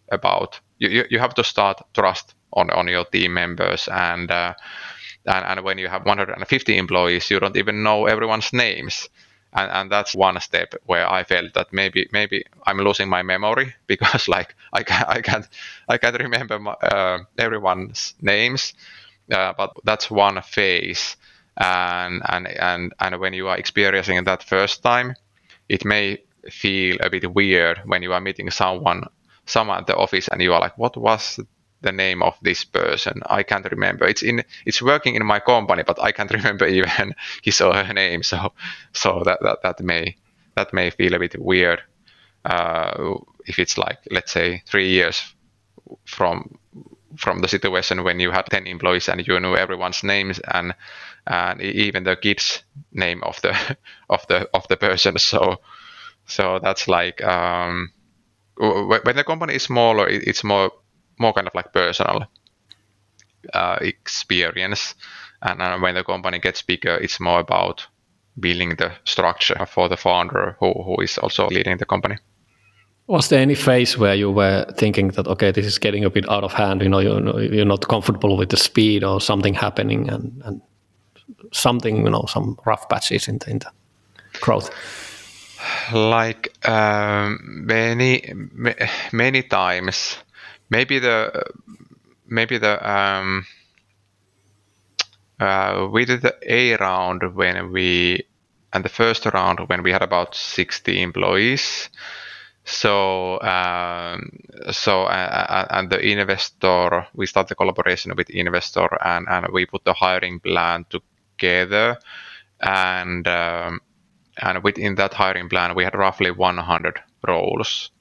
about. 0.09 0.59
You, 0.79 1.05
you 1.09 1.19
have 1.19 1.33
to 1.35 1.43
start 1.43 1.81
trust 1.93 2.35
on, 2.53 2.69
on 2.71 2.87
your 2.87 3.05
team 3.05 3.33
members 3.33 3.87
and, 3.87 4.29
uh, 4.31 4.53
and 5.25 5.45
and 5.45 5.63
when 5.63 5.77
you 5.77 5.87
have 5.87 6.05
150 6.05 6.77
employees, 6.77 7.29
you 7.29 7.39
don't 7.39 7.57
even 7.57 7.83
know 7.83 8.05
everyone's 8.05 8.53
names. 8.53 9.09
And, 9.53 9.71
and 9.71 9.91
that's 9.91 10.13
one 10.13 10.39
step 10.41 10.73
where 10.85 11.09
I 11.09 11.23
felt 11.23 11.53
that 11.53 11.71
maybe 11.71 12.09
maybe 12.11 12.43
I'm 12.67 12.77
losing 12.77 13.07
my 13.09 13.23
memory 13.23 13.73
because 13.87 14.27
like 14.27 14.55
I 14.73 14.83
can 14.83 15.05
I 15.07 15.21
can't 15.21 15.47
I 15.87 15.97
can't 15.97 16.19
remember 16.19 16.59
my, 16.59 16.73
uh, 16.73 17.19
everyone's 17.37 18.15
names, 18.21 18.73
uh, 19.31 19.53
but 19.57 19.71
that's 19.83 20.11
one 20.11 20.41
phase 20.41 21.15
and 21.57 22.21
and 22.29 22.47
and 22.47 22.93
and 22.99 23.19
when 23.19 23.33
you 23.33 23.47
are 23.47 23.57
experiencing 23.57 24.23
that 24.25 24.43
first 24.43 24.83
time 24.83 25.15
it 25.69 25.85
may 25.85 26.17
feel 26.49 26.97
a 26.99 27.09
bit 27.09 27.33
weird 27.33 27.79
when 27.85 28.03
you 28.03 28.13
are 28.13 28.19
meeting 28.21 28.51
someone 28.51 29.03
someone 29.45 29.79
at 29.79 29.87
the 29.87 29.95
office 29.95 30.27
and 30.27 30.41
you 30.41 30.53
are 30.53 30.59
like 30.61 30.77
what 30.77 30.97
was 30.97 31.39
the 31.81 31.91
name 31.91 32.23
of 32.23 32.35
this 32.41 32.63
person? 32.63 33.21
I 33.27 33.43
can't 33.43 33.69
remember. 33.69 34.05
It's 34.07 34.23
in 34.23 34.43
it's 34.65 34.81
working 34.81 35.15
in 35.15 35.25
my 35.25 35.39
company 35.39 35.83
but 35.83 35.99
i 36.01 36.11
can't 36.11 36.31
remember 36.39 36.67
even 36.67 37.13
his 37.43 37.61
or 37.61 37.73
her 37.73 37.93
name. 37.93 38.23
So 38.23 38.53
so 38.93 39.21
that 39.25 39.39
that, 39.41 39.59
that 39.63 39.79
may 39.81 40.15
that 40.55 40.73
may 40.73 40.89
feel 40.89 41.13
a 41.13 41.19
bit 41.19 41.39
weird 41.39 41.81
uh, 42.45 43.15
if 43.45 43.59
it's 43.59 43.77
like 43.77 43.99
let's 44.11 44.31
say 44.31 44.63
three 44.65 44.89
years 44.89 45.21
from 46.05 46.57
from 47.17 47.39
the 47.39 47.47
situation 47.47 48.03
when 48.03 48.19
you 48.19 48.31
had 48.31 48.45
10 48.47 48.67
employees 48.67 49.07
and 49.09 49.25
you 49.27 49.39
knew 49.39 49.55
everyone's 49.55 50.03
names 50.03 50.39
and 50.39 50.73
and 51.27 51.61
even 51.61 52.03
the 52.03 52.15
kid's 52.15 52.63
name 52.93 53.23
of 53.23 53.41
the 53.41 53.55
of 54.09 54.25
the 54.27 54.49
of 54.53 54.67
the 54.67 54.77
person. 54.77 55.17
So 55.17 55.57
so 56.25 56.59
that's 56.59 56.87
like 56.87 57.23
um, 57.23 57.91
when 58.57 59.15
the 59.15 59.23
company 59.23 59.55
is 59.55 59.63
smaller 59.63 60.07
it's 60.07 60.43
more 60.43 60.71
more 61.19 61.33
kind 61.33 61.47
of 61.47 61.55
like 61.55 61.73
personal 61.73 62.25
uh, 63.53 63.77
experience 63.81 64.95
and 65.41 65.81
when 65.81 65.95
the 65.95 66.03
company 66.03 66.39
gets 66.39 66.61
bigger 66.61 66.95
it's 66.97 67.19
more 67.19 67.39
about 67.39 67.87
building 68.39 68.75
the 68.75 68.91
structure 69.05 69.65
for 69.65 69.87
the 69.87 69.97
founder 69.97 70.55
who, 70.59 70.73
who 70.73 71.01
is 71.01 71.17
also 71.17 71.47
leading 71.47 71.77
the 71.77 71.85
company 71.85 72.17
was 73.07 73.29
there 73.29 73.39
any 73.39 73.55
phase 73.55 73.97
where 73.97 74.15
you 74.15 74.31
were 74.31 74.65
thinking 74.77 75.09
that 75.09 75.27
okay, 75.27 75.51
this 75.51 75.65
is 75.65 75.77
getting 75.77 76.03
a 76.03 76.09
bit 76.09 76.27
out 76.27 76.43
of 76.43 76.53
hand? 76.53 76.81
You 76.81 76.89
know, 76.89 76.99
you're, 76.99 77.43
you're 77.43 77.65
not 77.65 77.87
comfortable 77.87 78.35
with 78.35 78.49
the 78.49 78.57
speed 78.57 79.03
or 79.03 79.21
something 79.21 79.53
happening, 79.53 80.09
and, 80.09 80.41
and 80.43 80.61
something 81.51 81.97
you 81.97 82.09
know, 82.09 82.25
some 82.27 82.57
rough 82.65 82.89
patches 82.89 83.27
in 83.27 83.37
the, 83.39 83.49
in 83.51 83.59
the 83.59 83.71
growth. 84.41 84.71
Like 85.93 86.53
um, 86.67 87.39
many 87.65 88.23
many 89.11 89.43
times, 89.43 90.17
maybe 90.69 90.99
the 90.99 91.43
maybe 92.27 92.57
the 92.57 92.75
um, 92.89 93.45
uh, 95.39 95.87
we 95.91 96.05
did 96.05 96.21
the 96.21 96.35
A 96.43 96.75
round 96.77 97.35
when 97.35 97.71
we 97.71 98.23
and 98.73 98.83
the 98.83 98.89
first 98.89 99.25
round 99.25 99.59
when 99.67 99.83
we 99.83 99.91
had 99.91 100.01
about 100.01 100.35
60 100.35 101.01
employees. 101.01 101.89
So 102.65 103.39
um, 103.41 104.31
so 104.71 105.03
uh, 105.03 105.67
and 105.69 105.89
the 105.89 105.99
investor, 105.99 107.07
we 107.13 107.27
start 107.27 107.47
the 107.47 107.55
collaboration 107.55 108.13
with 108.17 108.29
investor, 108.29 108.87
and 109.05 109.27
and 109.29 109.47
we 109.53 109.65
put 109.67 109.83
the 109.85 109.93
hiring 109.93 110.39
plan 110.39 110.85
together, 110.89 111.97
and 112.61 113.27
um, 113.27 113.81
and 114.37 114.63
within 114.63 114.95
that 114.95 115.13
hiring 115.13 115.49
plan, 115.49 115.75
we 115.75 115.83
had 115.83 115.95
roughly 115.95 116.31
100 116.31 116.99
roles. 117.27 117.91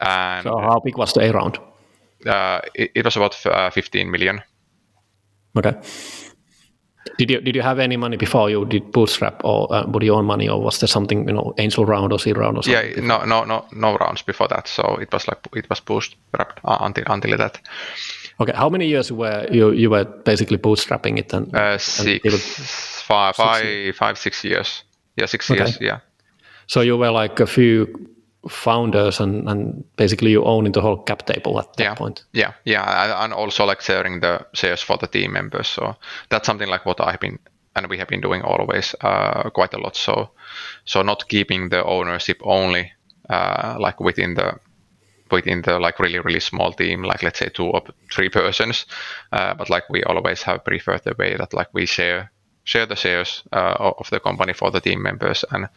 And 0.00 0.44
so 0.44 0.58
how 0.58 0.80
big 0.80 0.98
was 0.98 1.12
the 1.12 1.20
A 1.20 1.32
round? 1.32 1.58
Uh, 2.26 2.60
it, 2.74 2.90
it, 2.94 3.04
was 3.04 3.16
about 3.16 3.46
uh, 3.46 3.70
15 3.70 4.10
million. 4.10 4.42
Okay. 5.56 5.74
Did 7.18 7.30
you 7.30 7.40
did 7.40 7.56
you 7.56 7.62
have 7.62 7.78
any 7.78 7.96
money 7.96 8.16
before 8.16 8.48
you 8.48 8.64
did 8.64 8.92
bootstrap 8.92 9.44
or 9.44 9.72
uh, 9.74 9.98
your 10.00 10.18
own 10.18 10.24
money 10.24 10.48
or 10.48 10.60
was 10.62 10.78
there 10.78 10.88
something 10.88 11.26
you 11.28 11.34
know 11.34 11.52
angel 11.58 11.84
round 11.84 12.12
or 12.12 12.18
seed 12.18 12.36
round 12.36 12.56
or 12.56 12.62
something? 12.62 12.94
Yeah, 12.94 13.00
no 13.00 13.24
no 13.24 13.44
no 13.44 13.66
no 13.72 13.96
rounds 13.96 14.22
before 14.22 14.48
that. 14.48 14.68
So 14.68 14.98
it 15.00 15.12
was 15.12 15.26
like 15.26 15.38
it 15.54 15.68
was 15.68 15.80
bootstrapped 15.80 16.58
uh, 16.64 16.78
until 16.80 17.04
until 17.08 17.36
that. 17.36 17.60
Okay, 18.40 18.52
how 18.54 18.70
many 18.70 18.86
years 18.86 19.10
were 19.12 19.46
you 19.50 19.72
you 19.72 19.90
were 19.90 20.04
basically 20.04 20.58
bootstrapping 20.58 21.18
it 21.18 21.32
and, 21.32 21.54
uh, 21.54 21.76
six, 21.76 22.24
and 22.24 22.40
five, 22.40 23.36
five, 23.36 23.62
six 23.62 23.98
five, 23.98 24.18
six 24.18 24.44
years. 24.44 24.84
Yeah, 25.16 25.26
six 25.26 25.50
okay. 25.50 25.60
years. 25.60 25.78
Yeah. 25.80 26.00
So 26.66 26.80
you 26.80 26.96
were 26.96 27.10
like 27.10 27.40
a 27.40 27.46
few 27.46 28.08
founders 28.48 29.20
and, 29.20 29.48
and 29.48 29.84
basically 29.96 30.30
you 30.30 30.44
owning 30.44 30.72
the 30.72 30.80
whole 30.80 30.96
cap 30.96 31.26
table 31.26 31.58
at 31.58 31.76
that 31.76 31.84
yeah. 31.84 31.94
point. 31.94 32.24
Yeah, 32.32 32.52
yeah, 32.64 33.24
and 33.24 33.32
also 33.32 33.64
like 33.64 33.80
sharing 33.80 34.20
the 34.20 34.46
shares 34.52 34.82
for 34.82 34.96
the 34.96 35.06
team 35.06 35.32
members. 35.32 35.68
So 35.68 35.94
that's 36.28 36.46
something 36.46 36.68
like 36.68 36.84
what 36.84 37.00
I've 37.00 37.20
been 37.20 37.38
and 37.74 37.88
we 37.88 37.98
have 37.98 38.08
been 38.08 38.20
doing 38.20 38.42
always 38.42 38.94
uh, 39.00 39.50
quite 39.50 39.74
a 39.74 39.78
lot. 39.78 39.96
So 39.96 40.30
so 40.84 41.02
not 41.02 41.28
keeping 41.28 41.70
the 41.70 41.84
ownership 41.84 42.38
only 42.42 42.92
uh, 43.28 43.76
like 43.78 44.00
within 44.00 44.34
the 44.34 44.58
within 45.30 45.62
the 45.62 45.78
like 45.78 45.98
really 45.98 46.18
really 46.18 46.40
small 46.40 46.72
team, 46.72 47.02
like 47.02 47.22
let's 47.22 47.38
say 47.38 47.48
two 47.48 47.66
or 47.66 47.82
three 48.12 48.28
persons, 48.28 48.86
uh, 49.32 49.54
but 49.54 49.70
like 49.70 49.88
we 49.88 50.02
always 50.04 50.42
have 50.42 50.64
preferred 50.64 51.04
the 51.04 51.14
way 51.18 51.36
that 51.36 51.54
like 51.54 51.68
we 51.72 51.86
share 51.86 52.30
share 52.64 52.86
the 52.86 52.96
shares 52.96 53.42
uh, 53.52 53.92
of 53.98 54.08
the 54.10 54.20
company 54.20 54.52
for 54.52 54.70
the 54.70 54.80
team 54.80 55.02
members 55.02 55.44
and 55.50 55.68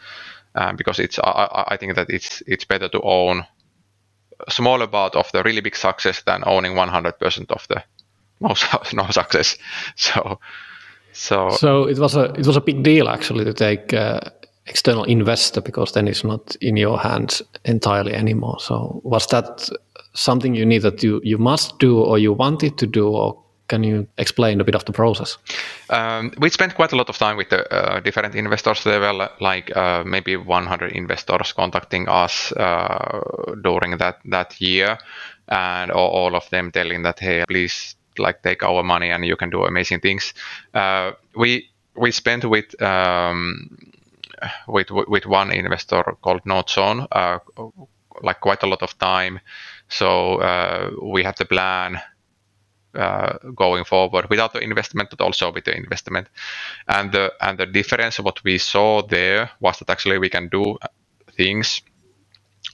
um, 0.56 0.76
because 0.76 1.00
it's 1.00 1.20
I, 1.20 1.66
I, 1.70 1.78
think 1.78 1.96
that 1.96 2.10
it's 2.10 2.42
it's 2.48 2.66
better 2.66 2.88
to 2.90 3.02
own 3.02 3.46
a 4.48 4.52
smaller 4.52 4.88
part 4.88 5.16
of 5.16 5.32
the 5.32 5.44
really 5.44 5.62
big 5.62 5.76
success 5.76 6.24
than 6.24 6.44
owning 6.46 6.74
100% 6.74 7.52
of 7.52 7.68
the 7.68 7.84
no, 8.40 8.54
no 8.94 9.10
success. 9.10 9.58
So 9.96 10.40
so 11.14 11.50
so 11.50 11.86
it 11.86 11.98
was 11.98 12.16
a 12.16 12.26
it 12.34 12.46
was 12.46 12.58
a 12.58 12.62
big 12.62 12.84
deal 12.84 13.08
actually 13.08 13.46
to 13.46 13.54
take 13.54 13.94
uh, 13.94 14.20
external 14.66 15.06
investor 15.06 15.62
because 15.62 15.94
then 15.94 16.08
it's 16.08 16.24
not 16.24 16.56
in 16.58 16.78
your 16.78 17.00
hands 17.00 17.42
entirely 17.64 18.14
anymore. 18.14 18.60
So 18.60 19.02
was 19.04 19.28
that 19.28 19.70
something 20.14 20.56
you 20.56 20.66
need 20.66 20.82
that 20.82 21.04
you 21.04 21.22
you 21.24 21.38
must 21.38 21.80
do 21.80 22.00
or 22.00 22.20
you 22.20 22.34
wanted 22.34 22.78
to 22.78 22.88
do 22.88 23.08
or 23.08 23.42
can 23.68 23.84
you 23.84 24.08
explain 24.18 24.62
a 24.62 24.64
bit 24.64 24.76
of 24.76 24.86
the 24.86 24.92
process? 24.92 25.38
Um, 25.90 26.32
we 26.38 26.50
spent 26.50 26.76
quite 26.76 26.92
a 26.92 26.96
lot 26.96 27.10
of 27.10 27.18
time 27.18 27.38
with 27.38 27.50
the 27.50 27.72
uh, 27.74 28.00
different 28.00 28.36
investors. 28.36 28.84
There 28.84 29.00
were 29.00 29.30
like 29.40 29.76
uh, 29.76 30.04
maybe 30.06 30.38
100 30.38 30.92
investors 30.92 31.54
contacting 31.54 32.08
us 32.08 32.52
uh, 32.52 33.54
during 33.64 33.98
that 33.98 34.20
that 34.26 34.62
year, 34.62 34.98
and 35.48 35.92
all, 35.92 36.36
of 36.36 36.50
them 36.50 36.72
telling 36.72 37.04
that, 37.04 37.20
"Hey, 37.20 37.44
please, 37.48 37.96
like, 38.18 38.42
take 38.44 38.64
our 38.64 38.84
money 38.84 39.12
and 39.12 39.26
you 39.26 39.36
can 39.36 39.50
do 39.50 39.64
amazing 39.64 40.02
things." 40.02 40.34
Uh, 40.74 41.12
we 41.36 41.70
we 41.96 42.12
spent 42.12 42.46
with 42.46 42.82
um, 42.82 43.78
with 44.68 44.92
with 44.92 45.26
one 45.26 45.52
investor 45.52 46.04
called 46.22 46.44
Northzone, 46.46 47.08
uh, 47.12 47.40
like 48.22 48.40
quite 48.42 48.64
a 48.64 48.68
lot 48.68 48.84
of 48.84 48.98
time. 49.00 49.40
So 49.88 50.38
uh, 50.38 50.92
we 51.02 51.24
have 51.24 51.36
the 51.36 51.46
plan 51.46 52.02
going 53.56 53.86
forward 53.86 54.30
without 54.30 54.54
the 54.54 54.60
investment, 54.60 55.10
but 55.10 55.22
also 55.22 55.52
with 55.52 55.66
the 55.66 55.76
investment. 55.76 56.28
And 56.88 57.12
the 57.12 57.34
and 57.42 57.58
the 57.58 57.66
difference 57.66 58.20
what 58.20 58.44
we 58.44 58.58
saw 58.58 59.02
there 59.02 59.52
was 59.60 59.80
that 59.80 59.90
actually 59.90 60.18
we 60.20 60.30
can 60.30 60.50
do 60.50 60.78
things, 61.38 61.82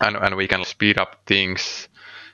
and 0.02 0.16
and 0.16 0.36
we 0.36 0.48
can 0.48 0.64
speed 0.66 1.00
up 1.00 1.22
things 1.26 1.90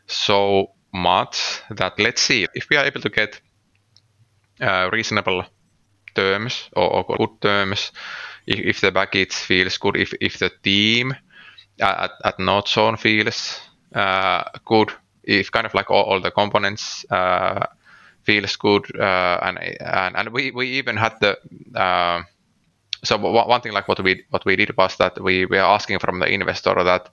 so 0.07 0.71
much 0.93 1.61
that 1.69 1.99
let's 1.99 2.21
see 2.21 2.47
if 2.53 2.69
we 2.69 2.77
are 2.77 2.85
able 2.85 3.01
to 3.01 3.09
get 3.09 3.41
uh, 4.61 4.89
reasonable 4.91 5.45
terms 6.15 6.69
or, 6.75 7.05
or, 7.05 7.17
good 7.17 7.41
terms, 7.41 7.91
if, 8.47 8.59
if 8.59 8.81
the 8.81 8.91
package 8.91 9.33
feels 9.33 9.77
good, 9.77 9.97
if 9.97 10.13
if 10.19 10.39
the 10.39 10.51
team 10.63 11.15
at 11.79 12.11
at 12.23 12.37
Northzone 12.39 12.97
feels 12.97 13.59
uh, 13.93 14.43
good 14.65 14.91
if 15.27 15.51
kind 15.51 15.65
of 15.65 15.73
like 15.73 15.91
all, 15.91 16.03
all 16.03 16.21
the 16.21 16.31
components 16.31 17.05
uh, 17.11 17.65
feels 18.27 18.57
good, 18.57 18.83
uh, 18.99 19.39
and, 19.41 19.57
and 19.81 20.15
and 20.17 20.29
we 20.33 20.51
we 20.51 20.67
even 20.79 20.97
had 20.97 21.13
the 21.21 21.37
uh, 21.79 22.21
so 23.03 23.17
one 23.17 23.61
thing 23.61 23.73
like 23.73 23.87
what 23.87 24.03
we 24.03 24.25
what 24.29 24.45
we 24.45 24.55
did 24.55 24.75
was 24.77 24.97
that 24.97 25.21
we 25.23 25.45
were 25.45 25.65
asking 25.75 25.99
from 25.99 26.19
the 26.19 26.27
investor 26.27 26.83
that 26.83 27.09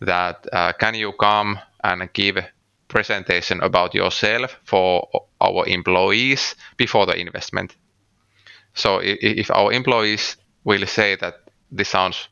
that 0.00 0.46
uh, 0.52 0.72
can 0.78 0.94
you 0.94 1.12
come 1.12 1.58
and 1.82 2.12
give 2.12 2.44
presentation 2.88 3.62
about 3.62 3.94
yourself 3.94 4.58
for 4.64 5.08
our 5.40 5.66
employees 5.66 6.54
before 6.76 7.06
the 7.06 7.16
investment. 7.18 7.76
So 8.74 9.00
if, 9.02 9.50
our 9.50 9.72
employees 9.72 10.36
will 10.64 10.86
say 10.86 11.16
that 11.16 11.34
this 11.70 11.88
sounds 11.88 12.28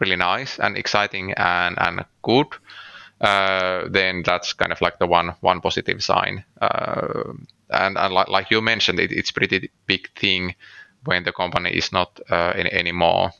really 0.00 0.16
nice 0.16 0.58
and 0.58 0.76
exciting 0.76 1.32
and, 1.36 1.78
and 1.78 2.04
good, 2.22 2.46
then 3.22 4.22
that's 4.24 4.52
kind 4.52 4.72
of 4.72 4.80
like 4.80 4.98
the 4.98 5.06
one 5.06 5.34
one 5.40 5.60
positive 5.60 6.02
sign. 6.02 6.44
Uh, 6.60 7.32
and, 7.70 7.96
and 7.96 8.12
like, 8.14 8.28
like, 8.28 8.50
you 8.50 8.60
mentioned, 8.60 9.00
it, 9.00 9.12
it's 9.12 9.30
pretty 9.30 9.70
big 9.86 10.10
thing 10.18 10.54
when 11.04 11.24
the 11.24 11.32
company 11.32 11.70
is 11.70 11.92
not 11.92 12.20
uh, 12.30 12.52
any, 12.54 12.70
anymore 12.72 13.32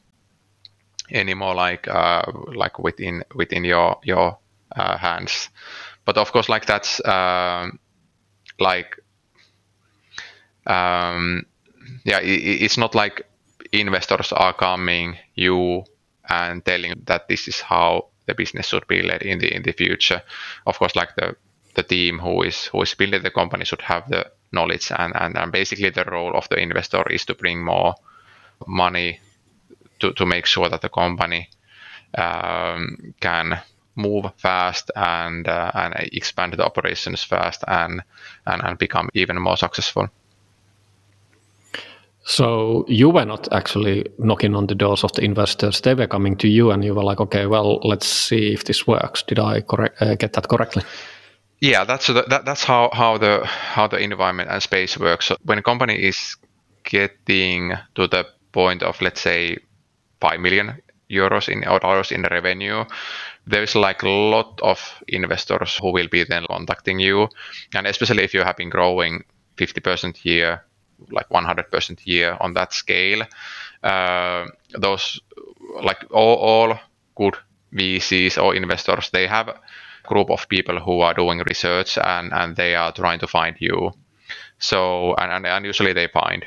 anymore 1.11 1.55
like 1.55 1.87
uh, 1.89 2.22
like 2.55 2.78
within 2.78 3.24
within 3.35 3.64
your 3.64 3.99
your 4.03 4.39
uh, 4.76 4.97
hands. 4.97 5.51
But 6.05 6.16
of 6.18 6.33
course, 6.33 6.49
like 6.49 6.66
that's 6.66 7.05
um, 7.07 7.78
like 8.59 8.97
um, 10.66 11.45
yeah, 12.05 12.20
it, 12.20 12.62
it's 12.62 12.78
not 12.78 12.95
like 12.95 13.26
investors 13.72 14.33
are 14.33 14.53
coming 14.53 15.16
you 15.35 15.85
and 16.28 16.64
telling 16.64 17.03
that 17.07 17.28
this 17.28 17.49
is 17.49 17.61
how 17.61 18.09
the 18.27 18.35
business 18.35 18.68
should 18.68 18.87
be 18.87 19.03
led 19.03 19.23
in 19.23 19.39
the 19.39 19.55
in 19.55 19.62
the 19.62 19.73
future. 19.73 20.23
Of 20.66 20.79
course, 20.79 20.97
like 20.97 21.14
the 21.16 21.37
the 21.75 21.83
team 21.83 22.18
who 22.18 22.43
is 22.43 22.66
who 22.66 22.83
is 22.83 22.95
building 22.95 23.23
the 23.23 23.31
company 23.31 23.64
should 23.64 23.83
have 23.83 24.09
the 24.09 24.31
knowledge 24.53 24.93
and, 24.97 25.14
and, 25.16 25.37
and 25.37 25.51
basically 25.51 25.91
the 25.91 26.05
role 26.05 26.37
of 26.37 26.49
the 26.51 26.59
investor 26.59 27.03
is 27.11 27.25
to 27.25 27.35
bring 27.35 27.64
more 27.64 27.95
money 28.66 29.20
to, 30.01 30.12
to 30.12 30.27
make 30.27 30.47
sure 30.47 30.68
that 30.68 30.83
the 30.83 30.89
company 30.89 31.49
um, 32.18 33.14
can 33.20 33.61
move 33.95 34.27
fast 34.37 34.91
and 34.97 35.49
uh, 35.49 35.70
and 35.75 35.95
expand 36.12 36.53
the 36.55 36.64
operations 36.64 37.23
fast 37.23 37.64
and, 37.66 38.03
and 38.47 38.62
and 38.62 38.79
become 38.79 39.09
even 39.14 39.41
more 39.41 39.57
successful. 39.57 40.09
So 42.25 42.85
you 42.89 43.09
were 43.09 43.25
not 43.25 43.49
actually 43.53 44.07
knocking 44.18 44.55
on 44.55 44.66
the 44.66 44.75
doors 44.75 45.05
of 45.05 45.12
the 45.12 45.25
investors; 45.25 45.81
they 45.81 45.95
were 45.95 46.07
coming 46.07 46.37
to 46.37 46.49
you, 46.49 46.70
and 46.70 46.85
you 46.85 46.95
were 46.95 47.03
like, 47.03 47.20
"Okay, 47.20 47.47
well, 47.47 47.81
let's 47.83 48.07
see 48.07 48.53
if 48.53 48.64
this 48.64 48.87
works." 48.87 49.23
Did 49.23 49.39
I 49.39 49.61
correct, 49.62 50.01
uh, 50.01 50.14
get 50.14 50.33
that 50.35 50.49
correctly? 50.49 50.83
Yeah, 51.61 51.85
that's 51.85 52.07
that, 52.07 52.45
that's 52.45 52.64
how, 52.64 52.91
how 52.93 53.18
the 53.18 53.45
how 53.47 53.89
the 53.89 53.99
environment 53.99 54.51
and 54.51 54.62
space 54.62 54.99
works. 54.99 55.27
So 55.27 55.37
when 55.45 55.59
a 55.59 55.62
company 55.62 55.95
is 55.95 56.37
getting 56.85 57.73
to 57.95 58.09
the 58.09 58.27
point 58.53 58.83
of 58.83 59.01
let's 59.01 59.20
say 59.20 59.59
five 60.20 60.41
million 60.41 60.83
euros 61.11 61.49
in 61.49 61.66
or 61.68 61.81
dollars 61.81 62.12
in 62.12 62.23
revenue, 62.23 62.85
there's 63.47 63.75
like 63.75 64.03
a 64.03 64.09
lot 64.09 64.61
of 64.62 65.03
investors 65.09 65.79
who 65.81 65.93
will 65.93 66.09
be 66.09 66.25
then 66.25 66.47
contacting 66.49 67.01
you, 67.01 67.29
and 67.75 67.87
especially 67.87 68.23
if 68.23 68.35
you 68.35 68.43
have 68.43 68.57
been 68.57 68.70
growing 68.70 69.25
50% 69.57 70.25
year 70.25 70.64
like 71.11 71.28
100% 71.28 72.07
year 72.07 72.36
on 72.40 72.55
that 72.55 72.72
scale. 72.72 73.22
Uh, 73.82 74.46
those 74.78 75.20
like 75.82 76.05
all, 76.11 76.36
all 76.36 76.78
good 77.16 77.36
VCs 77.74 78.42
or 78.42 78.55
investors, 78.55 79.11
they 79.11 79.26
have 79.26 79.48
a 79.48 79.61
group 80.05 80.30
of 80.30 80.48
people 80.48 80.78
who 80.78 81.00
are 81.00 81.14
doing 81.14 81.42
research 81.48 81.98
and, 81.98 82.32
and 82.32 82.57
they 82.57 82.74
are 82.74 82.92
trying 82.92 83.18
to 83.20 83.26
find 83.26 83.57
you. 83.59 83.92
So 84.59 85.14
and, 85.14 85.46
and, 85.46 85.66
usually 85.66 85.92
they 85.92 86.09
find. 86.09 86.44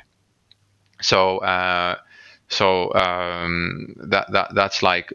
So 1.02 1.40
uh, 1.40 1.96
so 2.48 2.94
um, 2.94 3.96
that, 3.98 4.32
that 4.32 4.56
that's 4.56 4.82
like 4.82 5.14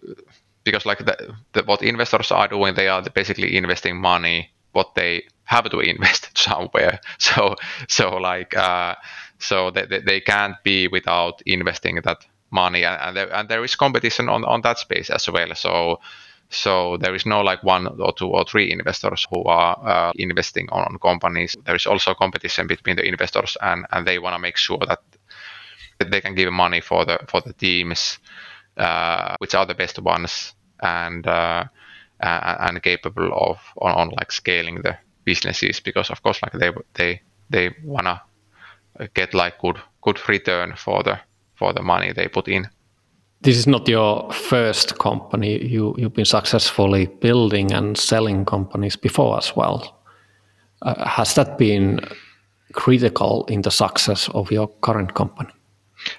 because 0.65 0.85
like 0.85 0.99
the, 0.99 1.35
the, 1.53 1.63
what 1.65 1.83
investors 1.83 2.31
are 2.31 2.49
doing, 2.49 2.75
they 2.75 2.89
are 2.89 3.03
basically 3.15 3.57
investing 3.57 3.99
money 4.01 4.51
what 4.73 4.95
they 4.95 5.25
have 5.45 5.69
to 5.71 5.81
invest 5.81 6.31
somewhere. 6.39 7.01
So 7.19 7.57
so 7.89 8.17
like 8.17 8.57
uh, 8.57 8.95
so 9.41 9.71
they, 9.71 9.87
they 9.87 10.21
can't 10.21 10.57
be 10.65 10.89
without 10.89 11.43
investing 11.47 12.01
that 12.05 12.25
money 12.51 12.85
and, 12.85 13.17
there, 13.17 13.33
and 13.35 13.49
there 13.49 13.65
is 13.65 13.75
competition 13.77 14.29
on, 14.29 14.45
on 14.45 14.61
that 14.63 14.79
space 14.79 15.11
as 15.11 15.29
well. 15.29 15.55
So 15.55 16.01
so 16.53 16.97
there 16.97 17.15
is 17.15 17.25
no 17.27 17.43
like 17.43 17.63
one 17.63 17.87
or 17.87 18.13
two 18.13 18.27
or 18.27 18.45
three 18.45 18.73
investors 18.73 19.25
who 19.31 19.45
are 19.45 19.79
uh, 19.87 20.13
investing 20.17 20.69
on, 20.71 20.99
companies. 20.99 21.57
There 21.65 21.77
is 21.77 21.87
also 21.87 22.13
competition 22.13 22.67
between 22.67 22.97
the 22.97 23.05
investors 23.05 23.57
and, 23.63 23.87
and 23.93 24.05
they 24.05 24.19
want 24.19 24.35
to 24.35 24.41
make 24.41 24.57
sure 24.57 24.81
that 24.89 25.01
they 26.11 26.21
can 26.21 26.35
give 26.35 26.53
money 26.53 26.81
for 26.81 27.05
the 27.05 27.21
for 27.29 27.41
the 27.41 27.53
teams 27.53 28.19
uh, 28.77 29.37
which 29.39 29.55
are 29.55 29.67
the 29.67 29.75
best 29.75 29.99
ones 30.01 30.55
and 30.81 31.27
uh, 31.27 31.65
and 32.21 32.83
capable 32.83 33.31
of 33.33 33.59
on, 33.81 33.93
on 33.93 34.09
like 34.19 34.33
scaling 34.33 34.83
the 34.83 34.97
businesses 35.25 35.79
because 35.81 36.11
of 36.11 36.23
course 36.23 36.41
like 36.43 36.53
they 36.53 36.73
they 36.95 37.21
they 37.51 37.75
wanna 37.85 38.21
get 39.15 39.35
like 39.35 39.59
good 39.59 39.79
good 40.03 40.29
return 40.29 40.75
for 40.77 41.03
the 41.03 41.19
for 41.55 41.73
the 41.73 41.83
money 41.83 42.13
they 42.13 42.29
put 42.29 42.49
in. 42.49 42.69
This 43.43 43.57
is 43.57 43.67
not 43.67 43.89
your 43.89 44.33
first 44.33 44.99
company. 44.99 45.63
You 45.65 45.95
you've 45.99 46.15
been 46.15 46.25
successfully 46.25 47.07
building 47.07 47.73
and 47.73 47.97
selling 47.97 48.45
companies 48.45 48.97
before 48.97 49.39
as 49.39 49.57
well. 49.57 49.97
Uh, 50.83 51.09
has 51.09 51.35
that 51.35 51.59
been 51.59 52.01
critical 52.73 53.45
in 53.49 53.63
the 53.63 53.71
success 53.71 54.29
of 54.35 54.51
your 54.51 54.69
current 54.81 55.15
company? 55.15 55.51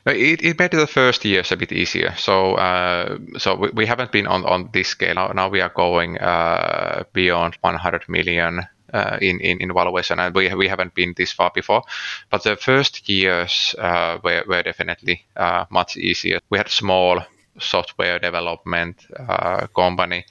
It, 0.06 0.44
it 0.44 0.60
made 0.60 0.72
the 0.72 0.88
first 0.88 1.26
years 1.26 1.52
a 1.52 1.58
bit 1.58 1.72
easier. 1.72 2.14
So 2.18 2.56
uh, 2.56 3.18
so 3.38 3.56
we, 3.56 3.70
we, 3.70 3.86
haven't 3.86 4.12
been 4.12 4.28
on, 4.28 4.46
on 4.46 4.70
this 4.74 4.90
scale. 4.90 5.16
Now, 5.16 5.28
now 5.30 5.50
we 5.50 5.62
are 5.62 5.70
going 5.70 6.18
uh, 6.18 7.04
beyond 7.14 7.58
100 7.62 8.08
million 8.08 8.68
uh, 8.94 9.18
in, 9.22 9.40
in, 9.40 9.62
in 9.62 9.74
valuation, 9.74 10.20
and 10.20 10.36
we, 10.36 10.54
we 10.54 10.68
haven't 10.68 10.94
been 10.94 11.14
this 11.18 11.32
far 11.32 11.52
before. 11.54 11.84
But 12.30 12.44
the 12.44 12.56
first 12.56 13.08
years 13.10 13.76
uh, 13.78 14.20
were, 14.24 14.44
were 14.48 14.64
definitely 14.64 15.26
uh, 15.36 15.66
much 15.70 15.98
easier. 15.98 16.40
We 16.50 16.58
had 16.58 16.68
a 16.68 16.72
small 16.72 17.22
software 17.60 18.20
development 18.20 19.06
uh, 19.18 19.68
company, 19.68 20.26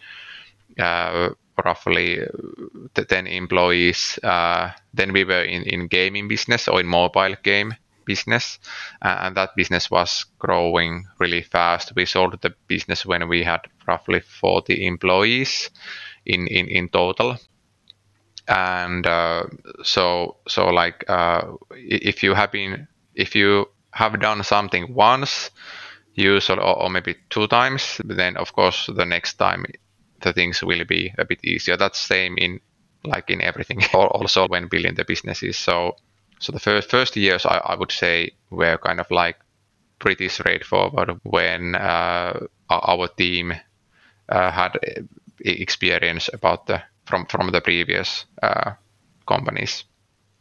uh, 0.79 1.31
roughly 1.65 2.21
10 2.95 3.27
employees. 3.27 4.19
Uh, 4.23 4.71
then 4.95 5.13
we 5.13 5.25
were 5.25 5.43
in, 5.43 5.63
in 5.65 5.87
gaming 5.87 6.29
business 6.29 6.69
or 6.69 6.81
in 6.81 6.87
mobile 6.87 7.37
game 7.43 7.75
business, 8.11 8.59
and 9.03 9.37
that 9.37 9.57
business 9.57 9.91
was 9.91 10.27
growing 10.39 11.07
really 11.21 11.43
fast. 11.43 11.93
We 11.95 12.07
sold 12.07 12.41
the 12.41 12.53
business 12.67 13.07
when 13.07 13.29
we 13.29 13.45
had 13.45 13.61
roughly 13.87 14.21
40 14.21 14.87
employees 14.87 15.71
in, 16.27 16.47
in, 16.49 16.67
in 16.69 16.89
total. 16.89 17.37
And 18.49 19.07
uh, 19.07 19.45
so 19.83 20.37
so 20.49 20.67
like 20.67 21.05
uh, 21.09 21.43
if 21.71 22.23
you 22.25 22.35
have 22.35 22.51
been 22.51 22.89
if 23.15 23.37
you 23.37 23.67
have 23.93 24.21
done 24.21 24.43
something 24.43 24.95
once 24.95 25.51
usually 26.15 26.59
or, 26.59 26.83
or, 26.83 26.91
maybe 26.91 27.15
two 27.29 27.47
times 27.47 28.01
then 28.05 28.37
of 28.37 28.53
course 28.53 28.91
the 28.97 29.05
next 29.05 29.35
time 29.35 29.65
the 30.23 30.33
things 30.33 30.63
will 30.63 30.85
be 30.85 31.15
a 31.19 31.25
bit 31.25 31.45
easier. 31.45 31.77
That's 31.77 31.99
same 31.99 32.39
in 32.39 32.61
like 33.05 33.31
in 33.31 33.41
everything. 33.41 33.83
Also 33.95 34.49
when 34.49 34.69
building 34.69 34.95
the 34.97 35.05
businesses 35.05 35.57
so 35.57 35.95
so 36.41 36.53
the 36.53 36.59
first 36.59 36.91
first 36.91 37.17
years 37.17 37.47
I, 37.47 37.59
I 37.59 37.77
would 37.77 37.93
say 37.93 38.33
were 38.51 38.79
kind 38.79 39.01
of 39.01 39.11
like 39.11 39.37
pretty 39.99 40.29
straightforward 40.29 41.21
when 41.23 41.75
uh, 41.75 42.47
our 42.71 43.09
team 43.09 43.53
uh, 44.29 44.51
had 44.51 44.79
experience 45.41 46.31
about 46.33 46.67
the 46.67 46.83
from 47.05 47.27
from 47.27 47.53
the 47.53 47.61
previous 47.61 48.25
uh, 48.43 48.73
companies. 49.27 49.85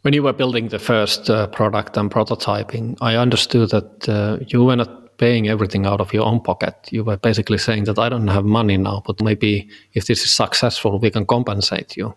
When 0.02 0.14
you 0.14 0.24
were 0.24 0.34
building 0.34 0.70
the 0.70 0.80
first 0.80 1.30
uh, 1.30 1.48
product 1.48 1.98
and 1.98 2.10
prototyping, 2.10 2.98
I 3.02 3.18
understood 3.18 3.70
that 3.72 4.08
uh, 4.08 4.38
you 4.48 4.64
were 4.64 4.78
not 4.78 5.18
paying 5.18 5.50
everything 5.50 5.86
out 5.86 6.00
of 6.00 6.14
your 6.14 6.26
own 6.26 6.40
pocket. 6.40 6.74
You 6.90 7.04
were 7.04 7.18
basically 7.18 7.58
saying 7.58 7.84
that 7.84 8.00
I 8.00 8.08
don't 8.08 8.30
have 8.30 8.46
money 8.46 8.78
now, 8.78 9.04
but 9.06 9.22
maybe 9.22 9.68
if 9.94 10.06
this 10.06 10.24
is 10.24 10.32
successful, 10.32 11.00
we 11.00 11.12
can 11.12 11.26
compensate 11.26 11.98
you. 11.98 12.16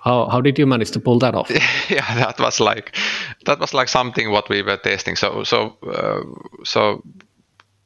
How 0.00 0.28
how 0.28 0.40
did 0.40 0.58
you 0.58 0.66
manage 0.66 0.90
to 0.92 1.00
pull 1.00 1.18
that 1.18 1.34
off? 1.34 1.50
yeah, 1.90 2.14
that 2.14 2.38
was 2.38 2.60
like 2.60 2.96
that 3.46 3.58
was 3.58 3.74
like 3.74 3.88
something 3.88 4.30
what 4.30 4.48
we 4.48 4.62
were 4.62 4.76
testing. 4.76 5.16
So 5.16 5.44
so 5.44 5.76
uh, 5.86 6.22
so 6.64 7.02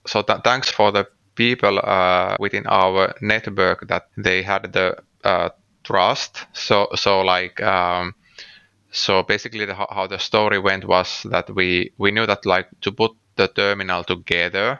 so 0.07 0.23
th- 0.23 0.41
thanks 0.45 0.71
for 0.71 0.93
the 0.93 1.07
people 1.35 1.81
uh, 1.83 2.37
within 2.39 2.67
our 2.67 3.15
network 3.21 3.89
that 3.89 4.09
they 4.17 4.43
had 4.43 4.73
the 4.73 4.97
uh, 5.25 5.51
trust. 5.85 6.47
So 6.53 6.89
so 6.95 7.21
like 7.21 7.63
um, 7.63 8.15
so 8.91 9.23
basically 9.23 9.65
the, 9.67 9.75
how 9.75 10.07
the 10.07 10.19
story 10.19 10.59
went 10.59 10.85
was 10.85 11.23
that 11.31 11.51
we 11.55 11.93
we 11.99 12.11
knew 12.11 12.27
that 12.27 12.45
like 12.47 12.69
to 12.81 12.93
put 12.93 13.13
the 13.37 13.49
terminal 13.49 14.05
together 14.05 14.79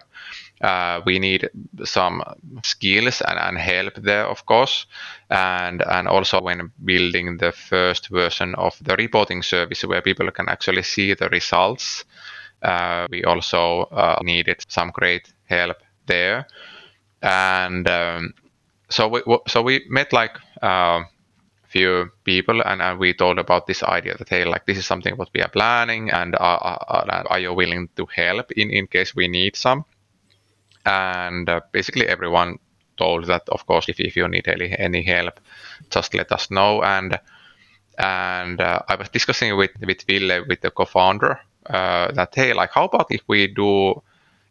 uh, 0.61 1.01
we 1.07 1.19
need 1.19 1.49
some 1.85 2.23
skills 2.65 3.23
and, 3.23 3.39
and 3.39 3.59
help 3.59 3.95
there 3.95 4.27
of 4.27 4.45
course. 4.47 4.87
And 5.31 5.83
and 5.83 6.09
also 6.09 6.41
when 6.41 6.73
building 6.85 7.39
the 7.39 7.53
first 7.53 8.09
version 8.11 8.55
of 8.57 8.77
the 8.83 8.97
reporting 8.97 9.43
service 9.43 9.85
where 9.85 10.03
people 10.03 10.31
can 10.31 10.49
actually 10.49 10.83
see 10.83 11.15
the 11.15 11.29
results 11.29 12.05
Uh, 12.63 13.07
we 13.11 13.25
also 13.25 13.89
uh, 13.93 14.19
needed 14.23 14.65
some 14.69 14.91
great 14.93 15.33
help 15.49 15.77
there, 16.07 16.47
and 17.23 17.89
um, 17.89 18.35
so 18.89 19.09
we 19.09 19.23
so 19.49 19.63
we 19.63 19.85
met 19.89 20.13
like 20.13 20.39
uh, 20.63 21.01
few 21.69 22.11
people 22.25 22.63
and, 22.63 22.83
and 22.83 22.99
we 22.99 23.15
told 23.15 23.39
about 23.39 23.67
this 23.67 23.83
idea 23.83 24.17
that 24.19 24.29
hey 24.29 24.45
like 24.45 24.65
this 24.67 24.79
is 24.79 24.87
something 24.87 25.17
what 25.17 25.31
we 25.35 25.43
are 25.43 25.49
planning 25.51 26.11
and 26.11 26.35
are, 26.39 26.79
are 27.31 27.41
you 27.41 27.55
willing 27.55 27.89
to 27.97 28.07
help 28.07 28.51
in 28.53 28.71
in 28.71 28.87
case 28.87 29.15
we 29.17 29.29
need 29.29 29.57
some 29.57 29.85
and 30.87 31.49
uh, 31.49 31.61
basically 31.73 32.07
everyone 32.07 32.59
told 32.97 33.27
that 33.27 33.49
of 33.49 33.67
course 33.67 33.89
if, 33.89 34.01
if 34.01 34.17
you 34.17 34.29
need 34.29 34.47
any, 34.49 34.77
any 34.79 35.03
help 35.03 35.41
just 35.91 36.15
let 36.15 36.31
us 36.33 36.51
know 36.51 36.83
and 36.83 37.19
and 37.99 38.61
uh, 38.61 38.81
I 38.89 38.97
was 38.97 39.09
discussing 39.09 39.57
with 39.57 39.71
with 39.81 40.03
Ville 40.03 40.45
with 40.49 40.61
the 40.61 40.71
co-founder 40.71 41.41
uh, 41.67 42.13
that 42.13 42.35
hey 42.35 42.53
like 42.53 42.71
how 42.73 42.85
about 42.85 43.07
if 43.11 43.23
we 43.29 43.47
do 43.47 44.03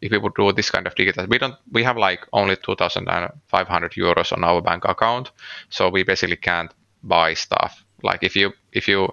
if 0.01 0.11
we 0.11 0.17
would 0.17 0.35
do 0.35 0.51
this 0.53 0.71
kind 0.71 0.87
of 0.87 0.95
digital 0.95 1.25
we 1.27 1.37
don't 1.37 1.55
we 1.71 1.83
have 1.83 1.97
like 1.97 2.25
only 2.33 2.55
2500 2.55 3.91
euros 3.93 4.31
on 4.31 4.43
our 4.43 4.61
bank 4.61 4.85
account 4.85 5.31
so 5.69 5.89
we 5.89 6.03
basically 6.03 6.37
can't 6.37 6.71
buy 7.03 7.33
stuff. 7.33 7.83
Like 8.03 8.23
if 8.23 8.35
you 8.35 8.53
if 8.71 8.87
you 8.87 9.09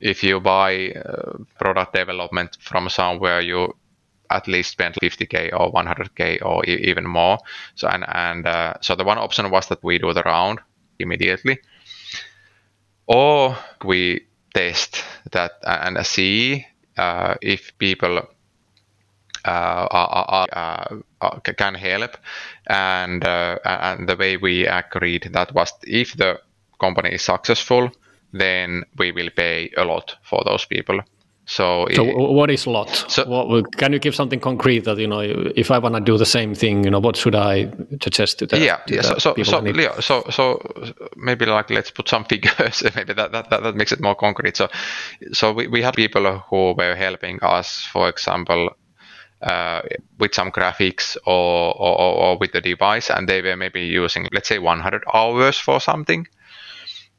if 0.00 0.22
you 0.24 0.40
buy 0.40 0.90
uh, 0.90 1.38
product 1.58 1.94
development 1.94 2.56
from 2.60 2.88
somewhere, 2.88 3.40
you 3.40 3.74
at 4.32 4.48
least 4.48 4.70
spend 4.72 4.94
50k 5.00 5.50
or 5.52 5.70
100k 5.70 6.38
or 6.40 6.64
e- 6.66 6.84
even 6.90 7.06
more. 7.06 7.38
So 7.74 7.88
and 7.88 8.04
and 8.08 8.46
uh, 8.46 8.74
so 8.80 8.94
the 8.96 9.04
one 9.04 9.18
option 9.18 9.50
was 9.50 9.68
that 9.68 9.82
we 9.82 9.98
do 9.98 10.12
the 10.12 10.22
round 10.22 10.60
immediately, 10.98 11.58
or 13.06 13.56
we 13.84 14.26
test 14.54 15.04
that 15.32 15.52
and 15.64 16.04
see 16.06 16.66
uh, 16.96 17.34
if 17.42 17.76
people 17.78 18.22
uh, 19.44 19.86
are, 19.90 20.46
are, 20.52 21.02
uh, 21.20 21.38
can 21.40 21.74
help. 21.74 22.16
And 22.66 23.24
uh, 23.24 23.58
and 23.64 24.08
the 24.08 24.16
way 24.16 24.36
we 24.36 24.66
agreed 24.66 25.30
that 25.32 25.52
was 25.54 25.72
if 25.84 26.16
the 26.16 26.40
company 26.80 27.10
is 27.10 27.22
successful, 27.22 27.90
then 28.32 28.84
we 28.98 29.12
will 29.12 29.30
pay 29.30 29.70
a 29.76 29.84
lot 29.84 30.16
for 30.22 30.42
those 30.44 30.64
people. 30.64 31.00
So, 31.44 31.88
so 31.92 32.04
it, 32.04 32.16
what 32.16 32.50
is 32.50 32.66
lot? 32.68 32.88
So, 33.08 33.24
what, 33.24 33.76
can 33.76 33.92
you 33.92 33.98
give 33.98 34.14
something 34.14 34.38
concrete 34.38 34.84
that 34.84 34.98
you 34.98 35.08
know, 35.08 35.20
if 35.20 35.72
I 35.72 35.78
want 35.78 35.96
to 35.96 36.00
do 36.00 36.16
the 36.16 36.26
same 36.26 36.54
thing, 36.54 36.84
you 36.84 36.90
know, 36.90 37.00
what 37.00 37.16
should 37.16 37.34
I 37.34 37.72
suggest 38.00 38.38
to 38.38 38.46
the 38.46 38.58
yeah, 38.58 38.76
to 38.76 38.94
yeah. 38.94 39.02
The 39.02 39.20
so, 39.20 39.34
so, 39.34 39.42
so, 39.42 39.66
yeah, 39.66 40.00
so, 40.00 40.24
so 40.30 40.62
maybe 41.16 41.46
like 41.46 41.68
let's 41.70 41.90
put 41.90 42.08
some 42.08 42.24
figures. 42.32 42.84
maybe 42.94 43.12
that, 43.14 43.32
that, 43.32 43.50
that, 43.50 43.62
that 43.64 43.74
makes 43.74 43.90
it 43.90 44.00
more 44.00 44.14
concrete. 44.14 44.56
So, 44.56 44.68
so 45.32 45.52
we, 45.52 45.66
we 45.66 45.82
had 45.82 45.94
people 45.94 46.38
who 46.48 46.74
were 46.74 46.94
helping 46.94 47.40
us, 47.42 47.84
for 47.84 48.08
example, 48.08 48.70
uh, 49.42 49.82
with 50.20 50.32
some 50.32 50.52
graphics 50.52 51.16
or, 51.26 51.74
or, 51.74 51.98
or 51.98 52.38
with 52.38 52.52
the 52.52 52.60
device, 52.60 53.10
and 53.10 53.28
they 53.28 53.42
were 53.42 53.56
maybe 53.56 53.80
using 53.80 54.28
let's 54.32 54.48
say 54.48 54.60
100 54.60 55.02
hours 55.12 55.58
for 55.58 55.80
something 55.80 56.28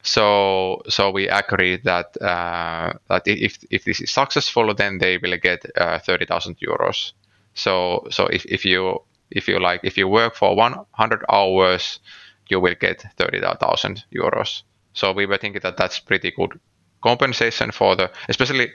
so 0.04 0.82
so 0.88 1.10
we 1.10 1.28
agreed 1.28 1.84
that 1.84 2.20
uh, 2.20 2.92
that 3.08 3.22
if 3.26 3.58
if 3.70 3.84
this 3.84 4.00
is 4.00 4.10
successful, 4.10 4.74
then 4.74 4.98
they 4.98 5.18
will 5.18 5.36
get 5.38 5.64
uh, 5.76 5.98
thirty 5.98 6.26
thousand 6.26 6.58
euros. 6.60 7.12
So 7.54 8.06
so 8.10 8.26
if, 8.26 8.44
if 8.44 8.64
you 8.64 9.02
if 9.30 9.48
you 9.48 9.58
like 9.58 9.80
if 9.82 9.96
you 9.96 10.06
work 10.06 10.36
for 10.36 10.54
one 10.54 10.84
hundred 10.92 11.24
hours, 11.28 12.00
you 12.48 12.60
will 12.60 12.74
get 12.78 13.02
thirty 13.16 13.40
thousand 13.40 14.04
euros. 14.14 14.62
So 14.92 15.10
we 15.12 15.26
were 15.26 15.38
thinking 15.38 15.62
that 15.62 15.78
that's 15.78 15.98
pretty 15.98 16.30
good 16.30 16.60
compensation 17.02 17.70
for 17.70 17.96
the 17.96 18.10
especially 18.28 18.72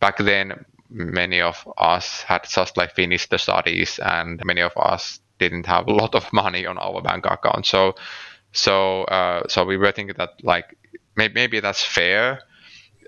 back 0.00 0.18
then 0.18 0.64
many 0.90 1.40
of 1.40 1.66
us 1.78 2.22
had 2.22 2.44
just 2.48 2.76
like 2.76 2.94
finished 2.94 3.30
the 3.30 3.38
studies 3.38 3.98
and 3.98 4.40
many 4.44 4.60
of 4.60 4.72
us 4.76 5.20
didn't 5.38 5.66
have 5.66 5.88
a 5.88 5.92
lot 5.92 6.14
of 6.14 6.32
money 6.32 6.66
on 6.66 6.78
our 6.78 7.02
bank 7.02 7.26
account 7.26 7.66
so 7.66 7.94
so 8.54 9.04
uh, 9.04 9.46
so 9.48 9.64
we 9.64 9.76
were 9.76 9.92
thinking 9.92 10.16
that 10.18 10.30
like 10.42 10.76
maybe, 11.16 11.34
maybe 11.34 11.60
that's 11.60 11.84
fair. 11.84 12.40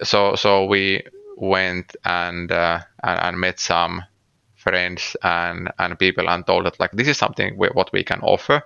So 0.03 0.35
so 0.37 0.67
we 0.67 1.03
went 1.37 1.97
and 2.05 2.51
uh, 2.53 2.81
and, 3.03 3.21
and 3.21 3.41
met 3.41 3.61
some 3.61 4.05
friends 4.57 5.17
and 5.23 5.71
and 5.79 5.99
people 5.99 6.29
and 6.29 6.47
told 6.47 6.67
that 6.67 6.81
like 6.81 6.93
this 6.93 7.09
is 7.09 7.17
something 7.17 7.57
we, 7.57 7.69
what 7.69 7.93
we 7.93 8.05
can 8.05 8.21
offer. 8.21 8.63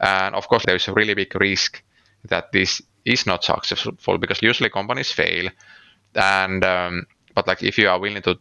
And 0.00 0.34
of 0.34 0.48
course, 0.48 0.64
there 0.66 0.76
is 0.76 0.88
a 0.88 0.92
really 0.92 1.14
big 1.14 1.34
risk 1.40 1.82
that 2.28 2.52
this 2.52 2.82
is 3.04 3.26
not 3.26 3.44
successful 3.44 4.18
because 4.18 4.42
usually 4.42 4.70
companies 4.70 5.12
fail. 5.12 5.48
And 6.14 6.64
um, 6.64 7.06
but 7.34 7.46
like 7.46 7.62
if 7.62 7.78
you 7.78 7.88
are 7.88 8.00
willing 8.00 8.22
to 8.22 8.38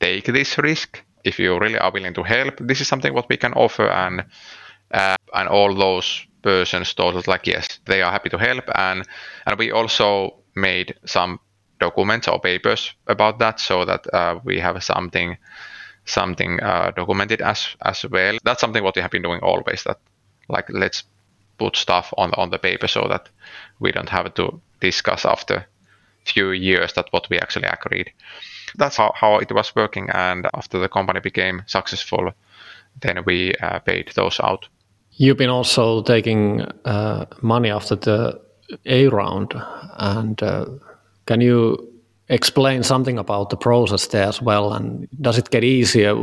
take 0.00 0.26
this 0.26 0.58
risk, 0.58 1.02
if 1.24 1.38
you 1.38 1.58
really 1.58 1.78
are 1.78 1.92
willing 1.92 2.14
to 2.14 2.22
help, 2.22 2.56
this 2.60 2.80
is 2.80 2.88
something 2.88 3.14
what 3.14 3.28
we 3.28 3.36
can 3.36 3.52
offer. 3.54 3.88
And 3.88 4.24
uh, 4.92 5.16
and 5.34 5.48
all 5.48 5.74
those 5.74 6.26
persons 6.42 6.94
told 6.94 7.16
us 7.16 7.26
like 7.26 7.46
yes 7.46 7.80
they 7.86 8.02
are 8.02 8.12
happy 8.12 8.28
to 8.30 8.38
help. 8.38 8.64
And 8.74 9.06
and 9.46 9.58
we 9.58 9.72
also 9.72 10.34
made 10.54 10.94
some 11.04 11.38
documents 11.80 12.28
or 12.28 12.40
papers 12.40 12.94
about 13.06 13.38
that 13.38 13.60
so 13.60 13.84
that 13.84 14.06
uh, 14.14 14.38
we 14.44 14.60
have 14.60 14.82
something 14.82 15.36
something 16.04 16.60
uh, 16.60 16.92
documented 16.96 17.42
as 17.42 17.76
as 17.80 18.04
well. 18.10 18.38
That's 18.44 18.60
something 18.60 18.84
what 18.84 18.96
we 18.96 19.02
have 19.02 19.10
been 19.10 19.22
doing 19.22 19.40
always 19.40 19.82
that 19.84 19.98
like 20.48 20.68
let's 20.70 21.04
put 21.58 21.76
stuff 21.76 22.12
on 22.16 22.32
on 22.34 22.50
the 22.50 22.58
paper 22.58 22.88
so 22.88 23.08
that 23.08 23.28
we 23.80 23.92
don't 23.92 24.10
have 24.10 24.34
to 24.34 24.60
discuss 24.80 25.24
after 25.24 25.66
few 26.24 26.52
years 26.52 26.92
that 26.92 27.08
what 27.12 27.28
we 27.30 27.38
actually 27.38 27.68
agreed. 27.68 28.12
That's 28.78 28.96
how, 28.96 29.12
how 29.14 29.38
it 29.38 29.52
was 29.52 29.74
working. 29.74 30.08
And 30.10 30.46
after 30.54 30.78
the 30.78 30.88
company 30.88 31.20
became 31.20 31.62
successful 31.66 32.32
then 33.00 33.22
we 33.24 33.54
uh, 33.54 33.78
paid 33.80 34.12
those 34.14 34.40
out 34.40 34.68
You've 35.12 35.36
been 35.36 35.50
also 35.50 36.02
taking 36.02 36.62
uh, 36.84 37.26
money 37.42 37.70
after 37.70 37.96
the 37.96 38.40
A 38.86 39.08
round, 39.08 39.54
and 39.98 40.42
uh, 40.42 40.66
can 41.26 41.40
you 41.40 41.92
explain 42.28 42.82
something 42.82 43.18
about 43.18 43.50
the 43.50 43.56
process 43.56 44.06
there 44.08 44.26
as 44.26 44.40
well? 44.40 44.72
And 44.72 45.08
does 45.20 45.38
it 45.38 45.50
get 45.50 45.64
easier? 45.64 46.16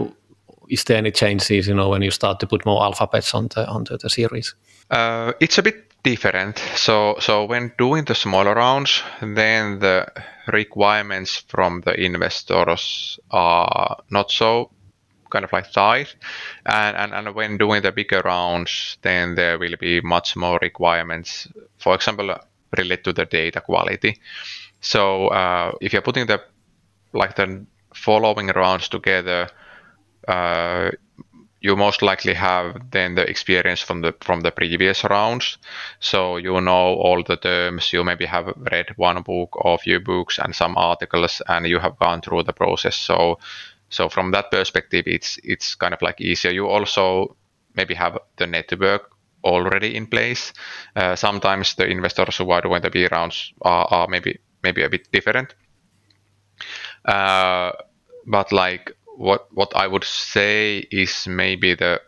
Is 0.69 0.83
there 0.83 0.97
any 0.97 1.11
changes, 1.11 1.67
you 1.67 1.73
know, 1.73 1.89
when 1.89 2.01
you 2.01 2.11
start 2.11 2.39
to 2.39 2.47
put 2.47 2.65
more 2.65 2.83
alphabets 2.83 3.33
on 3.33 3.47
the 3.47 3.67
onto 3.67 3.97
the 3.97 4.09
series? 4.09 4.55
Uh, 4.89 5.33
it's 5.39 5.57
a 5.57 5.63
bit 5.63 5.89
different. 6.03 6.57
So, 6.75 7.15
so 7.19 7.45
when 7.45 7.71
doing 7.77 8.05
the 8.05 8.15
smaller 8.15 8.55
rounds, 8.55 9.03
then 9.21 9.79
the 9.79 10.07
requirements 10.47 11.43
from 11.47 11.81
the 11.81 11.93
investors 11.93 13.19
are 13.31 13.97
not 14.09 14.31
so 14.31 14.71
kind 15.30 15.45
of 15.45 15.53
like 15.53 15.65
size. 15.65 16.15
And, 16.65 16.95
and, 16.97 17.13
and 17.13 17.36
when 17.36 17.57
doing 17.57 17.82
the 17.82 17.91
bigger 17.91 18.21
rounds, 18.23 18.97
then 19.01 19.36
there 19.36 19.57
will 19.57 19.75
be 19.80 20.01
much 20.01 20.36
more 20.36 20.59
requirements, 20.61 21.47
for 21.77 21.95
example, 21.95 22.36
related 22.77 23.03
to 23.05 23.13
the 23.13 23.25
data 23.25 23.61
quality. 23.61 24.19
So 24.82 25.27
uh, 25.27 25.71
if 25.82 25.93
you're 25.93 26.01
putting 26.01 26.27
the 26.27 26.41
like 27.13 27.36
the 27.36 27.65
following 27.93 28.47
rounds 28.47 28.88
together, 28.88 29.49
uh, 30.27 30.91
you 31.61 31.75
most 31.75 32.01
likely 32.01 32.34
have 32.34 32.91
then 32.91 33.15
the 33.15 33.30
experience 33.30 33.82
from 33.82 34.01
the 34.01 34.13
from 34.21 34.41
the 34.41 34.51
previous 34.51 35.03
rounds 35.03 35.57
so 35.99 36.38
you 36.38 36.61
know 36.61 36.95
all 36.95 37.21
the 37.23 37.36
terms 37.36 37.91
you 37.91 38.03
maybe 38.03 38.25
have 38.25 38.53
read 38.71 38.88
one 38.95 39.21
book 39.23 39.49
or 39.65 39.77
few 39.77 39.99
books 39.99 40.39
and 40.39 40.55
some 40.55 40.77
articles 40.77 41.41
and 41.47 41.67
you 41.67 41.80
have 41.80 41.99
gone 41.99 42.21
through 42.21 42.43
the 42.43 42.53
process 42.53 42.95
so 42.95 43.38
so 43.89 44.09
from 44.09 44.31
that 44.31 44.51
perspective, 44.51 45.03
it's 45.07 45.39
it's 45.43 45.75
kind 45.75 45.93
of 45.93 46.01
like 46.01 46.21
easier. 46.21 46.51
You 46.51 46.67
also 46.67 47.35
maybe 47.75 47.95
have 47.95 48.17
the 48.37 48.47
network 48.47 49.11
already 49.43 49.95
in 49.95 50.07
place. 50.07 50.53
Uh, 50.95 51.15
sometimes 51.15 51.75
the 51.75 51.87
investors 51.87 52.37
who 52.37 52.51
are 52.51 52.61
doing 52.61 52.81
the 52.81 52.89
B 52.89 53.07
rounds 53.07 53.53
are, 53.61 53.85
are 53.89 54.07
maybe 54.07 54.39
maybe 54.63 54.83
a 54.83 54.89
bit 54.89 55.11
different. 55.11 55.55
Uh, 57.05 57.71
but 58.27 58.51
like 58.51 58.91
what 59.17 59.47
what 59.53 59.75
I 59.75 59.87
would 59.87 60.03
say 60.03 60.79
is 60.91 61.27
maybe 61.27 61.75
the 61.75 62.01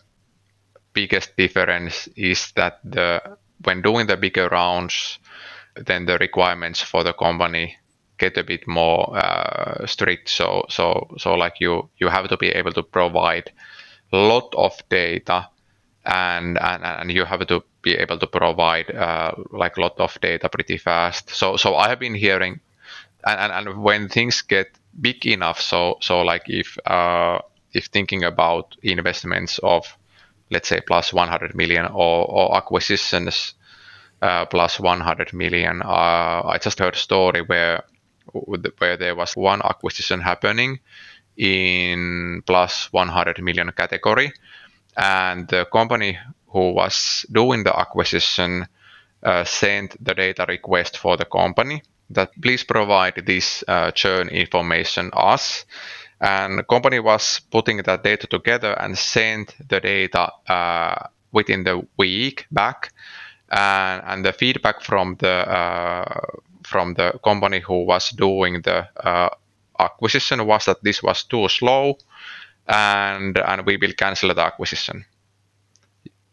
biggest 0.93 1.35
difference 1.37 2.07
is 2.15 2.51
that 2.55 2.79
the 2.83 3.37
when 3.63 3.81
doing 3.81 4.07
the 4.07 4.17
bigger 4.17 4.47
rounds, 4.49 5.19
then 5.75 6.05
the 6.05 6.17
requirements 6.17 6.81
for 6.81 7.03
the 7.03 7.13
company 7.13 7.77
get 8.21 8.37
a 8.37 8.43
bit 8.43 8.67
more 8.67 9.17
uh, 9.17 9.85
strict. 9.87 10.29
So 10.29 10.65
so 10.69 11.07
so 11.17 11.33
like 11.33 11.59
you 11.59 11.89
you 11.97 12.09
have 12.09 12.29
to 12.29 12.37
be 12.37 12.49
able 12.49 12.71
to 12.73 12.83
provide 12.83 13.51
a 14.13 14.17
lot 14.17 14.53
of 14.55 14.73
data, 14.89 15.49
and 16.05 16.57
and 16.59 16.83
and 16.83 17.11
you 17.11 17.25
have 17.25 17.47
to 17.47 17.63
be 17.81 17.95
able 17.95 18.19
to 18.19 18.27
provide 18.27 18.91
uh, 18.95 19.31
like 19.51 19.77
a 19.77 19.81
lot 19.81 19.99
of 19.99 20.19
data 20.21 20.49
pretty 20.49 20.77
fast. 20.77 21.29
So 21.29 21.57
so 21.57 21.75
I 21.75 21.89
have 21.89 21.99
been 21.99 22.15
hearing, 22.15 22.59
and 23.25 23.39
and, 23.39 23.67
and 23.67 23.83
when 23.83 24.09
things 24.09 24.41
get 24.43 24.67
big 25.01 25.25
enough, 25.25 25.59
so 25.59 25.97
so 26.01 26.21
like 26.21 26.43
if 26.47 26.77
uh, 26.85 27.39
if 27.73 27.85
thinking 27.85 28.23
about 28.23 28.75
investments 28.83 29.59
of 29.63 29.97
let's 30.51 30.67
say 30.67 30.81
plus 30.85 31.13
100 31.13 31.55
million 31.55 31.85
or, 31.85 32.25
or 32.29 32.57
acquisitions 32.57 33.53
uh, 34.21 34.45
plus 34.45 34.79
100 34.79 35.33
million. 35.33 35.81
Uh, 35.81 36.41
I 36.45 36.59
just 36.61 36.79
heard 36.79 36.93
a 36.93 36.97
story 36.97 37.41
where 37.41 37.83
where 38.33 38.97
there 38.97 39.15
was 39.15 39.35
one 39.35 39.61
acquisition 39.63 40.21
happening 40.21 40.79
in 41.37 42.43
plus 42.45 42.91
100 42.91 43.41
million 43.41 43.71
category. 43.71 44.31
And 44.97 45.47
the 45.47 45.65
company 45.71 46.17
who 46.47 46.73
was 46.73 47.25
doing 47.31 47.63
the 47.63 47.77
acquisition 47.77 48.67
uh, 49.23 49.43
sent 49.43 50.03
the 50.03 50.13
data 50.13 50.45
request 50.47 50.97
for 50.97 51.17
the 51.17 51.25
company 51.25 51.81
that 52.09 52.31
please 52.41 52.63
provide 52.63 53.23
this 53.25 53.63
uh, 53.67 53.91
churn 53.91 54.27
information 54.29 55.11
us 55.13 55.65
and 56.19 56.59
the 56.59 56.63
company 56.63 56.99
was 56.99 57.41
putting 57.51 57.77
that 57.77 58.03
data 58.03 58.27
together 58.27 58.73
and 58.79 58.97
sent 58.97 59.55
the 59.69 59.79
data 59.79 60.31
uh, 60.47 61.07
within 61.31 61.63
the 61.63 61.85
week 61.97 62.45
back 62.51 62.93
and, 63.49 64.03
and 64.05 64.25
the 64.25 64.33
feedback 64.33 64.81
from 64.81 65.15
the 65.19 65.27
uh, 65.27 66.21
from 66.71 66.93
the 66.93 67.19
company 67.23 67.59
who 67.59 67.85
was 67.85 68.09
doing 68.11 68.61
the 68.61 68.87
uh, 69.05 69.29
acquisition 69.79 70.45
was 70.47 70.65
that 70.65 70.83
this 70.83 71.03
was 71.03 71.23
too 71.23 71.47
slow 71.49 71.97
and 72.67 73.37
and 73.37 73.65
we 73.65 73.77
will 73.77 73.93
cancel 73.93 74.33
the 74.33 74.41
acquisition. 74.41 75.05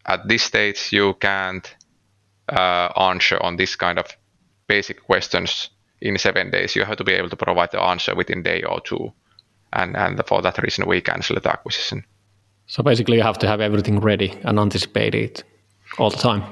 At 0.05 0.27
this 0.27 0.43
stage 0.43 0.93
you 0.93 1.13
can't 1.19 1.75
uh, 2.47 2.87
answer 2.95 3.37
on 3.43 3.57
this 3.57 3.75
kind 3.75 3.99
of 3.99 4.05
basic 4.67 5.03
questions 5.03 5.69
in 6.01 6.17
seven 6.17 6.51
days. 6.51 6.75
You 6.75 6.85
have 6.85 6.97
to 6.97 7.03
be 7.03 7.13
able 7.13 7.29
to 7.29 7.35
provide 7.35 7.71
the 7.71 7.81
answer 7.81 8.15
within 8.15 8.43
day 8.43 8.63
or 8.63 8.79
two. 8.81 9.11
And 9.73 9.97
and 9.97 10.21
for 10.25 10.41
that 10.41 10.57
reason 10.57 10.87
we 10.87 11.01
cancel 11.01 11.39
the 11.39 11.51
acquisition. 11.51 12.03
So 12.67 12.83
basically 12.83 13.17
you 13.17 13.23
have 13.23 13.39
to 13.39 13.47
have 13.47 13.61
everything 13.61 13.99
ready 13.99 14.31
and 14.43 14.59
anticipate 14.59 15.15
it 15.15 15.43
all 15.97 16.09
the 16.09 16.17
time 16.17 16.43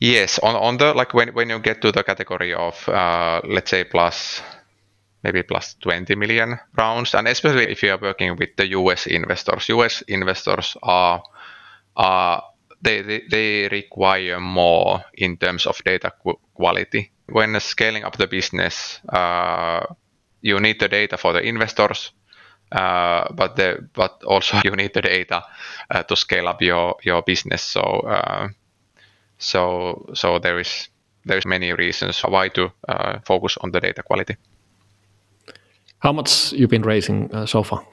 yes 0.00 0.38
on, 0.40 0.56
on 0.56 0.76
the 0.78 0.94
like 0.94 1.14
when, 1.14 1.28
when 1.34 1.50
you 1.50 1.58
get 1.58 1.80
to 1.82 1.92
the 1.92 2.02
category 2.02 2.54
of 2.54 2.88
uh, 2.88 3.40
let's 3.44 3.70
say 3.70 3.84
plus 3.84 4.42
maybe 5.22 5.42
plus 5.42 5.74
20 5.82 6.14
million 6.14 6.58
rounds 6.76 7.14
and 7.14 7.28
especially 7.28 7.70
if 7.70 7.82
you 7.82 7.92
are 7.92 7.98
working 8.00 8.36
with 8.36 8.56
the 8.56 8.66
us 8.66 9.06
investors 9.06 9.68
us 9.70 10.02
investors 10.08 10.76
are 10.82 11.22
they, 12.82 13.02
they, 13.02 13.22
they 13.30 13.68
require 13.68 14.40
more 14.40 15.04
in 15.14 15.36
terms 15.36 15.66
of 15.66 15.82
data 15.84 16.12
quality. 16.54 17.12
When 17.28 17.58
scaling 17.60 18.04
up 18.04 18.16
the 18.16 18.26
business, 18.26 19.00
uh, 19.08 19.84
you 20.40 20.58
need 20.60 20.80
the 20.80 20.88
data 20.88 21.16
for 21.18 21.32
the 21.32 21.42
investors, 21.42 22.12
uh, 22.72 23.32
but 23.34 23.56
the, 23.56 23.88
but 23.94 24.22
also 24.24 24.60
you 24.64 24.74
need 24.76 24.94
the 24.94 25.02
data 25.02 25.42
uh, 25.90 26.02
to 26.04 26.16
scale 26.16 26.48
up 26.48 26.62
your 26.62 26.96
your 27.02 27.22
business. 27.22 27.62
So 27.62 27.80
uh, 27.80 28.48
so 29.40 30.04
so 30.14 30.38
there 30.38 30.60
is 30.60 30.88
there's 31.26 31.46
many 31.46 31.72
reasons 31.72 32.20
why 32.20 32.48
to 32.48 32.70
uh, 32.88 33.18
focus 33.24 33.58
on 33.60 33.72
the 33.72 33.80
data 33.80 34.02
quality. 34.02 34.36
How 35.98 36.12
much 36.12 36.52
you've 36.52 36.70
been 36.70 36.86
raising 36.86 37.30
uh, 37.34 37.46
so 37.46 37.62
far? 37.62 37.84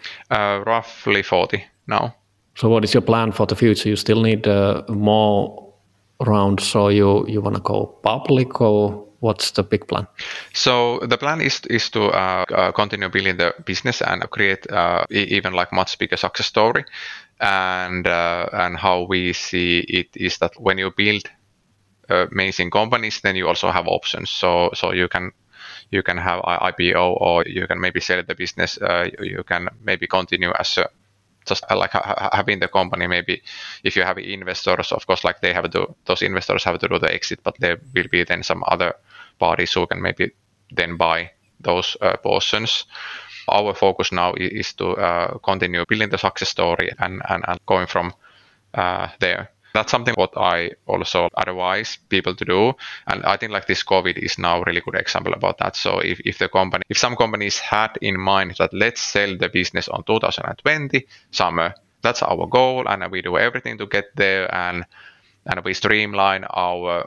roughly 0.65 1.23
forty 1.23 1.63
now. 1.87 2.15
So 2.55 2.69
what 2.69 2.83
is 2.83 2.93
your 2.93 3.01
plan 3.03 3.31
for 3.31 3.45
the 3.45 3.55
future? 3.55 3.89
You 3.89 3.95
still 3.95 4.21
need 4.21 4.47
uh, 4.47 4.83
more 4.89 5.73
rounds, 6.25 6.63
so 6.63 6.89
you 6.89 7.25
you 7.27 7.41
want 7.41 7.55
to 7.55 7.61
go 7.61 7.85
public, 8.01 8.61
or 8.61 9.07
what's 9.19 9.51
the 9.51 9.63
big 9.63 9.87
plan? 9.87 10.07
So 10.53 10.99
the 11.07 11.17
plan 11.17 11.41
is 11.41 11.61
is 11.69 11.89
to 11.91 12.05
uh, 12.05 12.45
uh, 12.49 12.71
continue 12.71 13.09
building 13.09 13.37
the 13.37 13.53
business 13.65 14.01
and 14.01 14.29
create 14.29 14.71
uh, 14.71 15.05
even 15.09 15.53
like 15.53 15.71
much 15.71 15.97
bigger 15.99 16.17
success 16.17 16.47
story. 16.47 16.85
And 17.39 18.07
uh, 18.07 18.49
and 18.53 18.77
how 18.77 19.05
we 19.09 19.33
see 19.33 19.85
it 19.87 20.07
is 20.15 20.37
that 20.39 20.53
when 20.59 20.79
you 20.79 20.91
build 20.97 21.29
amazing 22.09 22.71
companies, 22.71 23.21
then 23.21 23.35
you 23.35 23.47
also 23.47 23.71
have 23.71 23.87
options. 23.87 24.29
So 24.29 24.71
so 24.73 24.91
you 24.91 25.07
can 25.07 25.31
you 25.91 26.03
can 26.03 26.17
have 26.17 26.41
IPO 26.41 27.21
or 27.21 27.43
you 27.45 27.67
can 27.67 27.79
maybe 27.79 27.99
sell 27.99 28.23
the 28.23 28.35
business. 28.35 28.77
Uh, 28.77 29.09
you 29.19 29.43
can 29.43 29.69
maybe 29.83 30.07
continue 30.07 30.51
as 30.59 30.77
a 30.77 30.89
just 31.47 31.63
uh, 31.71 31.77
like 31.77 31.91
having 32.33 32.59
the 32.59 32.67
company 32.67 33.07
maybe 33.07 33.41
if 33.83 33.95
you 33.95 34.03
have 34.03 34.17
investors 34.17 34.91
of 34.91 35.07
course 35.07 35.23
like 35.23 35.39
they 35.41 35.53
have 35.53 35.69
to 35.71 35.95
those 36.05 36.21
investors 36.21 36.63
have 36.63 36.77
to 36.77 36.87
do 36.87 36.99
the 36.99 37.13
exit 37.13 37.39
but 37.43 37.55
there 37.59 37.77
will 37.95 38.07
be 38.11 38.23
then 38.23 38.43
some 38.43 38.63
other 38.67 38.93
parties 39.39 39.73
who 39.73 39.87
can 39.87 40.01
maybe 40.01 40.31
then 40.75 40.97
buy 40.97 41.31
those 41.61 41.97
uh, 42.01 42.17
portions 42.17 42.85
our 43.49 43.73
focus 43.73 44.11
now 44.11 44.33
is 44.33 44.73
to 44.73 44.89
uh, 44.97 45.37
continue 45.37 45.85
building 45.87 46.09
the 46.09 46.17
success 46.17 46.49
story 46.49 46.91
and, 46.99 47.21
and, 47.29 47.45
and 47.47 47.59
going 47.65 47.87
from 47.87 48.13
uh, 48.73 49.07
there 49.19 49.49
that's 49.77 49.91
something 49.91 50.15
what 50.17 50.35
I 50.35 50.71
also 50.87 51.29
advise 51.37 51.99
people 52.09 52.33
to 52.35 52.45
do. 52.45 52.73
And 53.05 53.23
I 53.23 53.37
think 53.37 53.51
like 53.51 53.67
this 53.67 53.83
COVID 53.83 54.17
is 54.17 54.39
now 54.39 54.61
a 54.61 54.63
really 54.65 54.81
good 54.81 54.95
example 54.95 55.33
about 55.33 55.59
that. 55.59 55.75
So 55.75 55.99
if, 55.99 56.19
if 56.25 56.39
the 56.39 56.49
company, 56.49 56.83
if 56.89 56.97
some 56.97 57.15
companies 57.15 57.59
had 57.59 57.95
in 58.01 58.19
mind 58.19 58.55
that 58.57 58.73
let's 58.73 59.01
sell 59.01 59.37
the 59.37 59.49
business 59.49 59.87
on 59.87 60.03
2020 60.03 61.05
summer, 61.29 61.75
that's 62.01 62.23
our 62.23 62.47
goal, 62.47 62.87
and 62.87 63.11
we 63.11 63.21
do 63.21 63.37
everything 63.37 63.77
to 63.77 63.85
get 63.85 64.05
there, 64.15 64.53
and 64.53 64.85
and 65.45 65.63
we 65.63 65.73
streamline 65.73 66.45
our 66.49 67.05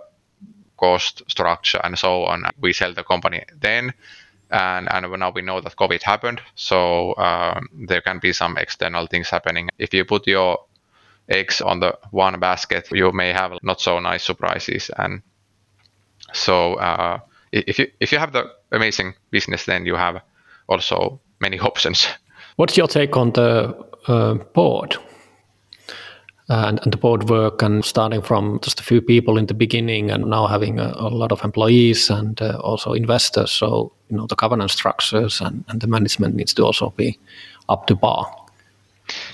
cost 0.76 1.22
structure 1.28 1.80
and 1.82 1.98
so 1.98 2.24
on. 2.24 2.44
We 2.60 2.72
sell 2.72 2.94
the 2.94 3.04
company 3.04 3.42
then, 3.60 3.94
and 4.50 4.88
and 4.92 5.18
now 5.18 5.32
we 5.34 5.42
know 5.42 5.60
that 5.60 5.74
COVID 5.76 6.02
happened, 6.02 6.40
so 6.54 7.16
um, 7.16 7.68
there 7.88 8.00
can 8.00 8.20
be 8.20 8.32
some 8.32 8.56
external 8.58 9.06
things 9.06 9.28
happening. 9.30 9.70
If 9.78 9.92
you 9.92 10.04
put 10.04 10.26
your 10.26 10.58
eggs 11.30 11.60
on 11.60 11.80
the 11.80 11.98
one 12.10 12.38
basket, 12.40 12.88
you 12.92 13.12
may 13.12 13.32
have 13.32 13.52
not 13.62 13.80
so 13.80 14.00
nice 14.00 14.24
surprises. 14.24 14.90
And 14.98 15.22
so 16.32 16.74
uh, 16.74 17.18
if 17.52 17.78
you 17.78 17.90
if 18.00 18.12
you 18.12 18.18
have 18.18 18.32
the 18.32 18.50
amazing 18.72 19.14
business, 19.30 19.64
then 19.64 19.86
you 19.86 19.96
have 19.96 20.20
also 20.68 21.20
many 21.40 21.58
options. 21.70 22.08
What's 22.56 22.76
your 22.76 22.88
take 22.88 23.16
on 23.16 23.32
the 23.32 23.74
uh, 24.06 24.34
board? 24.54 24.96
and, 26.50 26.80
and, 26.82 26.92
the 26.92 26.98
board 26.98 27.30
work 27.30 27.62
and 27.62 27.84
starting 27.84 28.20
from 28.20 28.58
just 28.60 28.80
a 28.80 28.82
few 28.82 29.00
people 29.00 29.38
in 29.38 29.46
the 29.46 29.54
beginning 29.54 30.10
and 30.10 30.26
now 30.26 30.48
having 30.48 30.80
a, 30.80 30.92
a 30.96 31.08
lot 31.08 31.30
of 31.30 31.44
employees 31.44 32.10
and 32.10 32.42
uh, 32.42 32.58
also 32.58 32.92
investors 32.92 33.52
so 33.52 33.92
you 34.08 34.16
know 34.16 34.26
the 34.26 34.34
governance 34.34 34.72
structures 34.72 35.40
and, 35.40 35.64
and 35.68 35.80
the 35.80 35.86
management 35.86 36.34
needs 36.34 36.52
to 36.52 36.64
also 36.64 36.90
be 36.90 37.16
up 37.68 37.86
to 37.86 37.94
par 37.94 38.26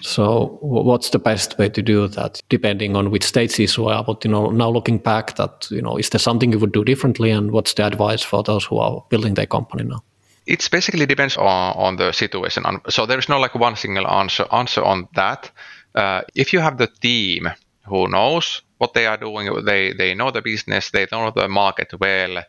so 0.01 0.59
what's 0.61 1.11
the 1.11 1.19
best 1.19 1.59
way 1.59 1.69
to 1.69 1.83
do 1.83 2.09
that, 2.09 2.43
depending 2.49 2.97
on 2.97 3.11
which 3.11 3.25
stages 3.25 3.77
you 3.77 3.87
are? 3.89 4.05
But 4.05 4.25
you 4.25 4.31
know, 4.31 4.51
now 4.51 4.71
looking 4.71 4.99
back, 4.99 5.37
that 5.37 5.67
you 5.71 5.83
know, 5.83 5.97
is 5.97 6.11
there 6.11 6.19
something 6.19 6.53
you 6.53 6.59
would 6.59 6.73
do 6.73 6.85
differently, 6.85 7.31
and 7.31 7.51
what's 7.51 7.75
the 7.75 7.87
advice 7.87 8.23
for 8.23 8.43
those 8.43 8.65
who 8.65 8.79
are 8.79 9.05
building 9.09 9.35
their 9.35 9.47
company 9.47 9.85
now? 9.85 10.03
It 10.47 10.69
basically 10.71 11.07
depends 11.07 11.37
on, 11.37 11.77
on 11.77 11.97
the 11.97 12.13
situation. 12.13 12.65
So 12.89 13.05
there 13.05 13.19
is 13.19 13.29
no 13.29 13.41
like 13.41 13.55
one 13.55 13.77
single 13.77 14.07
answer 14.07 14.47
answer 14.53 14.83
on 14.85 15.09
that. 15.15 15.51
Uh, 15.95 16.23
if 16.35 16.53
you 16.53 16.61
have 16.61 16.79
the 16.79 16.87
team 16.87 17.49
who 17.87 18.07
knows 18.09 18.63
what 18.79 18.95
they 18.95 19.07
are 19.07 19.17
doing, 19.17 19.65
they 19.65 19.93
they 19.93 20.15
know 20.15 20.31
the 20.31 20.43
business, 20.43 20.91
they 20.91 21.07
know 21.11 21.31
the 21.31 21.49
market 21.49 21.93
well, 21.99 22.45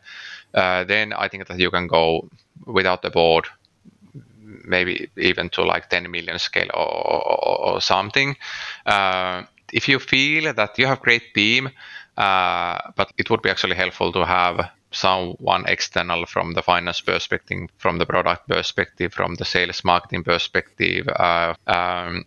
uh, 0.54 0.84
then 0.84 1.12
I 1.12 1.28
think 1.28 1.46
that 1.46 1.58
you 1.58 1.70
can 1.70 1.86
go 1.86 2.28
without 2.66 3.02
the 3.02 3.10
board 3.10 3.46
maybe 4.64 5.10
even 5.16 5.48
to 5.50 5.62
like 5.62 5.88
10 5.88 6.10
million 6.10 6.38
scale 6.38 6.70
or, 6.74 6.86
or, 6.86 7.74
or 7.74 7.80
something. 7.80 8.36
Uh, 8.86 9.42
if 9.72 9.88
you 9.88 9.98
feel 9.98 10.52
that 10.54 10.78
you 10.78 10.86
have 10.86 11.00
great 11.00 11.34
team, 11.34 11.70
uh, 12.16 12.78
but 12.96 13.12
it 13.18 13.30
would 13.30 13.42
be 13.42 13.50
actually 13.50 13.76
helpful 13.76 14.12
to 14.12 14.24
have 14.24 14.70
someone 14.90 15.66
external 15.66 16.26
from 16.26 16.54
the 16.54 16.62
finance 16.62 17.00
perspective, 17.00 17.68
from 17.76 17.98
the 17.98 18.06
product 18.06 18.48
perspective, 18.48 19.12
from 19.12 19.34
the 19.34 19.44
sales 19.44 19.84
marketing 19.84 20.24
perspective, 20.24 21.06
uh, 21.08 21.54
um, 21.66 22.24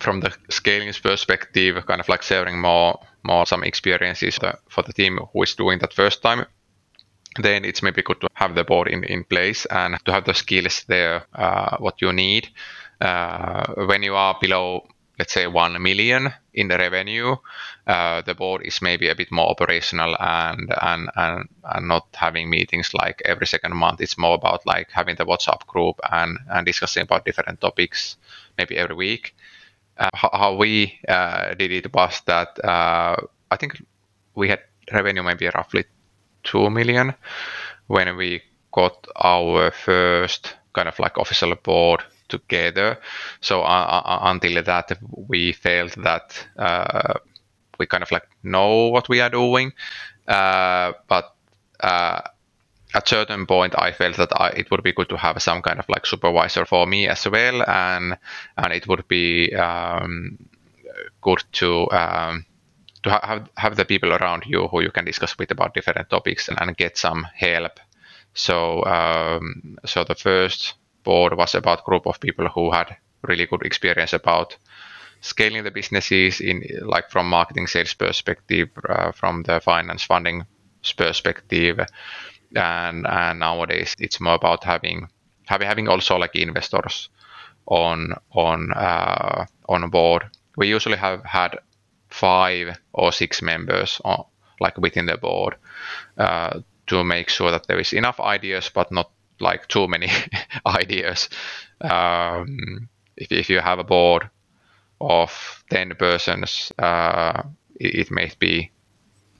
from 0.00 0.20
the 0.20 0.34
scaling 0.48 0.92
perspective, 1.02 1.84
kind 1.86 2.00
of 2.00 2.08
like 2.08 2.22
sharing 2.22 2.60
more 2.60 2.98
more 3.22 3.44
some 3.44 3.62
experiences 3.62 4.38
for 4.68 4.82
the 4.82 4.92
team 4.94 5.18
who 5.32 5.42
is 5.42 5.54
doing 5.54 5.78
that 5.78 5.92
first 5.92 6.22
time 6.22 6.46
then 7.38 7.64
it's 7.64 7.82
maybe 7.82 8.02
good 8.02 8.20
to 8.20 8.28
have 8.34 8.54
the 8.54 8.64
board 8.64 8.88
in, 8.88 9.04
in 9.04 9.24
place 9.24 9.66
and 9.66 9.96
to 10.04 10.12
have 10.12 10.24
the 10.24 10.34
skills 10.34 10.84
there, 10.88 11.24
uh, 11.34 11.76
what 11.78 12.00
you 12.00 12.12
need. 12.12 12.48
Uh, 13.00 13.72
when 13.86 14.02
you 14.02 14.14
are 14.14 14.36
below, 14.40 14.86
let's 15.18 15.32
say, 15.32 15.46
1 15.46 15.80
million 15.80 16.32
in 16.54 16.68
the 16.68 16.76
revenue, 16.76 17.36
uh, 17.86 18.20
the 18.22 18.34
board 18.34 18.62
is 18.64 18.82
maybe 18.82 19.08
a 19.08 19.14
bit 19.14 19.30
more 19.30 19.48
operational 19.48 20.16
and, 20.18 20.72
and, 20.82 21.08
and, 21.16 21.48
and 21.64 21.88
not 21.88 22.08
having 22.14 22.50
meetings 22.50 22.92
like 22.94 23.22
every 23.24 23.46
second 23.46 23.76
month. 23.76 24.00
It's 24.00 24.18
more 24.18 24.34
about 24.34 24.66
like 24.66 24.90
having 24.90 25.16
the 25.16 25.24
WhatsApp 25.24 25.66
group 25.66 26.00
and, 26.10 26.38
and 26.50 26.66
discussing 26.66 27.04
about 27.04 27.24
different 27.24 27.60
topics 27.60 28.16
maybe 28.58 28.76
every 28.76 28.96
week. 28.96 29.34
Uh, 29.96 30.08
how, 30.14 30.30
how, 30.32 30.54
we 30.54 30.98
uh, 31.08 31.54
did 31.54 31.70
it 31.70 31.92
was 31.94 32.22
that 32.26 32.58
uh, 32.64 33.16
I 33.50 33.56
think 33.56 33.82
we 34.34 34.48
had 34.48 34.60
revenue 34.92 35.22
maybe 35.22 35.46
roughly 35.54 35.84
2 35.84 35.88
million 36.70 37.14
when 37.86 38.16
we 38.16 38.42
got 38.72 39.06
our 39.16 39.70
first 39.70 40.56
kind 40.72 40.88
of 40.88 40.98
like 40.98 41.16
official 41.16 41.54
board 41.56 42.02
together. 42.28 42.98
So 43.40 43.62
uh, 43.62 44.02
uh, 44.04 44.18
until 44.22 44.62
that, 44.62 44.98
we 45.28 45.52
felt 45.52 45.94
that 46.02 46.46
uh, 46.56 47.14
we 47.78 47.86
kind 47.86 48.02
of 48.02 48.10
like 48.10 48.28
know 48.42 48.88
what 48.88 49.08
we 49.08 49.20
are 49.20 49.30
doing, 49.30 49.72
uh, 50.28 50.92
but 51.08 51.34
uh, 51.80 52.20
at 52.94 53.08
certain 53.08 53.46
point 53.46 53.74
I 53.76 53.92
felt 53.92 54.16
that 54.16 54.32
I, 54.40 54.48
it 54.50 54.70
would 54.70 54.82
be 54.82 54.92
good 54.92 55.08
to 55.08 55.16
have 55.16 55.42
some 55.42 55.62
kind 55.62 55.78
of 55.78 55.88
like 55.88 56.06
supervisor 56.06 56.64
for 56.64 56.86
me 56.86 57.08
as 57.08 57.26
well, 57.26 57.62
and 57.68 58.16
and 58.56 58.72
it 58.72 58.86
would 58.86 59.06
be 59.08 59.54
um, 59.54 60.38
good 61.20 61.42
to 61.52 61.90
um, 61.90 62.44
to 63.02 63.10
have 63.10 63.48
have 63.56 63.76
the 63.76 63.84
people 63.84 64.12
around 64.12 64.44
you 64.46 64.68
who 64.68 64.82
you 64.82 64.90
can 64.90 65.04
discuss 65.04 65.38
with 65.38 65.50
about 65.50 65.74
different 65.74 66.10
topics 66.10 66.48
and, 66.48 66.60
and 66.60 66.76
get 66.76 66.98
some 66.98 67.26
help. 67.34 67.80
So 68.34 68.84
um, 68.84 69.78
so 69.84 70.04
the 70.04 70.14
first 70.14 70.74
board 71.04 71.36
was 71.36 71.54
about 71.54 71.84
group 71.84 72.06
of 72.06 72.20
people 72.20 72.48
who 72.48 72.70
had 72.70 72.96
really 73.22 73.46
good 73.46 73.62
experience 73.62 74.12
about 74.12 74.56
scaling 75.20 75.64
the 75.64 75.70
businesses 75.70 76.40
in 76.40 76.62
like 76.82 77.10
from 77.10 77.28
marketing 77.28 77.66
sales 77.66 77.94
perspective, 77.94 78.68
uh, 78.88 79.12
from 79.12 79.42
the 79.42 79.60
finance 79.60 80.02
funding 80.04 80.46
perspective, 80.96 81.80
and 82.56 83.06
and 83.06 83.38
nowadays 83.40 83.94
it's 83.98 84.20
more 84.20 84.34
about 84.34 84.64
having 84.64 85.08
having 85.46 85.68
having 85.68 85.88
also 85.88 86.16
like 86.16 86.36
investors 86.36 87.08
on 87.66 88.14
on 88.32 88.72
uh, 88.72 89.46
on 89.68 89.90
board. 89.90 90.24
We 90.56 90.68
usually 90.68 90.96
have 90.98 91.24
had 91.24 91.58
five 92.10 92.78
or 92.92 93.12
six 93.12 93.42
members 93.42 94.00
on, 94.04 94.24
like 94.60 94.76
within 94.78 95.06
the 95.06 95.16
board 95.16 95.56
uh, 96.18 96.60
to 96.86 97.04
make 97.04 97.28
sure 97.28 97.50
that 97.50 97.66
there 97.66 97.78
is 97.78 97.92
enough 97.92 98.20
ideas, 98.20 98.70
but 98.74 98.92
not 98.92 99.10
like 99.40 99.68
too 99.68 99.88
many 99.88 100.08
ideas. 100.66 101.28
Um, 101.80 102.88
if, 103.16 103.32
if 103.32 103.50
you 103.50 103.60
have 103.60 103.78
a 103.78 103.84
board 103.84 104.28
of 105.00 105.64
10 105.70 105.94
persons, 105.98 106.72
uh, 106.78 107.42
it, 107.76 107.94
it, 107.94 108.10
may 108.10 108.30
be 108.38 108.70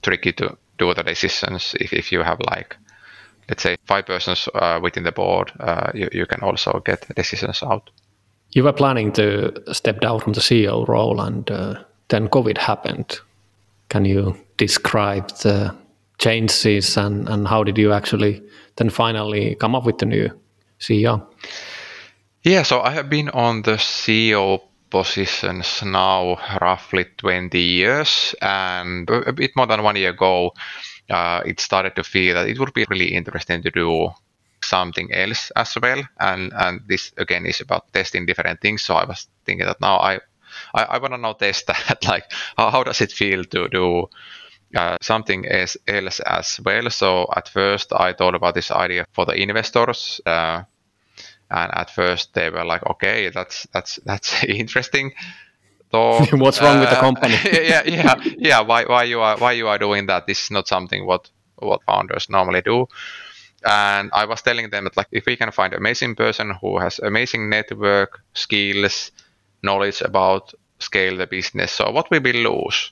tricky 0.01 0.31
to 0.33 0.57
do 0.79 0.93
the 0.93 1.03
decisions. 1.03 1.75
If, 1.79 1.93
if 1.93 2.11
you 2.11 2.23
have 2.23 2.39
like, 2.39 2.77
let's 3.47 3.63
say, 3.63 3.75
five 3.85 4.05
persons 4.05 4.49
uh, 4.55 4.79
within 4.81 5.03
the 5.03 5.11
board, 5.11 5.51
uh, 5.59 5.91
you, 5.93 6.09
you 6.11 6.25
can 6.25 6.41
also 6.41 6.81
get 6.83 7.05
decisions 7.15 7.61
out. 7.61 7.89
You 8.51 8.63
were 8.63 8.73
planning 8.73 9.13
to 9.13 9.73
step 9.73 10.01
down 10.01 10.19
from 10.19 10.33
the 10.33 10.41
CEO 10.41 10.85
role, 10.87 11.21
and 11.21 11.49
uh, 11.49 11.83
then 12.11 12.27
COVID 12.27 12.57
happened. 12.57 13.19
Can 13.89 14.05
you 14.05 14.37
describe 14.57 15.29
the 15.39 15.75
changes 16.19 16.97
and, 16.97 17.27
and 17.27 17.47
how 17.47 17.63
did 17.63 17.77
you 17.77 17.93
actually 17.93 18.43
then 18.75 18.89
finally 18.89 19.55
come 19.55 19.75
up 19.75 19.85
with 19.85 19.97
the 19.97 20.05
new 20.05 20.29
CEO? 20.79 21.25
Yeah, 22.43 22.63
so 22.63 22.81
I 22.81 22.91
have 22.91 23.09
been 23.09 23.29
on 23.29 23.63
the 23.63 23.77
CEO 23.77 24.61
positions 24.89 25.81
now 25.83 26.37
roughly 26.59 27.05
20 27.17 27.59
years, 27.59 28.35
and 28.41 29.09
a 29.09 29.31
bit 29.31 29.55
more 29.55 29.67
than 29.67 29.83
one 29.83 29.95
year 29.95 30.09
ago, 30.09 30.53
uh, 31.09 31.41
it 31.45 31.59
started 31.59 31.95
to 31.95 32.03
feel 32.03 32.35
that 32.35 32.47
it 32.47 32.59
would 32.59 32.73
be 32.73 32.85
really 32.89 33.13
interesting 33.13 33.61
to 33.63 33.71
do 33.71 34.09
something 34.63 35.11
else 35.13 35.51
as 35.55 35.77
well. 35.81 36.03
And 36.19 36.51
and 36.53 36.81
this 36.87 37.13
again 37.17 37.45
is 37.45 37.61
about 37.61 37.93
testing 37.93 38.25
different 38.25 38.61
things. 38.61 38.83
So 38.83 38.95
I 38.95 39.05
was 39.05 39.27
thinking 39.45 39.65
that 39.65 39.81
now 39.81 39.97
I 39.97 40.19
I, 40.73 40.83
I 40.83 40.97
want 40.99 41.13
to 41.13 41.17
now 41.17 41.33
test 41.33 41.67
that. 41.67 42.05
like 42.07 42.31
how, 42.57 42.69
how 42.69 42.83
does 42.83 43.01
it 43.01 43.11
feel 43.11 43.43
to 43.45 43.67
do 43.69 44.07
uh, 44.75 44.97
something 45.01 45.45
else, 45.47 45.77
else 45.87 46.19
as 46.21 46.59
well. 46.63 46.89
So 46.89 47.27
at 47.35 47.49
first 47.49 47.91
I 47.93 48.13
thought 48.13 48.35
about 48.35 48.55
this 48.55 48.71
idea 48.71 49.05
for 49.11 49.25
the 49.25 49.33
investors. 49.33 50.21
Uh, 50.25 50.63
and 51.49 51.71
at 51.73 51.89
first 51.89 52.33
they 52.33 52.49
were 52.49 52.63
like, 52.63 52.85
okay, 52.85 53.29
that's 53.29 53.67
that's 53.73 53.99
that's 54.05 54.43
interesting. 54.47 55.11
So, 55.91 56.25
What's 56.37 56.61
wrong 56.61 56.77
uh, 56.77 56.81
with 56.81 56.89
the 56.89 56.97
uh, 56.97 57.01
company? 57.01 57.35
yeah, 57.43 57.83
yeah, 57.85 58.15
yeah. 58.37 58.61
Why 58.61 58.85
why 58.85 59.03
you 59.03 59.19
are 59.19 59.37
why 59.37 59.51
you 59.51 59.67
are 59.67 59.77
doing 59.77 60.05
that? 60.07 60.25
This 60.25 60.43
is 60.43 60.51
not 60.51 60.67
something 60.67 61.05
what 61.05 61.29
what 61.57 61.83
founders 61.83 62.29
normally 62.29 62.61
do. 62.61 62.87
And 63.63 64.09
I 64.13 64.25
was 64.25 64.41
telling 64.41 64.69
them 64.69 64.85
that 64.85 64.97
like 64.97 65.07
if 65.11 65.25
we 65.25 65.35
can 65.35 65.51
find 65.51 65.73
amazing 65.73 66.15
person 66.15 66.53
who 66.61 66.79
has 66.79 66.99
amazing 66.99 67.49
network 67.49 68.21
skills, 68.33 69.11
knowledge 69.61 70.01
about 70.01 70.53
scale 70.81 71.17
the 71.17 71.27
business, 71.27 71.71
so 71.71 71.91
what 71.91 72.09
we 72.11 72.19
will 72.19 72.51
lose? 72.51 72.91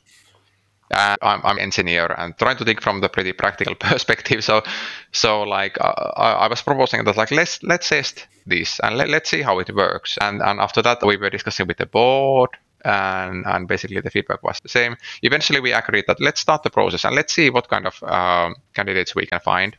Uh, 0.92 1.16
I'm, 1.22 1.42
I'm 1.44 1.58
an 1.58 1.64
engineer 1.64 2.08
and 2.18 2.36
trying 2.40 2.58
to 2.58 2.66
think 2.66 2.82
from 2.82 3.00
the 3.02 3.10
pretty 3.10 3.32
practical 3.32 3.76
perspective. 3.80 4.44
So, 4.44 4.64
so 5.12 5.44
like 5.44 5.80
uh, 5.80 6.12
I, 6.18 6.32
I, 6.32 6.48
was 6.48 6.64
proposing 6.64 7.04
that 7.04 7.16
like 7.16 7.30
let's 7.30 7.62
let's 7.62 7.90
test 7.90 8.28
this 8.48 8.80
and 8.80 8.98
let, 8.98 9.08
let's 9.08 9.30
see 9.30 9.44
how 9.44 9.60
it 9.60 9.74
works. 9.76 10.18
And 10.20 10.42
and 10.42 10.60
after 10.60 10.82
that 10.82 11.06
we 11.06 11.18
were 11.18 11.30
discussing 11.30 11.68
with 11.68 11.78
the 11.78 11.86
board 11.86 12.50
and 12.84 13.46
and 13.46 13.68
basically 13.68 14.02
the 14.02 14.10
feedback 14.10 14.42
was 14.42 14.60
the 14.64 14.70
same. 14.70 14.98
Eventually 15.22 15.60
we 15.60 15.74
agreed 15.74 16.06
that 16.08 16.20
let's 16.20 16.42
start 16.42 16.64
the 16.64 16.72
process 16.72 17.06
and 17.06 17.16
let's 17.16 17.34
see 17.34 17.52
what 17.52 17.70
kind 17.70 17.86
of 17.86 18.02
um, 18.04 18.56
candidates 18.74 19.14
we 19.14 19.28
can 19.28 19.40
find. 19.42 19.76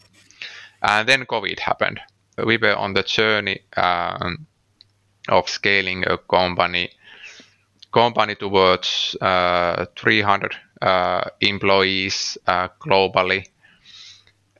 And 0.82 1.08
then 1.08 1.26
COVID 1.26 1.58
happened. 1.58 2.00
We 2.38 2.56
were 2.56 2.76
on 2.76 2.94
the 2.94 3.02
journey 3.02 3.60
um, 3.76 4.46
of 5.28 5.48
scaling 5.48 6.04
a 6.06 6.18
company 6.18 6.90
company 7.92 8.34
towards 8.34 9.16
uh, 9.20 9.86
300 9.96 10.54
uh, 10.82 11.22
employees 11.40 12.38
uh, 12.46 12.68
globally. 12.80 13.46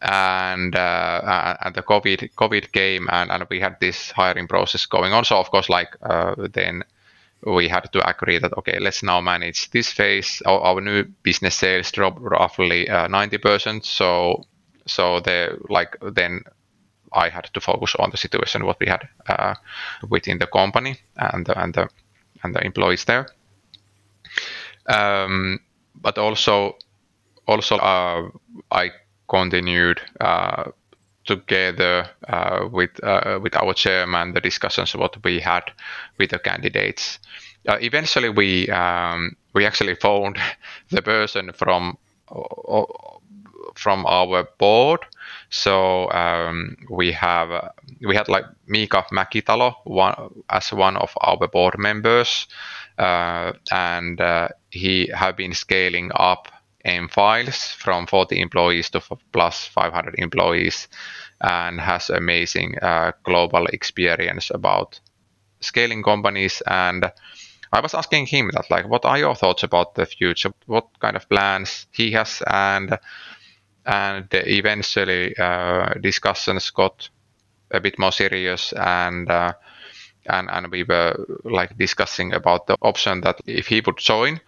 And 0.03 0.74
and 0.74 1.74
the 1.74 1.83
COVID 1.83 2.33
COVID 2.35 2.72
came 2.72 3.07
and, 3.12 3.31
and 3.31 3.45
we 3.51 3.61
had 3.61 3.76
this 3.81 4.11
hiring 4.11 4.49
process 4.49 4.87
going 4.87 5.12
on. 5.12 5.24
So 5.24 5.37
of 5.37 5.51
course, 5.51 5.68
like 5.68 5.95
then 6.55 6.85
we 7.45 7.68
had 7.68 7.93
to 7.93 8.09
agree 8.09 8.39
that 8.39 8.57
okay, 8.57 8.78
let's 8.78 9.03
now 9.03 9.20
manage 9.20 9.70
this 9.72 9.93
phase. 9.93 10.41
Our, 10.47 10.59
our 10.61 10.81
new 10.81 11.05
business 11.22 11.55
sales 11.55 11.93
dropped 11.93 12.18
roughly 12.22 12.89
ninety 13.11 13.37
percent. 13.37 13.85
So 13.85 14.47
so 14.87 15.20
the 15.20 15.59
like 15.68 15.99
then 16.01 16.45
I 17.12 17.28
had 17.28 17.51
to 17.53 17.61
focus 17.61 17.95
on 17.99 18.11
the 18.11 18.16
situation 18.16 18.64
what 18.64 18.81
we 18.81 18.87
had 18.87 19.09
uh, 19.28 19.55
within 20.09 20.39
the 20.39 20.47
company 20.47 20.97
and 21.16 21.47
and 21.57 21.74
the 21.74 21.89
and 22.43 22.55
the 22.55 22.64
employees 22.64 23.05
there. 23.05 23.26
Um, 24.86 25.61
but 25.95 26.18
also 26.18 26.76
also 27.47 27.76
uh, 27.76 28.28
I 28.70 28.91
continued 29.28 30.01
uh, 30.20 30.70
together 31.26 32.09
uh, 32.28 32.68
with 32.70 33.03
uh, 33.05 33.38
with 33.43 33.57
our 33.57 33.74
chairman 33.74 34.32
the 34.34 34.41
discussions 34.41 34.95
what 34.95 35.22
we 35.24 35.41
had 35.41 35.64
with 36.18 36.30
the 36.30 36.38
candidates. 36.38 37.18
Uh, 37.68 37.78
eventually, 37.80 38.28
we 38.30 38.68
um, 38.70 39.36
we 39.53 39.66
actually 39.66 39.95
found 39.95 40.38
the 40.91 41.03
person 41.03 41.53
from 41.53 41.99
from 43.74 44.07
our 44.07 44.45
board. 44.59 45.01
So 45.51 46.09
um, 46.13 46.77
we 46.89 47.13
have 47.13 47.73
we 48.07 48.15
had 48.15 48.29
like 48.29 48.45
Miika 48.69 49.05
Mäkitalo 49.11 49.75
one 49.85 50.15
as 50.49 50.73
one 50.73 50.97
of 50.97 51.13
our 51.21 51.49
board 51.49 51.77
members, 51.77 52.47
uh, 52.99 53.53
and 53.73 54.21
uh, 54.21 54.49
he 54.71 55.11
have 55.13 55.37
been 55.37 55.53
scaling 55.53 56.13
up 56.15 56.49
M-Files 56.85 57.73
from 57.73 58.07
40 58.07 58.41
employees 58.41 58.91
to 58.91 59.01
plus 59.33 59.67
500 59.67 60.15
employees 60.19 60.89
and 61.41 61.81
has 61.81 62.11
amazing 62.11 62.79
uh, 62.79 63.13
global 63.25 63.67
experience 63.67 64.51
about 64.51 65.01
scaling 65.61 66.03
companies. 66.03 66.63
And 66.67 67.13
I 67.73 67.81
was 67.81 67.95
asking 67.95 68.27
him 68.27 68.51
that 68.55 68.71
like 68.71 68.89
what 68.89 69.05
are 69.05 69.19
your 69.19 69.35
thoughts 69.35 69.65
about 69.65 69.95
the 69.95 70.07
future? 70.07 70.53
What 70.67 70.87
kind 71.01 71.17
of 71.17 71.29
plans 71.29 71.87
he 71.91 72.13
has? 72.13 72.43
And 72.47 72.99
and 73.91 74.28
eventually 74.32 75.36
uh, 75.36 75.95
discussions 76.01 76.70
got 76.70 77.09
a 77.72 77.80
bit 77.80 77.99
more 77.99 78.12
serious 78.12 78.72
and 78.72 79.28
uh, 79.30 79.53
and, 80.26 80.49
and 80.51 80.70
we 80.70 80.84
were 80.84 81.16
like 81.45 81.76
discussing 81.76 82.32
about 82.32 82.66
the 82.66 82.76
option 82.82 83.22
that 83.22 83.41
if 83.47 83.66
he 83.66 83.82
would 83.84 83.97
join. 83.97 84.41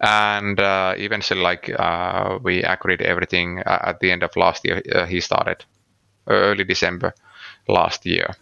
And 0.00 0.58
uh, 0.58 0.94
eventually 0.96 1.40
like 1.40 1.70
uh, 1.78 2.38
we 2.42 2.62
agreed 2.62 3.02
everything 3.02 3.60
at 3.66 4.00
the 4.00 4.10
end 4.10 4.22
of 4.22 4.34
last 4.34 4.64
year 4.64 4.82
uh, 4.92 5.06
he 5.06 5.20
started 5.20 5.64
early 6.26 6.64
december 6.64 7.14
last 7.68 8.06
year. 8.06 8.34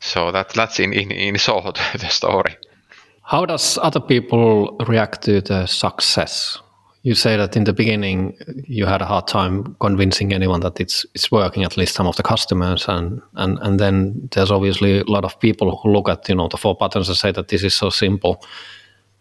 So 0.00 0.32
that 0.32 0.50
that's 0.50 0.78
in 0.80 0.92
in, 0.92 1.10
in 1.10 1.36
short 1.36 1.80
the 1.98 2.08
story. 2.08 2.56
How 3.22 3.46
does 3.46 3.78
other 3.78 4.00
people 4.00 4.76
react 4.86 5.22
to 5.22 5.40
the 5.40 5.66
success 5.66 6.60
you 7.06 7.14
say 7.14 7.36
that 7.36 7.56
in 7.56 7.62
the 7.62 7.72
beginning 7.72 8.36
you 8.66 8.84
had 8.84 9.00
a 9.00 9.04
hard 9.06 9.28
time 9.28 9.76
convincing 9.78 10.32
anyone 10.32 10.58
that 10.60 10.80
it's 10.80 11.06
it's 11.14 11.30
working 11.30 11.62
at 11.62 11.76
least 11.76 11.94
some 11.94 12.08
of 12.08 12.16
the 12.16 12.22
customers 12.22 12.88
and 12.88 13.22
and 13.34 13.58
and 13.62 13.78
then 13.78 14.28
there's 14.32 14.50
obviously 14.50 14.98
a 14.98 15.04
lot 15.04 15.24
of 15.24 15.38
people 15.38 15.76
who 15.76 15.92
look 15.92 16.08
at 16.08 16.28
you 16.28 16.34
know 16.34 16.48
the 16.48 16.56
four 16.56 16.74
buttons 16.74 17.08
and 17.08 17.16
say 17.16 17.30
that 17.30 17.46
this 17.46 17.62
is 17.62 17.74
so 17.74 17.90
simple. 17.90 18.44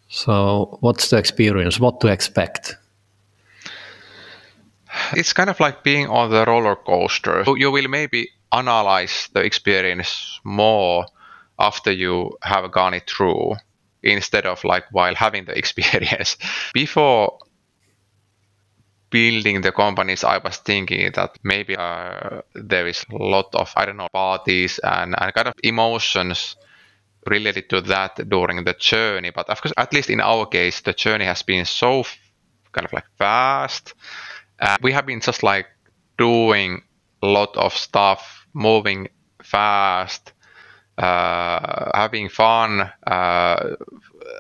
So 0.10 0.80
what's 0.82 1.12
the 1.12 1.18
experience? 1.18 1.80
What 1.80 2.02
to 2.02 2.08
expect? 2.08 2.76
It's 5.14 5.34
kind 5.34 5.50
of 5.52 5.60
like 5.60 5.84
being 5.84 6.08
on 6.08 6.32
the 6.32 6.44
roller 6.46 6.76
coaster. 6.76 7.44
You 7.56 7.72
will 7.72 7.88
maybe 7.88 8.30
analyze 8.52 9.30
the 9.34 9.42
experience 9.42 10.40
more 10.44 11.06
after 11.60 11.92
you 11.92 12.32
have 12.42 12.72
gone 12.72 12.96
it 12.96 13.08
through 13.08 13.58
instead 14.02 14.46
of 14.48 14.64
like 14.64 14.86
while 14.92 15.14
having 15.16 15.46
the 15.46 15.58
experience. 15.64 16.38
Before 16.74 17.38
building 19.16 19.62
the 19.62 19.72
companies, 19.72 20.26
I 20.26 20.40
was 20.40 20.58
thinking 20.58 21.10
that 21.16 21.40
maybe 21.42 21.74
uh, 21.78 22.42
there 22.54 22.86
is 22.86 23.06
a 23.10 23.16
lot 23.16 23.56
of 23.56 23.72
I 23.78 23.86
don't 23.86 23.96
know 23.96 24.10
parties 24.12 24.78
and, 24.84 25.16
and 25.18 25.34
kind 25.34 25.48
of 25.48 25.54
emotions 25.64 26.58
related 27.28 27.70
to 27.70 27.82
that 27.82 28.30
during 28.30 28.66
the 28.66 28.74
journey. 28.74 29.32
But 29.32 29.50
of 29.50 29.62
course, 29.62 29.74
at 29.78 29.94
least 29.94 30.10
in 30.10 30.20
our 30.22 30.46
case, 30.48 30.82
the 30.82 30.94
journey 30.94 31.26
has 31.26 31.44
been 31.44 31.66
so 31.66 32.04
kind 32.74 32.86
of 32.86 32.94
like 32.94 33.06
fast. 33.18 33.94
We 34.82 34.92
have 34.92 35.06
been 35.06 35.22
just 35.22 35.44
like 35.44 35.68
doing 36.18 36.82
a 37.24 37.28
lot 37.28 37.56
of 37.56 37.74
stuff, 37.74 38.46
moving 38.54 39.08
fast, 39.44 40.34
uh, 40.98 41.92
having 41.94 42.30
fun, 42.30 42.92
uh, 43.08 43.76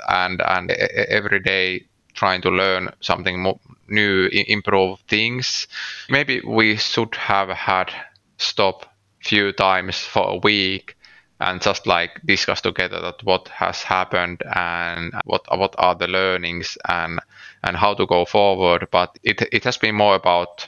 and 0.09 0.41
and 0.41 0.71
every 0.71 1.39
day 1.39 1.85
trying 2.13 2.41
to 2.41 2.49
learn 2.49 2.89
something 3.01 3.41
more 3.41 3.59
new, 3.87 4.27
improve 4.31 4.99
things. 5.07 5.67
Maybe 6.09 6.41
we 6.41 6.77
should 6.77 7.15
have 7.15 7.49
had 7.49 7.91
stop 8.37 8.85
few 9.21 9.51
times 9.53 9.97
for 9.99 10.29
a 10.29 10.37
week 10.37 10.95
and 11.39 11.61
just 11.61 11.85
like 11.87 12.21
discuss 12.25 12.61
together 12.61 13.01
that 13.01 13.23
what 13.23 13.47
has 13.49 13.83
happened 13.83 14.41
and 14.55 15.13
what 15.25 15.41
what 15.57 15.75
are 15.77 15.95
the 15.95 16.07
learnings 16.07 16.77
and 16.87 17.19
and 17.63 17.75
how 17.75 17.93
to 17.93 18.05
go 18.05 18.25
forward. 18.25 18.87
But 18.91 19.17
it 19.23 19.41
it 19.51 19.63
has 19.63 19.77
been 19.77 19.95
more 19.95 20.15
about 20.15 20.67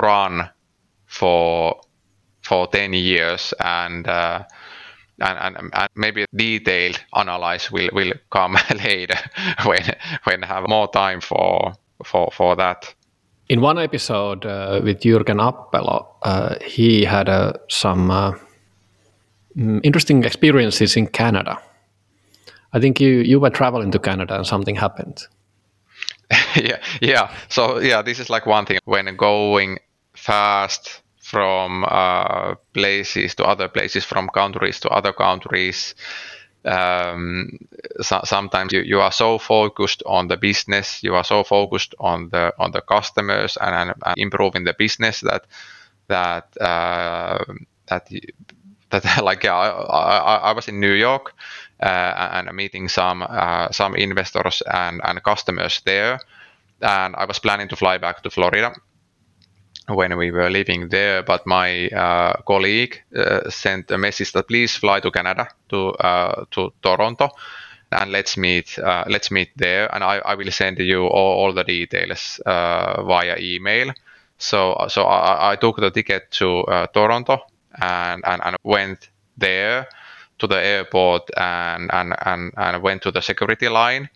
run 0.00 0.50
for 1.06 1.80
for 2.42 2.66
10 2.66 2.92
years 2.92 3.54
and 3.60 4.06
uh, 4.08 4.44
and, 5.20 5.56
and, 5.56 5.70
and, 5.74 5.88
maybe 5.94 6.24
detailed 6.34 6.98
analyze 7.14 7.70
will, 7.70 7.90
will 7.92 8.12
come 8.30 8.56
later 8.84 9.18
when 9.64 9.94
when 10.24 10.42
have 10.42 10.68
more 10.68 10.90
time 10.90 11.20
for 11.20 11.72
for 12.04 12.30
for 12.32 12.56
that. 12.56 12.94
In 13.48 13.60
one 13.60 13.78
episode 13.78 14.46
uh, 14.46 14.80
with 14.82 15.00
Jürgen 15.00 15.40
Appelo, 15.40 16.06
uh, 16.22 16.54
he 16.64 17.04
had 17.04 17.28
uh, 17.28 17.52
some 17.68 18.10
uh, 18.10 18.32
interesting 19.82 20.24
experiences 20.24 20.96
in 20.96 21.06
Canada. 21.06 21.58
I 22.72 22.80
think 22.80 23.00
you 23.00 23.20
you 23.20 23.40
were 23.40 23.50
traveling 23.50 23.90
to 23.92 23.98
Canada 23.98 24.36
and 24.36 24.46
something 24.46 24.76
happened. 24.76 25.26
yeah, 26.56 26.78
yeah. 27.00 27.30
So 27.48 27.78
yeah, 27.80 28.02
this 28.02 28.18
is 28.18 28.30
like 28.30 28.46
one 28.46 28.64
thing 28.66 28.78
when 28.84 29.16
going 29.16 29.78
fast 30.14 31.02
from 31.22 31.84
uh, 31.88 32.54
places 32.74 33.34
to 33.34 33.44
other 33.44 33.68
places, 33.68 34.04
from 34.04 34.28
countries 34.28 34.80
to 34.80 34.88
other 34.88 35.12
countries. 35.12 35.94
Um, 36.64 37.58
so, 38.00 38.20
sometimes 38.24 38.72
you, 38.72 38.82
you 38.82 39.00
are 39.00 39.12
so 39.12 39.38
focused 39.38 40.02
on 40.06 40.28
the 40.28 40.36
business, 40.36 41.02
you 41.02 41.14
are 41.14 41.24
so 41.24 41.42
focused 41.44 41.94
on 41.98 42.28
the 42.28 42.54
on 42.58 42.70
the 42.70 42.80
customers 42.80 43.58
and, 43.60 43.90
and 43.90 44.14
improving 44.16 44.64
the 44.64 44.74
business 44.78 45.20
that 45.20 45.46
that 46.08 46.56
uh, 46.60 47.44
that 47.88 48.08
that 48.90 49.22
like 49.24 49.42
yeah, 49.42 49.54
I, 49.54 49.68
I, 49.68 50.36
I, 50.36 50.52
was 50.52 50.68
in 50.68 50.78
New 50.78 50.92
York 50.92 51.34
uh, 51.82 52.30
and 52.32 52.56
meeting 52.56 52.88
some 52.88 53.22
uh, 53.28 53.70
some 53.72 53.96
investors 53.96 54.62
and, 54.72 55.00
and 55.04 55.22
customers 55.22 55.80
there, 55.84 56.20
and 56.80 57.16
I 57.16 57.24
was 57.24 57.38
planning 57.38 57.68
to 57.68 57.76
fly 57.76 57.98
back 57.98 58.22
to 58.22 58.30
Florida 58.30 58.74
when 59.88 60.16
we 60.16 60.30
were 60.30 60.50
living 60.50 60.88
there, 60.88 61.22
but 61.22 61.46
my 61.46 61.88
uh, 61.88 62.34
colleague 62.46 63.02
uh, 63.16 63.50
sent 63.50 63.90
a 63.90 63.98
message 63.98 64.32
that 64.32 64.48
please 64.48 64.76
fly 64.76 65.00
to 65.00 65.10
Canada 65.10 65.48
to 65.70 65.88
uh, 65.90 66.44
to 66.50 66.72
Toronto 66.82 67.30
and 67.90 68.10
let's 68.12 68.36
meet 68.36 68.78
uh, 68.78 69.04
let's 69.08 69.30
meet 69.30 69.50
there 69.56 69.92
and 69.94 70.04
I, 70.04 70.18
I 70.18 70.34
will 70.34 70.50
send 70.50 70.78
you 70.78 71.06
all, 71.06 71.44
all 71.44 71.52
the 71.52 71.64
details 71.64 72.40
uh, 72.46 73.02
via 73.02 73.36
email. 73.38 73.92
So 74.38 74.86
so 74.88 75.04
I, 75.04 75.52
I 75.52 75.56
took 75.56 75.76
the 75.76 75.90
ticket 75.90 76.30
to 76.32 76.60
uh, 76.64 76.86
Toronto 76.88 77.38
and, 77.80 78.22
and, 78.24 78.42
and 78.44 78.56
went 78.64 79.10
there 79.36 79.88
to 80.38 80.46
the 80.46 80.62
airport 80.62 81.30
and, 81.36 81.90
and, 81.92 82.14
and, 82.24 82.52
and 82.56 82.82
went 82.82 83.02
to 83.02 83.10
the 83.10 83.20
security 83.20 83.68
line 83.68 84.08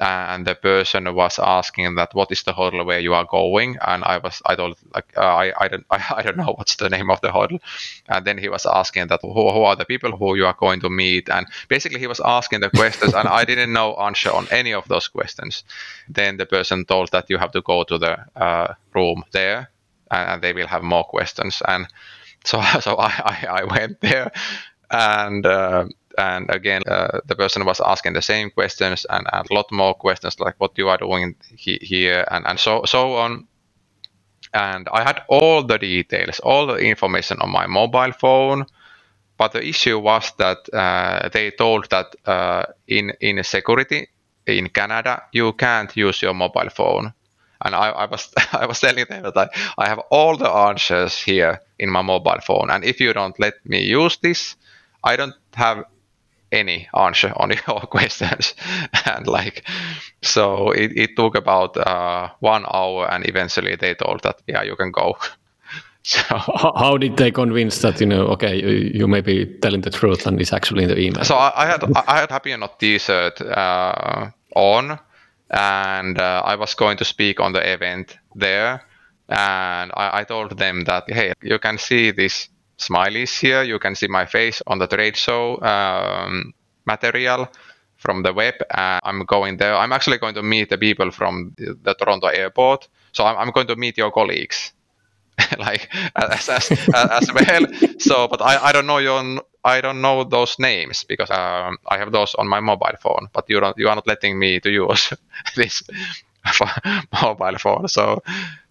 and 0.00 0.46
the 0.46 0.54
person 0.54 1.14
was 1.14 1.38
asking 1.38 1.94
that 1.96 2.14
what 2.14 2.32
is 2.32 2.42
the 2.42 2.52
hotel 2.52 2.84
where 2.84 3.00
you 3.00 3.12
are 3.14 3.26
going? 3.26 3.76
And 3.86 4.02
i 4.04 4.18
was 4.18 4.40
i 4.46 4.56
told 4.56 4.76
like 4.94 5.12
uh, 5.16 5.20
i 5.20 5.52
i 5.64 5.68
don't 5.68 5.84
I, 5.90 6.02
I, 6.16 6.22
don't 6.22 6.36
know 6.38 6.54
what's 6.56 6.76
the 6.76 6.88
name 6.88 7.10
of 7.10 7.20
the 7.20 7.30
hotel 7.30 7.58
and 8.08 8.26
then 8.26 8.38
he 8.38 8.48
was 8.48 8.66
asking 8.66 9.08
that 9.08 9.20
who, 9.22 9.32
who 9.32 9.62
are 9.62 9.76
the 9.76 9.84
people 9.84 10.16
who 10.16 10.34
you 10.36 10.46
are 10.46 10.56
going 10.58 10.80
to 10.80 10.90
meet? 10.90 11.28
And 11.28 11.46
basically 11.68 12.00
he 12.00 12.06
was 12.06 12.20
asking 12.20 12.60
the 12.60 12.70
questions 12.70 13.14
and 13.14 13.28
i 13.28 13.44
didn't 13.44 13.72
know 13.72 13.94
answer 13.96 14.32
on 14.32 14.48
any 14.50 14.72
of 14.72 14.88
those 14.88 15.08
questions. 15.08 15.64
Then 16.08 16.38
the 16.38 16.46
person 16.46 16.84
told 16.84 17.10
that 17.12 17.28
you 17.28 17.38
have 17.38 17.52
to 17.52 17.60
go 17.60 17.84
to 17.84 17.98
the 17.98 18.18
uh, 18.36 18.74
room 18.94 19.24
there 19.32 19.70
and 20.10 20.42
they 20.42 20.52
will 20.52 20.66
have 20.66 20.82
more 20.82 21.04
questions. 21.04 21.62
And 21.68 21.86
so 22.44 22.60
so 22.80 22.96
i 22.96 23.12
i, 23.32 23.60
I 23.60 23.64
went 23.64 24.00
there 24.00 24.32
and 24.90 25.46
uh, 25.46 25.84
and 26.18 26.50
again 26.50 26.82
uh, 26.86 27.20
the 27.26 27.34
person 27.34 27.64
was 27.64 27.80
asking 27.80 28.14
the 28.14 28.22
same 28.22 28.50
questions 28.50 29.06
and, 29.10 29.26
a 29.32 29.44
lot 29.54 29.70
more 29.72 29.94
questions 29.94 30.40
like 30.40 30.54
what 30.58 30.76
you 30.76 30.88
are 30.88 30.98
doing 30.98 31.34
he, 31.56 31.78
here 31.82 32.24
and, 32.30 32.46
and 32.46 32.58
so 32.58 32.82
so 32.84 33.14
on. 33.16 33.46
And 34.52 34.88
i 34.92 35.02
had 35.04 35.22
all 35.28 35.62
the 35.62 35.78
details 35.78 36.40
all 36.40 36.66
the 36.66 36.76
information 36.76 37.38
on 37.40 37.50
my 37.50 37.66
mobile 37.66 38.12
phone. 38.12 38.66
But 39.38 39.52
the 39.52 39.66
issue 39.66 39.98
was 39.98 40.32
that 40.36 40.58
uh, 40.72 41.30
they 41.32 41.50
told 41.50 41.88
that 41.90 42.14
uh, 42.26 42.64
in 42.86 43.12
in 43.20 43.42
security 43.44 44.08
in 44.46 44.68
canada 44.68 45.22
you 45.32 45.52
can't 45.52 45.96
use 45.96 46.20
your 46.20 46.34
mobile 46.34 46.70
phone. 46.70 47.12
And 47.62 47.74
I, 47.74 47.90
I, 47.90 48.06
was 48.06 48.32
I 48.52 48.66
was 48.66 48.80
telling 48.80 49.04
them 49.08 49.22
that 49.22 49.36
I, 49.36 49.48
I 49.78 49.88
have 49.88 50.00
all 50.10 50.36
the 50.36 50.50
answers 50.50 51.18
here 51.18 51.60
in 51.78 51.90
my 51.90 52.02
mobile 52.02 52.40
phone, 52.42 52.70
and 52.70 52.84
if 52.84 53.00
you 53.00 53.12
don't 53.12 53.38
let 53.38 53.54
me 53.64 53.82
use 53.82 54.16
this, 54.18 54.56
I 55.04 55.16
don't 55.16 55.34
have 55.54 55.84
any 56.52 56.88
answer 56.94 57.32
on 57.36 57.50
your 57.50 57.80
questions. 57.90 58.54
And 59.06 59.26
like 59.26 59.64
so 60.22 60.70
it, 60.72 60.92
it 60.96 61.16
took 61.16 61.36
about 61.36 61.76
uh, 61.76 62.30
one 62.40 62.64
hour 62.72 63.10
and 63.10 63.28
eventually 63.28 63.76
they 63.76 63.94
told 63.94 64.22
that 64.22 64.42
yeah 64.46 64.62
you 64.62 64.76
can 64.76 64.90
go. 64.90 65.16
So 66.02 66.22
how 66.22 66.96
did 66.96 67.18
they 67.18 67.30
convince 67.30 67.82
that 67.82 68.00
you 68.00 68.06
know 68.06 68.28
okay 68.28 68.56
you, 68.58 68.90
you 69.00 69.06
may 69.06 69.20
be 69.20 69.44
telling 69.60 69.82
the 69.82 69.90
truth 69.90 70.26
and 70.26 70.40
it's 70.40 70.50
actually 70.50 70.84
in 70.84 70.88
the 70.88 70.98
email? 70.98 71.24
So 71.24 71.34
i, 71.34 71.52
I 71.54 71.66
had 71.66 71.84
i 72.08 72.20
had 72.20 72.30
happy 72.30 72.56
not 72.56 72.80
t-shirt 72.80 73.38
uh, 73.42 74.30
on 74.56 74.98
and 75.50 76.18
uh, 76.18 76.42
i 76.42 76.56
was 76.56 76.74
going 76.74 76.96
to 76.96 77.04
speak 77.04 77.38
on 77.38 77.52
the 77.52 77.72
event 77.72 78.16
there. 78.34 78.82
And 79.28 79.92
I, 79.94 80.20
I 80.20 80.24
told 80.24 80.56
them 80.56 80.84
that 80.84 81.04
hey 81.06 81.34
you 81.42 81.58
can 81.58 81.76
see 81.76 82.12
this 82.12 82.48
smileys 82.80 83.38
here. 83.38 83.62
You 83.62 83.78
can 83.78 83.94
see 83.94 84.08
my 84.08 84.26
face 84.26 84.62
on 84.66 84.78
the 84.78 84.86
trade 84.86 85.16
show 85.16 85.60
um, 85.62 86.54
material 86.86 87.48
from 87.96 88.22
the 88.22 88.32
web. 88.32 88.54
And 88.70 89.00
I'm 89.04 89.24
going 89.24 89.58
there. 89.58 89.76
I'm 89.76 89.92
actually 89.92 90.18
going 90.18 90.34
to 90.34 90.42
meet 90.42 90.70
the 90.70 90.78
people 90.78 91.10
from 91.10 91.54
the, 91.56 91.78
the 91.82 91.94
Toronto 91.94 92.28
airport. 92.28 92.88
So 93.12 93.24
I'm, 93.24 93.36
I'm, 93.36 93.50
going 93.52 93.66
to 93.66 93.76
meet 93.76 93.98
your 93.98 94.10
colleagues. 94.10 94.72
like 95.58 95.88
as, 96.16 96.48
as, 96.48 96.70
as 96.94 97.32
well. 97.32 97.66
So, 97.98 98.28
but 98.28 98.42
I, 98.42 98.68
I 98.68 98.72
don't 98.72 98.86
know 98.86 98.98
your 98.98 99.40
I 99.64 99.80
don't 99.80 100.00
know 100.00 100.24
those 100.24 100.58
names 100.58 101.04
because 101.04 101.30
um, 101.30 101.78
I 101.86 101.98
have 101.98 102.12
those 102.12 102.34
on 102.34 102.48
my 102.48 102.60
mobile 102.60 102.96
phone. 103.00 103.28
But 103.32 103.48
you 103.48 103.60
don't 103.60 103.76
you 103.78 103.88
are 103.88 103.94
not 103.94 104.06
letting 104.06 104.38
me 104.38 104.60
to 104.60 104.70
use 104.70 105.12
this 105.56 105.82
mobile 107.22 107.58
phone. 107.58 107.88
So 107.88 108.22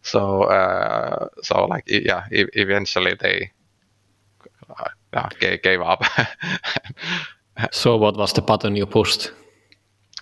so 0.02 0.44
uh, 0.44 1.30
so 1.42 1.66
like 1.66 1.86
yeah, 1.88 2.26
eventually 2.32 3.16
they 3.20 3.52
uh, 5.14 5.30
gave 5.40 5.82
up. 5.82 6.04
so 7.72 7.98
what 7.98 8.18
was 8.18 8.34
the 8.34 8.42
button 8.42 8.76
you 8.76 8.86
pushed? 8.86 9.32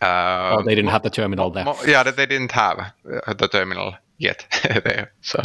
Uh, 0.02 0.58
oh, 0.60 0.64
they 0.64 0.76
didn't 0.76 0.92
have 0.92 1.04
the 1.04 1.10
terminal 1.10 1.50
there. 1.50 1.66
yeah, 1.88 2.04
they 2.04 2.26
didn't 2.26 2.52
have 2.52 2.94
uh, 3.26 3.34
the 3.34 3.48
terminal 3.48 3.96
yet 4.18 4.46
there. 4.84 5.12
So, 5.22 5.44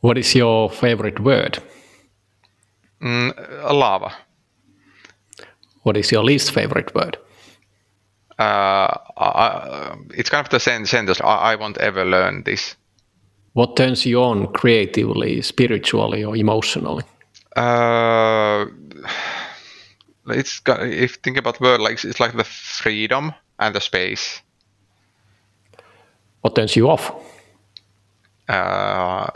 what 0.00 0.16
is 0.16 0.34
your 0.34 0.70
favorite 0.70 1.20
word? 1.20 1.58
Mm, 3.02 3.34
lava. 3.72 4.12
What 5.82 5.96
is 5.96 6.10
your 6.12 6.24
least 6.24 6.52
favorite 6.52 6.94
word? 6.94 7.18
Uh, 8.38 8.96
I, 9.16 9.94
it's 10.14 10.30
kind 10.30 10.44
of 10.44 10.50
the 10.50 10.60
same 10.60 10.86
sentence. 10.86 11.20
I, 11.20 11.52
I 11.52 11.56
won't 11.56 11.78
ever 11.78 12.04
learn 12.04 12.44
this. 12.44 12.76
What 13.52 13.76
turns 13.76 14.06
you 14.06 14.22
on 14.22 14.46
creatively, 14.52 15.42
spiritually, 15.42 16.24
or 16.24 16.34
emotionally? 16.36 17.04
Uh, 17.56 18.66
it's 20.28 20.60
if 20.66 21.16
think 21.16 21.36
about 21.36 21.60
word 21.60 21.80
like 21.80 22.04
it's 22.04 22.20
like 22.20 22.36
the 22.36 22.44
freedom 22.44 23.32
and 23.58 23.74
the 23.74 23.80
space. 23.80 24.42
What 26.40 26.54
turns 26.56 26.74
you 26.76 26.90
off? 26.90 27.12
Uh, 28.48 29.30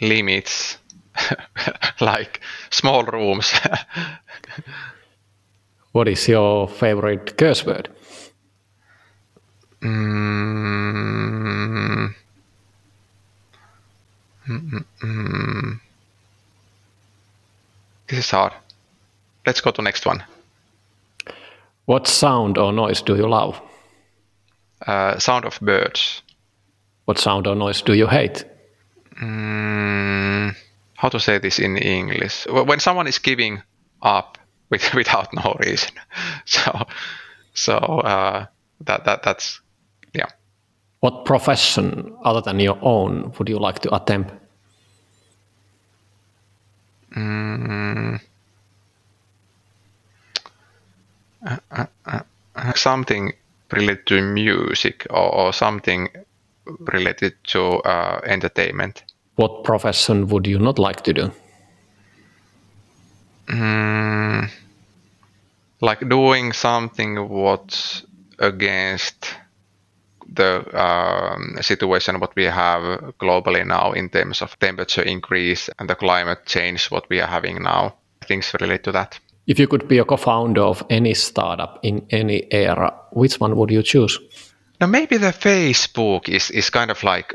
limits, 0.00 0.78
like 2.00 2.40
small 2.70 3.04
rooms. 3.04 3.52
what 5.92 6.08
is 6.08 6.26
your 6.28 6.68
favorite 6.68 7.36
curse 7.36 7.64
word? 7.66 7.90
Mm, 9.82 10.54
Mm. 14.46 14.54
Mm-mm-mm. 15.02 15.83
This 18.14 18.26
is 18.26 18.30
hard. 18.30 18.52
Let's 19.44 19.60
go 19.60 19.72
to 19.72 19.82
next 19.82 20.06
one. 20.06 20.22
What 21.86 22.06
sound 22.06 22.56
or 22.58 22.72
noise 22.72 23.02
do 23.02 23.16
you 23.16 23.28
love? 23.28 23.60
Uh, 24.86 25.18
sound 25.18 25.44
of 25.44 25.58
birds. 25.60 26.22
What 27.06 27.18
sound 27.18 27.48
or 27.48 27.56
noise 27.56 27.82
do 27.82 27.92
you 27.92 28.06
hate? 28.06 28.44
Mm, 29.20 30.54
how 30.94 31.08
to 31.08 31.18
say 31.18 31.38
this 31.38 31.58
in 31.58 31.76
English? 31.76 32.46
When 32.46 32.78
someone 32.78 33.08
is 33.08 33.18
giving 33.18 33.62
up 34.00 34.38
with, 34.70 34.94
without 34.94 35.34
no 35.34 35.56
reason. 35.58 35.90
So, 36.44 36.86
so 37.52 37.74
uh, 37.74 38.46
that 38.82 39.04
that 39.06 39.24
that's 39.24 39.60
yeah. 40.14 40.28
What 41.00 41.24
profession 41.24 42.14
other 42.24 42.40
than 42.40 42.60
your 42.60 42.78
own 42.80 43.32
would 43.38 43.48
you 43.48 43.58
like 43.58 43.80
to 43.80 43.94
attempt? 43.94 44.43
Mm, 47.14 48.20
uh, 51.46 51.56
uh, 51.70 51.86
uh, 52.06 52.72
something 52.74 53.32
related 53.70 54.06
to 54.06 54.22
music 54.22 55.06
or, 55.10 55.34
or 55.34 55.52
something 55.52 56.08
related 56.92 57.34
to 57.44 57.62
uh, 57.84 58.20
entertainment. 58.24 59.04
What 59.36 59.64
profession 59.64 60.28
would 60.28 60.46
you 60.46 60.58
not 60.58 60.78
like 60.78 61.02
to 61.02 61.12
do? 61.12 61.30
Mm, 63.48 64.50
like 65.80 66.08
doing 66.08 66.52
something 66.52 67.28
what's 67.28 68.04
against 68.38 69.34
the 70.32 70.64
um, 70.74 71.58
situation 71.60 72.20
what 72.20 72.34
we 72.36 72.44
have 72.44 73.14
globally 73.18 73.66
now 73.66 73.92
in 73.92 74.08
terms 74.08 74.42
of 74.42 74.58
temperature 74.58 75.02
increase 75.02 75.70
and 75.78 75.88
the 75.88 75.94
climate 75.94 76.46
change 76.46 76.90
what 76.90 77.08
we 77.10 77.20
are 77.20 77.26
having 77.26 77.62
now. 77.62 77.94
Things 78.26 78.54
relate 78.60 78.84
to 78.84 78.92
that. 78.92 79.18
If 79.46 79.58
you 79.58 79.66
could 79.66 79.86
be 79.88 79.98
a 79.98 80.04
co-founder 80.04 80.62
of 80.62 80.82
any 80.88 81.14
startup 81.14 81.78
in 81.82 82.06
any 82.10 82.46
era 82.50 82.94
which 83.12 83.38
one 83.40 83.56
would 83.56 83.70
you 83.70 83.82
choose? 83.82 84.18
Now 84.80 84.86
maybe 84.86 85.18
the 85.18 85.32
facebook 85.32 86.28
is, 86.28 86.50
is 86.50 86.70
kind 86.70 86.90
of 86.90 87.02
like 87.02 87.34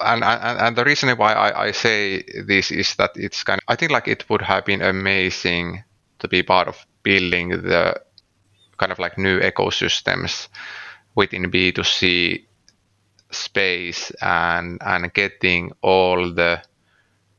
and, 0.00 0.24
and, 0.24 0.58
and 0.58 0.76
the 0.76 0.84
reason 0.84 1.08
why 1.16 1.32
I, 1.32 1.66
I 1.66 1.72
say 1.72 2.22
this 2.46 2.70
is 2.70 2.94
that 2.96 3.10
it's 3.14 3.44
kind 3.44 3.58
of 3.58 3.64
i 3.68 3.76
think 3.76 3.90
like 3.90 4.08
it 4.08 4.28
would 4.28 4.42
have 4.42 4.64
been 4.64 4.82
amazing 4.82 5.84
to 6.18 6.28
be 6.28 6.42
part 6.42 6.68
of 6.68 6.86
building 7.02 7.48
the 7.48 8.00
kind 8.78 8.92
of 8.92 8.98
like 8.98 9.18
new 9.18 9.40
ecosystems 9.40 10.48
within 11.14 11.50
B2C 11.50 12.44
space 13.30 14.10
and 14.20 14.78
and 14.82 15.12
getting 15.14 15.72
all 15.82 16.32
the 16.32 16.62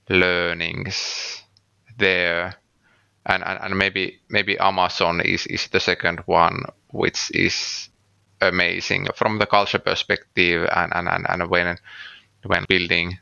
learnings 0.09 1.43
there. 1.97 2.55
And, 3.25 3.43
and, 3.43 3.59
and 3.61 3.77
maybe 3.77 4.19
maybe 4.29 4.57
Amazon 4.57 5.21
is, 5.21 5.45
is 5.45 5.67
the 5.67 5.79
second 5.79 6.21
one 6.25 6.63
which 6.89 7.31
is 7.35 7.89
amazing 8.41 9.07
from 9.15 9.37
the 9.37 9.45
culture 9.45 9.79
perspective 9.79 10.67
and, 10.75 10.91
and, 10.95 11.07
and, 11.07 11.25
and 11.29 11.49
when 11.49 11.77
when 12.45 12.65
building 12.67 13.19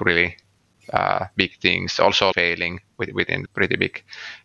really 0.00 0.36
uh, 0.92 1.26
big 1.36 1.58
things 1.60 2.00
also 2.00 2.32
failing 2.32 2.80
with, 2.98 3.10
within 3.10 3.46
pretty 3.54 3.76
big 3.76 4.02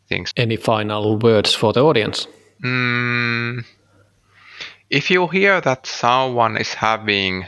things. 0.08 0.34
Any 0.36 0.58
final 0.58 1.18
words 1.18 1.54
for 1.54 1.74
the 1.74 1.84
audience? 1.84 2.28
Mm, 2.64 3.66
if 4.90 5.12
you 5.12 5.28
hear 5.28 5.62
that 5.62 5.86
someone 5.86 6.58
is 6.58 6.74
having 6.74 7.46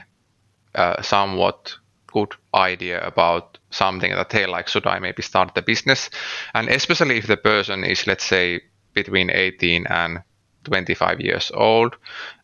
a 0.76 1.04
somewhat 1.04 1.76
good 2.08 2.36
idea 2.54 3.06
about 3.06 3.58
something 3.70 4.12
that 4.12 4.32
hey 4.32 4.46
like 4.46 4.68
should 4.68 4.86
i 4.86 5.00
maybe 5.00 5.22
start 5.22 5.56
the 5.56 5.62
business? 5.62 6.10
And 6.54 6.70
especially 6.70 7.18
if 7.18 7.28
the 7.28 7.38
person 7.38 7.84
is 7.84 8.08
let's 8.08 8.26
say 8.26 8.62
between 8.94 9.30
18 9.30 9.88
and 9.88 10.20
25 10.66 11.22
years 11.22 11.52
old 11.54 11.96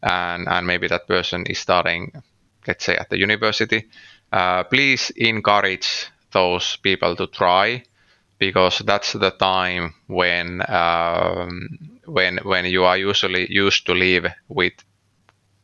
and 0.01 0.47
and 0.47 0.65
maybe 0.65 0.87
that 0.87 1.07
person 1.07 1.45
is 1.45 1.59
starting 1.59 2.11
let's 2.65 2.85
say 2.85 2.95
at 2.95 3.09
the 3.09 3.17
university 3.17 3.87
uh, 4.31 4.63
please 4.63 5.11
encourage 5.15 6.07
those 6.31 6.77
people 6.77 7.15
to 7.15 7.27
try 7.27 7.83
because 8.39 8.79
that's 8.79 9.13
the 9.13 9.31
time 9.31 9.93
when 10.07 10.61
um, 10.69 11.67
when 12.05 12.37
when 12.43 12.65
you 12.65 12.83
are 12.83 12.97
usually 12.97 13.51
used 13.51 13.85
to 13.85 13.93
live 13.93 14.27
with 14.47 14.73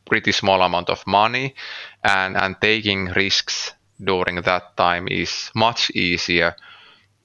pretty 0.06 0.32
small 0.32 0.62
amount 0.62 0.90
of 0.90 1.06
money 1.06 1.54
and 2.02 2.36
and 2.36 2.56
taking 2.60 3.06
risks 3.16 3.72
during 4.02 4.42
that 4.42 4.76
time 4.76 5.08
is 5.08 5.50
much 5.54 5.90
easier 5.90 6.54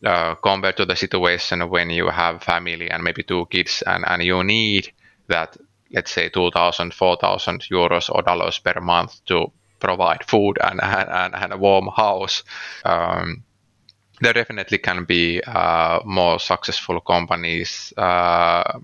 uh, 0.05 0.35
compared 0.35 0.77
to 0.77 0.85
the 0.85 0.95
situation 0.95 1.69
when 1.69 1.89
you 1.89 2.07
have 2.07 2.43
family 2.43 2.89
and 2.89 3.03
maybe 3.03 3.23
two 3.23 3.45
kids 3.47 3.83
and, 3.85 4.05
and 4.07 4.23
you 4.23 4.43
need 4.43 4.93
that 5.27 5.57
let's 5.91 6.11
say 6.11 6.29
2000 6.29 6.93
4000 6.93 7.61
euros 7.71 8.09
or 8.09 8.21
dollars 8.21 8.59
per 8.59 8.79
month 8.79 9.25
to 9.25 9.51
provide 9.79 10.23
food 10.23 10.57
and, 10.61 10.79
and, 10.81 11.35
and 11.35 11.53
a 11.53 11.57
warm 11.57 11.89
house. 11.95 12.43
Um, 12.85 13.43
there 14.21 14.33
definitely 14.33 14.77
can 14.77 15.05
be 15.05 15.41
uh, 15.43 15.99
more 16.05 16.39
successful 16.39 16.99
companies 17.01 17.93
uh, 17.97 18.79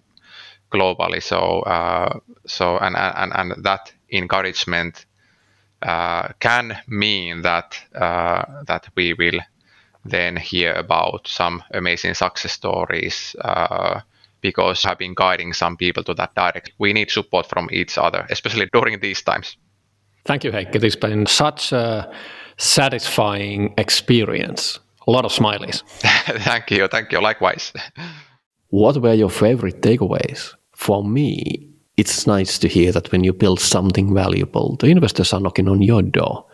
globally. 0.72 1.22
So 1.22 1.62
uh, 1.62 2.20
so 2.46 2.78
and, 2.78 2.96
and 2.96 3.32
and 3.34 3.64
that 3.64 3.94
encouragement 4.12 5.06
uh, 5.82 6.30
can 6.40 6.78
mean 6.88 7.42
that 7.42 7.78
uh, 7.94 8.64
that 8.68 8.88
we 8.96 9.14
will 9.14 9.40
then 10.06 10.38
hear 10.38 10.74
about 10.74 11.28
some 11.28 11.64
amazing 11.74 12.14
success 12.14 12.52
stories 12.52 13.36
uh, 13.42 14.02
because 14.42 14.84
have 14.84 15.00
been 15.00 15.16
guiding 15.16 15.54
some 15.54 15.76
people 15.76 16.04
to 16.04 16.14
that 16.14 16.36
direction. 16.36 16.74
We 16.78 16.94
need 16.94 17.10
support 17.10 17.48
from 17.48 17.68
each 17.72 17.98
other, 17.98 18.26
especially 18.30 18.70
during 18.72 19.00
these 19.00 19.24
times. 19.24 19.58
Thank 20.26 20.44
you, 20.44 20.52
Heikki. 20.52 20.84
It's 20.84 20.96
been 20.96 21.26
such 21.26 21.72
a 21.72 22.12
satisfying 22.58 23.74
experience. 23.78 24.80
A 25.08 25.12
lot 25.12 25.26
of 25.26 25.32
smileys. 25.32 25.84
thank 26.44 26.72
you. 26.72 26.88
Thank 26.88 27.12
you. 27.12 27.22
Likewise. 27.22 27.74
What 28.70 29.02
were 29.02 29.14
your 29.14 29.30
favorite 29.30 29.82
takeaways? 29.82 30.54
For 30.74 31.02
me, 31.02 31.70
it's 31.96 32.28
nice 32.28 32.60
to 32.60 32.68
hear 32.68 32.92
that 32.92 33.10
when 33.12 33.24
you 33.24 33.32
build 33.32 33.62
something 33.62 34.14
valuable, 34.14 34.76
the 34.78 34.88
investors 34.88 35.32
are 35.32 35.40
knocking 35.40 35.70
on 35.70 35.82
your 35.82 36.02
door 36.02 36.46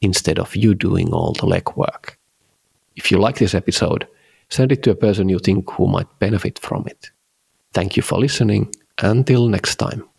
instead 0.00 0.40
of 0.40 0.56
you 0.56 0.74
doing 0.74 1.12
all 1.12 1.32
the 1.34 1.46
legwork. 1.46 2.16
If 2.96 3.12
you 3.12 3.18
like 3.18 3.38
this 3.38 3.54
episode, 3.54 4.08
send 4.48 4.72
it 4.72 4.82
to 4.82 4.90
a 4.90 4.96
person 4.96 5.28
you 5.28 5.38
think 5.38 5.70
who 5.70 5.86
might 5.86 6.18
benefit 6.18 6.58
from 6.58 6.86
it. 6.88 7.10
Thank 7.72 7.96
you 7.96 8.02
for 8.02 8.18
listening. 8.18 8.74
Until 8.98 9.46
next 9.46 9.76
time. 9.76 10.09